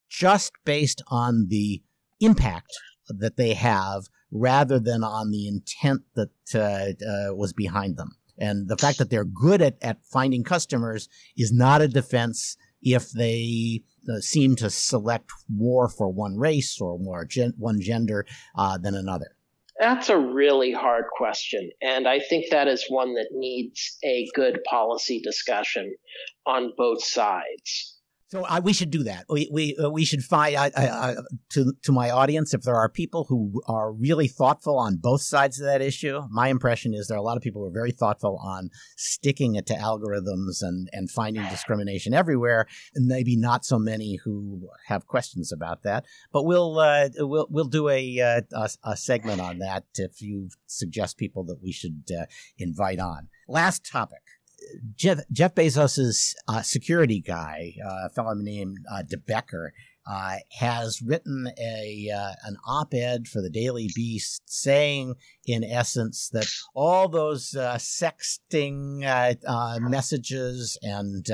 just 0.09 0.53
based 0.65 1.01
on 1.07 1.47
the 1.49 1.81
impact 2.19 2.77
that 3.19 3.37
they 3.37 3.53
have 3.53 4.03
rather 4.31 4.79
than 4.79 5.03
on 5.03 5.31
the 5.31 5.47
intent 5.47 6.01
that 6.15 6.29
uh, 6.55 7.05
uh, 7.05 7.35
was 7.35 7.53
behind 7.53 7.97
them. 7.97 8.15
And 8.37 8.67
the 8.67 8.77
fact 8.77 8.97
that 8.97 9.09
they're 9.09 9.25
good 9.25 9.61
at, 9.61 9.77
at 9.81 10.03
finding 10.03 10.43
customers 10.43 11.07
is 11.37 11.51
not 11.51 11.81
a 11.81 11.87
defense 11.87 12.57
if 12.81 13.11
they 13.11 13.83
uh, 14.09 14.19
seem 14.19 14.55
to 14.55 14.69
select 14.69 15.29
more 15.47 15.87
for 15.87 16.09
one 16.09 16.37
race 16.37 16.79
or 16.81 16.97
more 16.97 17.25
gen- 17.25 17.53
one 17.57 17.79
gender 17.79 18.25
uh, 18.55 18.77
than 18.77 18.95
another. 18.95 19.35
That's 19.79 20.09
a 20.09 20.17
really 20.17 20.71
hard 20.71 21.05
question. 21.15 21.69
And 21.81 22.07
I 22.07 22.19
think 22.19 22.45
that 22.51 22.67
is 22.67 22.85
one 22.89 23.13
that 23.15 23.29
needs 23.31 23.97
a 24.03 24.27
good 24.35 24.59
policy 24.69 25.21
discussion 25.21 25.95
on 26.45 26.73
both 26.77 27.03
sides. 27.03 27.97
So 28.31 28.45
uh, 28.45 28.61
we 28.63 28.71
should 28.71 28.91
do 28.91 29.03
that. 29.03 29.25
We 29.27 29.49
we 29.51 29.75
uh, 29.75 29.89
we 29.89 30.05
should 30.05 30.23
find 30.23 30.55
uh, 30.55 30.69
uh, 30.73 31.15
to 31.49 31.73
to 31.83 31.91
my 31.91 32.09
audience 32.09 32.53
if 32.53 32.61
there 32.61 32.77
are 32.77 32.87
people 32.87 33.25
who 33.25 33.61
are 33.67 33.91
really 33.91 34.29
thoughtful 34.29 34.79
on 34.79 34.95
both 34.95 35.21
sides 35.21 35.59
of 35.59 35.65
that 35.65 35.81
issue. 35.81 36.21
My 36.29 36.47
impression 36.47 36.93
is 36.93 37.07
there 37.07 37.17
are 37.17 37.19
a 37.19 37.23
lot 37.23 37.35
of 37.35 37.43
people 37.43 37.61
who 37.61 37.67
are 37.67 37.73
very 37.73 37.91
thoughtful 37.91 38.39
on 38.41 38.69
sticking 38.95 39.55
it 39.55 39.65
to 39.65 39.73
algorithms 39.73 40.61
and 40.61 40.87
and 40.93 41.11
finding 41.11 41.43
discrimination 41.49 42.13
everywhere, 42.13 42.67
and 42.95 43.05
maybe 43.05 43.35
not 43.35 43.65
so 43.65 43.77
many 43.77 44.17
who 44.23 44.69
have 44.87 45.07
questions 45.07 45.51
about 45.51 45.83
that. 45.83 46.05
But 46.31 46.45
we'll 46.45 46.79
uh, 46.79 47.09
we'll 47.17 47.47
we'll 47.49 47.65
do 47.65 47.89
a, 47.89 48.21
uh, 48.21 48.41
a, 48.53 48.69
a 48.91 48.95
segment 48.95 49.41
on 49.41 49.59
that 49.59 49.83
if 49.95 50.21
you 50.21 50.47
suggest 50.67 51.17
people 51.17 51.43
that 51.47 51.61
we 51.61 51.73
should 51.73 52.05
invite 52.57 52.99
on. 52.99 53.27
Last 53.49 53.85
topic. 53.85 54.21
Jeff, 54.95 55.19
Jeff 55.31 55.55
Bezos's 55.55 56.35
uh, 56.47 56.61
security 56.61 57.21
guy, 57.21 57.73
uh, 57.83 58.07
a 58.07 58.09
fellow 58.09 58.33
named 58.33 58.77
uh, 58.91 59.01
De 59.03 59.17
Becker, 59.17 59.73
uh, 60.09 60.37
has 60.49 61.01
written 61.01 61.47
a 61.59 62.09
uh, 62.09 62.31
an 62.43 62.57
op-ed 62.67 63.27
for 63.27 63.41
the 63.41 63.51
Daily 63.51 63.89
Beast 63.95 64.41
saying, 64.45 65.13
in 65.45 65.63
essence, 65.63 66.29
that 66.33 66.47
all 66.73 67.07
those 67.07 67.55
uh, 67.55 67.75
sexting 67.75 69.05
uh, 69.05 69.79
messages 69.79 70.77
and 70.81 71.27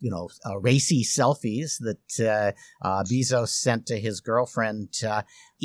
you 0.00 0.10
know 0.10 0.28
racy 0.60 1.04
selfies 1.04 1.78
that 1.80 2.56
Bezos 2.82 3.48
sent 3.48 3.86
to 3.86 3.98
his 3.98 4.20
girlfriend, 4.20 4.94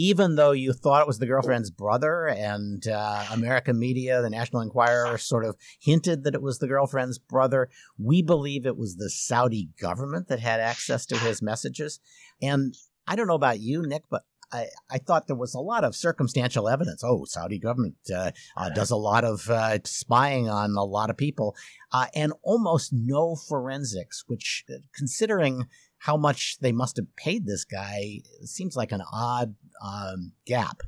even 0.01 0.35
though 0.35 0.51
you 0.51 0.73
thought 0.73 1.01
it 1.01 1.07
was 1.07 1.19
the 1.19 1.27
girlfriend's 1.27 1.71
brother, 1.71 2.27
and 2.27 2.85
American 3.31 3.77
media, 3.77 4.21
the 4.21 4.29
National 4.29 4.61
Enquirer, 4.61 5.17
sort 5.17 5.45
of 5.45 5.55
hinted 5.79 6.23
that 6.23 6.35
it 6.35 6.41
was 6.41 6.59
the 6.59 6.67
girlfriend's 6.67 7.17
brother, 7.17 7.69
we 7.97 8.21
believe 8.21 8.65
it 8.65 8.77
was 8.77 8.95
the 8.95 9.09
Saudi 9.09 9.69
government 9.79 10.27
that 10.27 10.39
had 10.39 10.59
access 10.59 11.05
to 11.07 11.17
his 11.17 11.41
messages. 11.41 11.99
And 12.41 12.75
I 13.07 13.15
don't 13.15 13.27
know 13.27 13.33
about 13.35 13.59
you, 13.59 13.81
Nick, 13.85 14.03
but 14.09 14.23
I, 14.51 14.67
I 14.89 14.97
thought 14.97 15.27
there 15.27 15.35
was 15.35 15.53
a 15.53 15.59
lot 15.59 15.83
of 15.83 15.95
circumstantial 15.95 16.67
evidence. 16.67 17.03
Oh, 17.03 17.25
Saudi 17.25 17.59
government 17.59 17.95
uh, 18.13 18.31
uh, 18.57 18.69
does 18.69 18.91
a 18.91 18.95
lot 18.95 19.23
of 19.23 19.49
uh, 19.49 19.79
spying 19.83 20.49
on 20.49 20.71
a 20.75 20.83
lot 20.83 21.09
of 21.09 21.17
people, 21.17 21.55
uh, 21.91 22.07
and 22.15 22.33
almost 22.41 22.91
no 22.91 23.35
forensics. 23.35 24.23
Which, 24.27 24.63
uh, 24.69 24.79
considering 24.95 25.65
how 25.99 26.17
much 26.17 26.57
they 26.61 26.71
must 26.71 26.97
have 26.97 27.15
paid 27.15 27.45
this 27.45 27.65
guy, 27.65 28.19
seems 28.43 28.75
like 28.75 28.91
an 28.91 29.03
odd 29.13 29.55
um, 29.83 30.33
gap. 30.45 30.81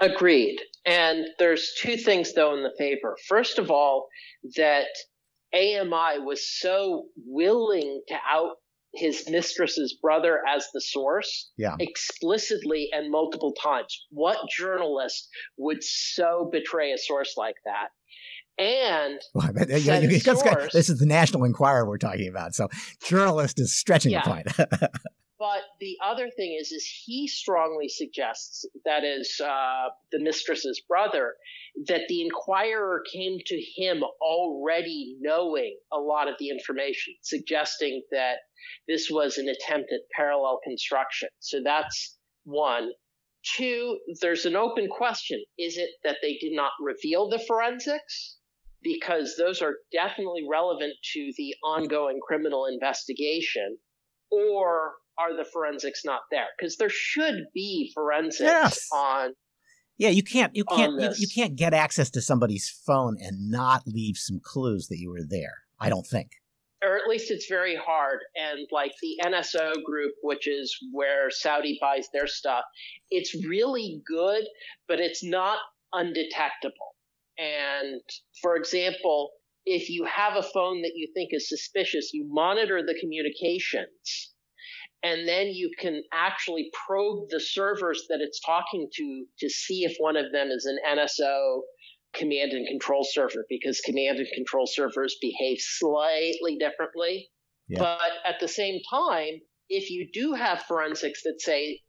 Agreed. 0.00 0.58
And 0.84 1.26
there's 1.38 1.72
two 1.80 1.96
things 1.96 2.34
though 2.34 2.54
in 2.54 2.62
the 2.62 2.74
favor. 2.76 3.16
First 3.28 3.58
of 3.58 3.70
all, 3.70 4.08
that 4.56 4.88
AMI 5.54 6.20
was 6.24 6.46
so 6.60 7.06
willing 7.26 8.02
to 8.08 8.16
out 8.28 8.56
his 8.94 9.28
mistress's 9.28 9.96
brother 10.00 10.40
as 10.48 10.68
the 10.72 10.80
source 10.80 11.50
yeah. 11.56 11.76
explicitly 11.80 12.90
and 12.92 13.10
multiple 13.10 13.52
times. 13.52 14.06
What 14.10 14.38
journalist 14.56 15.28
would 15.56 15.82
so 15.82 16.48
betray 16.52 16.92
a 16.92 16.98
source 16.98 17.34
like 17.36 17.56
that? 17.64 17.88
And 18.58 19.20
well, 19.34 19.50
you, 19.68 20.18
source, 20.20 20.72
this 20.72 20.88
is 20.88 20.98
the 20.98 21.06
National 21.06 21.44
Enquirer 21.44 21.86
we're 21.86 21.98
talking 21.98 22.28
about. 22.28 22.54
So 22.54 22.68
journalist 23.02 23.58
is 23.58 23.74
stretching 23.74 24.12
yeah. 24.12 24.22
the 24.22 24.30
point. 24.30 24.90
But 25.36 25.64
the 25.78 25.98
other 26.02 26.30
thing 26.30 26.56
is, 26.58 26.72
is 26.72 26.88
he 27.04 27.28
strongly 27.28 27.88
suggests 27.88 28.64
that 28.86 29.04
is 29.04 29.40
uh, 29.44 29.88
the 30.10 30.18
mistress's 30.18 30.80
brother 30.88 31.34
that 31.86 32.02
the 32.08 32.22
inquirer 32.22 33.02
came 33.12 33.38
to 33.44 33.62
him 33.76 34.02
already 34.22 35.18
knowing 35.20 35.76
a 35.92 35.98
lot 35.98 36.28
of 36.28 36.36
the 36.38 36.48
information, 36.48 37.14
suggesting 37.20 38.04
that 38.10 38.36
this 38.88 39.10
was 39.10 39.36
an 39.36 39.48
attempt 39.48 39.92
at 39.92 40.00
parallel 40.16 40.60
construction. 40.64 41.28
So 41.40 41.60
that's 41.62 42.16
one. 42.44 42.92
Two, 43.56 43.98
there's 44.22 44.46
an 44.46 44.56
open 44.56 44.88
question. 44.88 45.44
Is 45.58 45.76
it 45.76 45.90
that 46.04 46.18
they 46.22 46.38
did 46.40 46.54
not 46.54 46.72
reveal 46.80 47.28
the 47.28 47.38
forensics? 47.40 48.38
Because 48.84 49.34
those 49.36 49.62
are 49.62 49.76
definitely 49.92 50.44
relevant 50.48 50.92
to 51.14 51.32
the 51.36 51.54
ongoing 51.64 52.20
criminal 52.24 52.66
investigation. 52.66 53.78
Or 54.30 54.92
are 55.18 55.36
the 55.36 55.44
forensics 55.44 56.04
not 56.04 56.20
there? 56.30 56.46
Because 56.58 56.76
there 56.76 56.90
should 56.90 57.46
be 57.54 57.90
forensics 57.94 58.40
yes. 58.42 58.88
on. 58.92 59.32
Yeah, 59.96 60.10
you 60.10 60.22
can't 60.22 60.54
you 60.56 60.64
can't 60.64 61.00
you, 61.00 61.10
you 61.16 61.28
can't 61.32 61.54
get 61.54 61.72
access 61.72 62.10
to 62.10 62.20
somebody's 62.20 62.68
phone 62.68 63.16
and 63.20 63.50
not 63.50 63.82
leave 63.86 64.16
some 64.16 64.40
clues 64.42 64.88
that 64.88 64.98
you 64.98 65.08
were 65.08 65.22
there. 65.26 65.54
I 65.80 65.88
don't 65.88 66.06
think. 66.06 66.32
Or 66.82 66.96
at 66.96 67.08
least 67.08 67.30
it's 67.30 67.46
very 67.48 67.76
hard. 67.76 68.18
And 68.36 68.66
like 68.70 68.92
the 69.00 69.16
NSO 69.24 69.82
group, 69.84 70.12
which 70.22 70.46
is 70.46 70.76
where 70.92 71.30
Saudi 71.30 71.78
buys 71.80 72.08
their 72.12 72.26
stuff, 72.26 72.64
it's 73.10 73.34
really 73.46 74.02
good, 74.06 74.44
but 74.88 75.00
it's 75.00 75.24
not 75.24 75.58
undetectable. 75.92 76.93
And 77.38 78.00
for 78.42 78.56
example, 78.56 79.30
if 79.66 79.88
you 79.88 80.04
have 80.04 80.36
a 80.36 80.42
phone 80.42 80.82
that 80.82 80.92
you 80.94 81.08
think 81.14 81.30
is 81.32 81.48
suspicious, 81.48 82.10
you 82.12 82.26
monitor 82.28 82.82
the 82.82 82.98
communications 83.00 84.34
and 85.04 85.28
then 85.28 85.48
you 85.48 85.70
can 85.78 86.02
actually 86.12 86.70
probe 86.86 87.28
the 87.28 87.38
servers 87.38 88.06
that 88.08 88.20
it's 88.20 88.40
talking 88.40 88.88
to 88.96 89.26
to 89.38 89.50
see 89.50 89.84
if 89.84 89.94
one 89.98 90.16
of 90.16 90.32
them 90.32 90.48
is 90.48 90.64
an 90.64 90.78
NSO 90.98 91.60
command 92.14 92.52
and 92.52 92.66
control 92.66 93.06
server 93.08 93.44
because 93.50 93.80
command 93.80 94.18
and 94.18 94.28
control 94.34 94.66
servers 94.66 95.16
behave 95.20 95.58
slightly 95.60 96.56
differently. 96.58 97.28
Yeah. 97.68 97.80
But 97.80 98.12
at 98.24 98.40
the 98.40 98.48
same 98.48 98.80
time, 98.90 99.40
if 99.68 99.90
you 99.90 100.08
do 100.12 100.32
have 100.32 100.62
forensics 100.62 101.22
that 101.24 101.40
say 101.40 101.80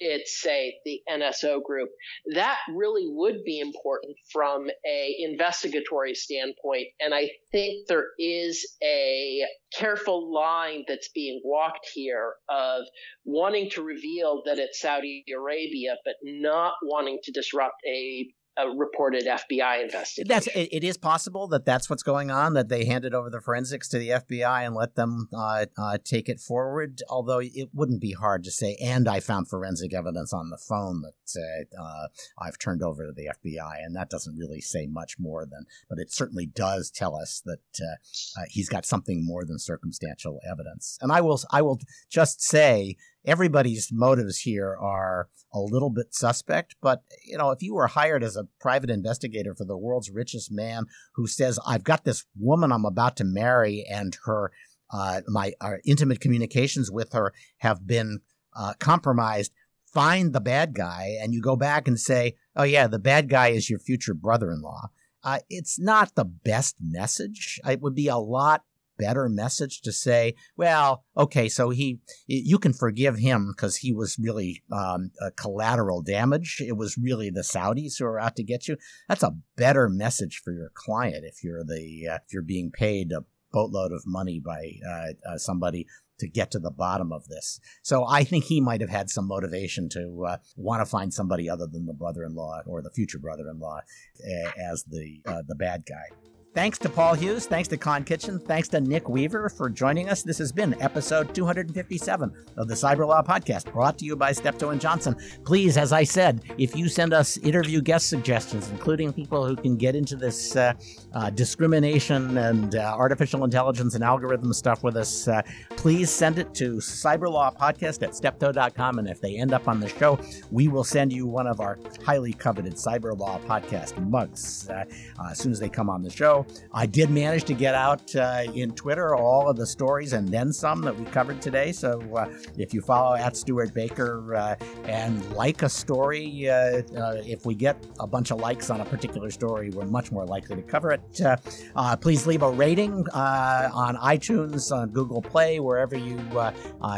it's 0.00 0.40
say 0.40 0.74
the 0.84 1.00
NSO 1.08 1.62
group, 1.62 1.90
that 2.34 2.58
really 2.74 3.06
would 3.06 3.44
be 3.44 3.60
important 3.60 4.16
from 4.32 4.68
a 4.86 5.16
investigatory 5.20 6.14
standpoint. 6.14 6.88
And 7.00 7.14
I 7.14 7.30
think 7.52 7.86
there 7.86 8.06
is 8.18 8.66
a 8.82 9.42
careful 9.76 10.32
line 10.32 10.84
that's 10.88 11.10
being 11.14 11.40
walked 11.44 11.88
here 11.92 12.34
of 12.48 12.82
wanting 13.24 13.70
to 13.70 13.82
reveal 13.82 14.42
that 14.46 14.58
it's 14.58 14.80
Saudi 14.80 15.24
Arabia, 15.36 15.96
but 16.04 16.14
not 16.22 16.74
wanting 16.82 17.18
to 17.24 17.32
disrupt 17.32 17.76
a 17.86 18.26
a 18.56 18.68
reported 18.68 19.24
FBI 19.26 19.82
investigation. 19.82 20.28
That's 20.28 20.46
it, 20.48 20.68
it 20.72 20.84
is 20.84 20.96
possible 20.96 21.48
that 21.48 21.64
that's 21.64 21.88
what's 21.88 22.02
going 22.02 22.30
on. 22.30 22.54
That 22.54 22.68
they 22.68 22.84
handed 22.84 23.14
over 23.14 23.30
the 23.30 23.40
forensics 23.40 23.88
to 23.88 23.98
the 23.98 24.10
FBI 24.10 24.66
and 24.66 24.74
let 24.74 24.94
them 24.94 25.28
uh, 25.32 25.66
uh, 25.78 25.98
take 26.04 26.28
it 26.28 26.40
forward. 26.40 27.00
Although 27.08 27.40
it 27.40 27.70
wouldn't 27.72 28.00
be 28.00 28.12
hard 28.12 28.44
to 28.44 28.50
say. 28.50 28.76
And 28.82 29.08
I 29.08 29.20
found 29.20 29.48
forensic 29.48 29.94
evidence 29.94 30.32
on 30.32 30.50
the 30.50 30.58
phone 30.58 31.02
that 31.02 31.66
uh, 31.78 32.08
I've 32.38 32.58
turned 32.58 32.82
over 32.82 33.06
to 33.06 33.12
the 33.12 33.28
FBI, 33.28 33.84
and 33.84 33.94
that 33.94 34.10
doesn't 34.10 34.36
really 34.36 34.60
say 34.60 34.86
much 34.86 35.16
more 35.18 35.46
than. 35.46 35.66
But 35.88 35.98
it 35.98 36.12
certainly 36.12 36.46
does 36.46 36.90
tell 36.90 37.14
us 37.14 37.42
that 37.44 37.60
uh, 37.80 38.40
uh, 38.40 38.44
he's 38.48 38.68
got 38.68 38.84
something 38.84 39.24
more 39.24 39.44
than 39.44 39.58
circumstantial 39.58 40.40
evidence. 40.50 40.98
And 41.00 41.12
I 41.12 41.20
will 41.20 41.40
I 41.50 41.62
will 41.62 41.80
just 42.10 42.42
say 42.42 42.96
everybody's 43.24 43.90
motives 43.92 44.38
here 44.38 44.76
are 44.80 45.28
a 45.52 45.60
little 45.60 45.90
bit 45.90 46.14
suspect. 46.14 46.76
But, 46.80 47.02
you 47.24 47.36
know, 47.36 47.50
if 47.50 47.62
you 47.62 47.74
were 47.74 47.88
hired 47.88 48.22
as 48.22 48.36
a 48.36 48.48
private 48.60 48.90
investigator 48.90 49.54
for 49.54 49.64
the 49.64 49.76
world's 49.76 50.10
richest 50.10 50.50
man 50.50 50.86
who 51.14 51.26
says, 51.26 51.58
I've 51.66 51.84
got 51.84 52.04
this 52.04 52.24
woman 52.38 52.72
I'm 52.72 52.84
about 52.84 53.16
to 53.18 53.24
marry 53.24 53.84
and 53.90 54.16
her, 54.24 54.52
uh, 54.92 55.20
my 55.28 55.52
uh, 55.60 55.74
intimate 55.84 56.20
communications 56.20 56.90
with 56.90 57.12
her 57.12 57.32
have 57.58 57.86
been 57.86 58.20
uh, 58.56 58.74
compromised, 58.78 59.52
find 59.92 60.32
the 60.32 60.40
bad 60.40 60.74
guy 60.74 61.16
and 61.20 61.34
you 61.34 61.40
go 61.40 61.56
back 61.56 61.88
and 61.88 61.98
say, 61.98 62.36
oh, 62.56 62.64
yeah, 62.64 62.86
the 62.86 62.98
bad 62.98 63.28
guy 63.28 63.48
is 63.48 63.68
your 63.68 63.78
future 63.78 64.14
brother 64.14 64.50
in 64.50 64.60
law. 64.60 64.88
Uh, 65.22 65.40
it's 65.50 65.78
not 65.78 66.14
the 66.14 66.24
best 66.24 66.76
message. 66.80 67.60
It 67.68 67.80
would 67.80 67.94
be 67.94 68.08
a 68.08 68.16
lot 68.16 68.64
better 69.00 69.28
message 69.28 69.80
to 69.82 69.92
say, 69.92 70.34
well, 70.56 71.04
okay, 71.16 71.48
so 71.48 71.70
he, 71.70 72.00
you 72.26 72.58
can 72.58 72.72
forgive 72.72 73.16
him 73.16 73.52
because 73.54 73.76
he 73.76 73.92
was 73.92 74.18
really 74.20 74.62
um, 74.70 75.10
collateral 75.36 76.02
damage. 76.02 76.62
It 76.64 76.76
was 76.76 76.96
really 76.96 77.30
the 77.30 77.40
Saudis 77.40 77.98
who 77.98 78.04
are 78.04 78.20
out 78.20 78.36
to 78.36 78.44
get 78.44 78.68
you. 78.68 78.76
That's 79.08 79.22
a 79.22 79.36
better 79.56 79.88
message 79.88 80.40
for 80.44 80.52
your 80.52 80.70
client 80.74 81.24
if 81.24 81.42
you're 81.42 81.64
the 81.64 82.08
uh, 82.12 82.18
if 82.26 82.32
you're 82.32 82.42
being 82.42 82.70
paid 82.70 83.12
a 83.12 83.24
boatload 83.52 83.92
of 83.92 84.02
money 84.06 84.40
by 84.44 84.72
uh, 84.88 85.32
uh, 85.32 85.38
somebody 85.38 85.86
to 86.20 86.28
get 86.28 86.50
to 86.50 86.58
the 86.58 86.70
bottom 86.70 87.12
of 87.12 87.26
this. 87.28 87.58
So 87.82 88.06
I 88.06 88.24
think 88.24 88.44
he 88.44 88.60
might 88.60 88.82
have 88.82 88.90
had 88.90 89.10
some 89.10 89.26
motivation 89.26 89.88
to 89.90 90.26
uh, 90.28 90.36
want 90.56 90.82
to 90.82 90.86
find 90.86 91.12
somebody 91.12 91.48
other 91.48 91.66
than 91.66 91.86
the 91.86 91.94
brother-in-law 91.94 92.62
or 92.66 92.82
the 92.82 92.90
future 92.90 93.18
brother-in-law 93.18 93.78
uh, 93.78 94.50
as 94.70 94.84
the 94.84 95.20
uh, 95.26 95.42
the 95.46 95.54
bad 95.54 95.84
guy. 95.88 96.29
Thanks 96.52 96.78
to 96.78 96.88
Paul 96.88 97.14
Hughes. 97.14 97.46
Thanks 97.46 97.68
to 97.68 97.76
Klon 97.76 98.04
Kitchen. 98.04 98.40
Thanks 98.40 98.66
to 98.70 98.80
Nick 98.80 99.08
Weaver 99.08 99.48
for 99.50 99.70
joining 99.70 100.08
us. 100.08 100.24
This 100.24 100.38
has 100.38 100.50
been 100.50 100.74
episode 100.82 101.32
257 101.32 102.34
of 102.56 102.66
the 102.66 102.74
Cyberlaw 102.74 103.24
Podcast, 103.24 103.72
brought 103.72 103.96
to 103.98 104.04
you 104.04 104.16
by 104.16 104.32
Steptoe 104.32 104.70
and 104.70 104.80
Johnson. 104.80 105.14
Please, 105.44 105.76
as 105.76 105.92
I 105.92 106.02
said, 106.02 106.42
if 106.58 106.74
you 106.74 106.88
send 106.88 107.12
us 107.12 107.36
interview 107.36 107.80
guest 107.80 108.08
suggestions, 108.08 108.68
including 108.70 109.12
people 109.12 109.46
who 109.46 109.54
can 109.54 109.76
get 109.76 109.94
into 109.94 110.16
this 110.16 110.56
uh, 110.56 110.72
uh, 111.14 111.30
discrimination 111.30 112.36
and 112.36 112.74
uh, 112.74 112.96
artificial 112.98 113.44
intelligence 113.44 113.94
and 113.94 114.02
algorithm 114.02 114.52
stuff 114.52 114.82
with 114.82 114.96
us, 114.96 115.28
uh, 115.28 115.42
please 115.76 116.10
send 116.10 116.40
it 116.40 116.52
to 116.54 116.78
cyberlawpodcast 116.78 118.02
at 118.02 118.16
steptoe.com. 118.16 118.98
And 118.98 119.08
if 119.08 119.20
they 119.20 119.36
end 119.36 119.52
up 119.52 119.68
on 119.68 119.78
the 119.78 119.88
show, 119.88 120.18
we 120.50 120.66
will 120.66 120.84
send 120.84 121.12
you 121.12 121.28
one 121.28 121.46
of 121.46 121.60
our 121.60 121.78
highly 122.04 122.32
coveted 122.32 122.74
Cyberlaw 122.74 123.40
Podcast 123.44 123.96
mugs 124.08 124.68
uh, 124.68 124.84
uh, 125.20 125.28
as 125.30 125.38
soon 125.38 125.52
as 125.52 125.60
they 125.60 125.68
come 125.68 125.88
on 125.88 126.02
the 126.02 126.10
show. 126.10 126.39
I 126.72 126.86
did 126.86 127.10
manage 127.10 127.44
to 127.44 127.54
get 127.54 127.74
out 127.74 128.14
uh, 128.16 128.44
in 128.54 128.72
Twitter 128.72 129.14
all 129.14 129.48
of 129.48 129.56
the 129.56 129.66
stories 129.66 130.12
and 130.12 130.28
then 130.28 130.52
some 130.52 130.80
that 130.82 130.96
we 130.96 131.04
covered 131.06 131.40
today. 131.40 131.72
So 131.72 132.00
uh, 132.16 132.28
if 132.56 132.74
you 132.74 132.80
follow 132.80 133.16
at 133.16 133.36
Stewart 133.36 133.72
Baker 133.74 134.34
uh, 134.34 134.56
and 134.84 135.24
like 135.32 135.62
a 135.62 135.68
story, 135.68 136.48
uh, 136.48 136.82
uh, 136.96 137.22
if 137.24 137.46
we 137.46 137.54
get 137.54 137.76
a 137.98 138.06
bunch 138.06 138.30
of 138.30 138.40
likes 138.40 138.70
on 138.70 138.80
a 138.80 138.84
particular 138.84 139.30
story, 139.30 139.70
we're 139.70 139.86
much 139.86 140.12
more 140.12 140.26
likely 140.26 140.56
to 140.56 140.62
cover 140.62 140.92
it. 140.92 141.20
Uh, 141.20 141.96
please 141.96 142.26
leave 142.26 142.42
a 142.42 142.50
rating 142.50 143.06
on 143.12 143.96
iTunes, 143.96 144.74
on 144.74 144.90
Google 144.90 145.22
Play, 145.22 145.60
wherever 145.60 145.96
you 145.96 146.16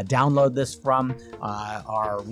download 0.04 0.54
this 0.54 0.74
from. 0.74 1.16
our 1.40 2.24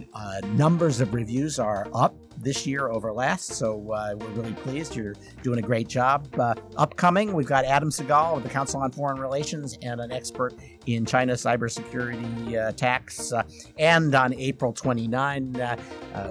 numbers 0.54 1.00
of 1.00 1.14
reviews 1.14 1.58
are 1.58 1.88
up 1.94 2.14
this 2.42 2.66
year 2.66 2.88
over 2.88 3.12
last. 3.12 3.48
So 3.52 3.92
uh, 3.92 4.14
we're 4.18 4.28
really 4.28 4.52
pleased. 4.54 4.96
You're 4.96 5.14
doing 5.42 5.58
a 5.58 5.62
great 5.62 5.88
job. 5.88 6.28
Uh, 6.38 6.54
upcoming, 6.76 7.32
we've 7.32 7.46
got 7.46 7.64
Adam 7.64 7.90
Segal 7.90 8.36
of 8.36 8.42
the 8.42 8.48
Council 8.48 8.80
on 8.80 8.90
Foreign 8.90 9.20
Relations 9.20 9.78
and 9.82 10.00
an 10.00 10.10
expert 10.12 10.54
in 10.86 11.04
China 11.04 11.34
cybersecurity 11.34 12.54
uh, 12.54 12.68
attacks. 12.68 13.32
Uh, 13.32 13.42
and 13.78 14.14
on 14.14 14.34
April 14.34 14.72
29, 14.72 15.56
uh, 15.56 15.76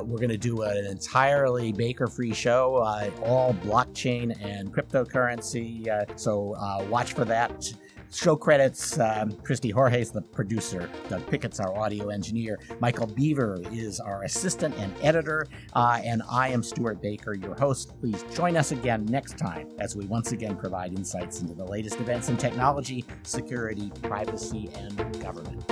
we're 0.01 0.17
going 0.17 0.29
to 0.29 0.37
do 0.37 0.63
an 0.63 0.85
entirely 0.85 1.71
Baker 1.71 2.07
free 2.07 2.33
show, 2.33 2.77
all 3.23 3.53
blockchain 3.55 4.35
and 4.43 4.73
cryptocurrency. 4.73 5.87
so 6.19 6.55
watch 6.89 7.13
for 7.13 7.25
that. 7.25 7.71
Show 8.11 8.35
credits 8.35 8.97
um, 8.99 9.33
Christy 9.43 9.69
is 9.69 10.11
the 10.11 10.21
producer, 10.21 10.89
Doug 11.09 11.27
Pickett's 11.27 11.59
our 11.59 11.77
audio 11.77 12.09
engineer, 12.09 12.59
Michael 12.79 13.05
Beaver 13.05 13.61
is 13.71 13.99
our 13.99 14.23
assistant 14.23 14.75
and 14.79 14.93
editor, 15.01 15.45
uh, 15.73 16.01
and 16.03 16.23
I 16.29 16.49
am 16.49 16.63
Stewart 16.63 17.01
Baker, 17.01 17.35
your 17.35 17.55
host. 17.55 17.93
Please 17.99 18.23
join 18.33 18.57
us 18.57 18.71
again 18.71 19.05
next 19.05 19.37
time 19.37 19.69
as 19.79 19.95
we 19.95 20.05
once 20.05 20.31
again 20.31 20.57
provide 20.57 20.93
insights 20.93 21.41
into 21.41 21.53
the 21.53 21.65
latest 21.65 21.99
events 21.99 22.29
in 22.29 22.37
technology, 22.37 23.05
security, 23.23 23.91
privacy, 24.01 24.71
and 24.75 25.21
government. 25.21 25.63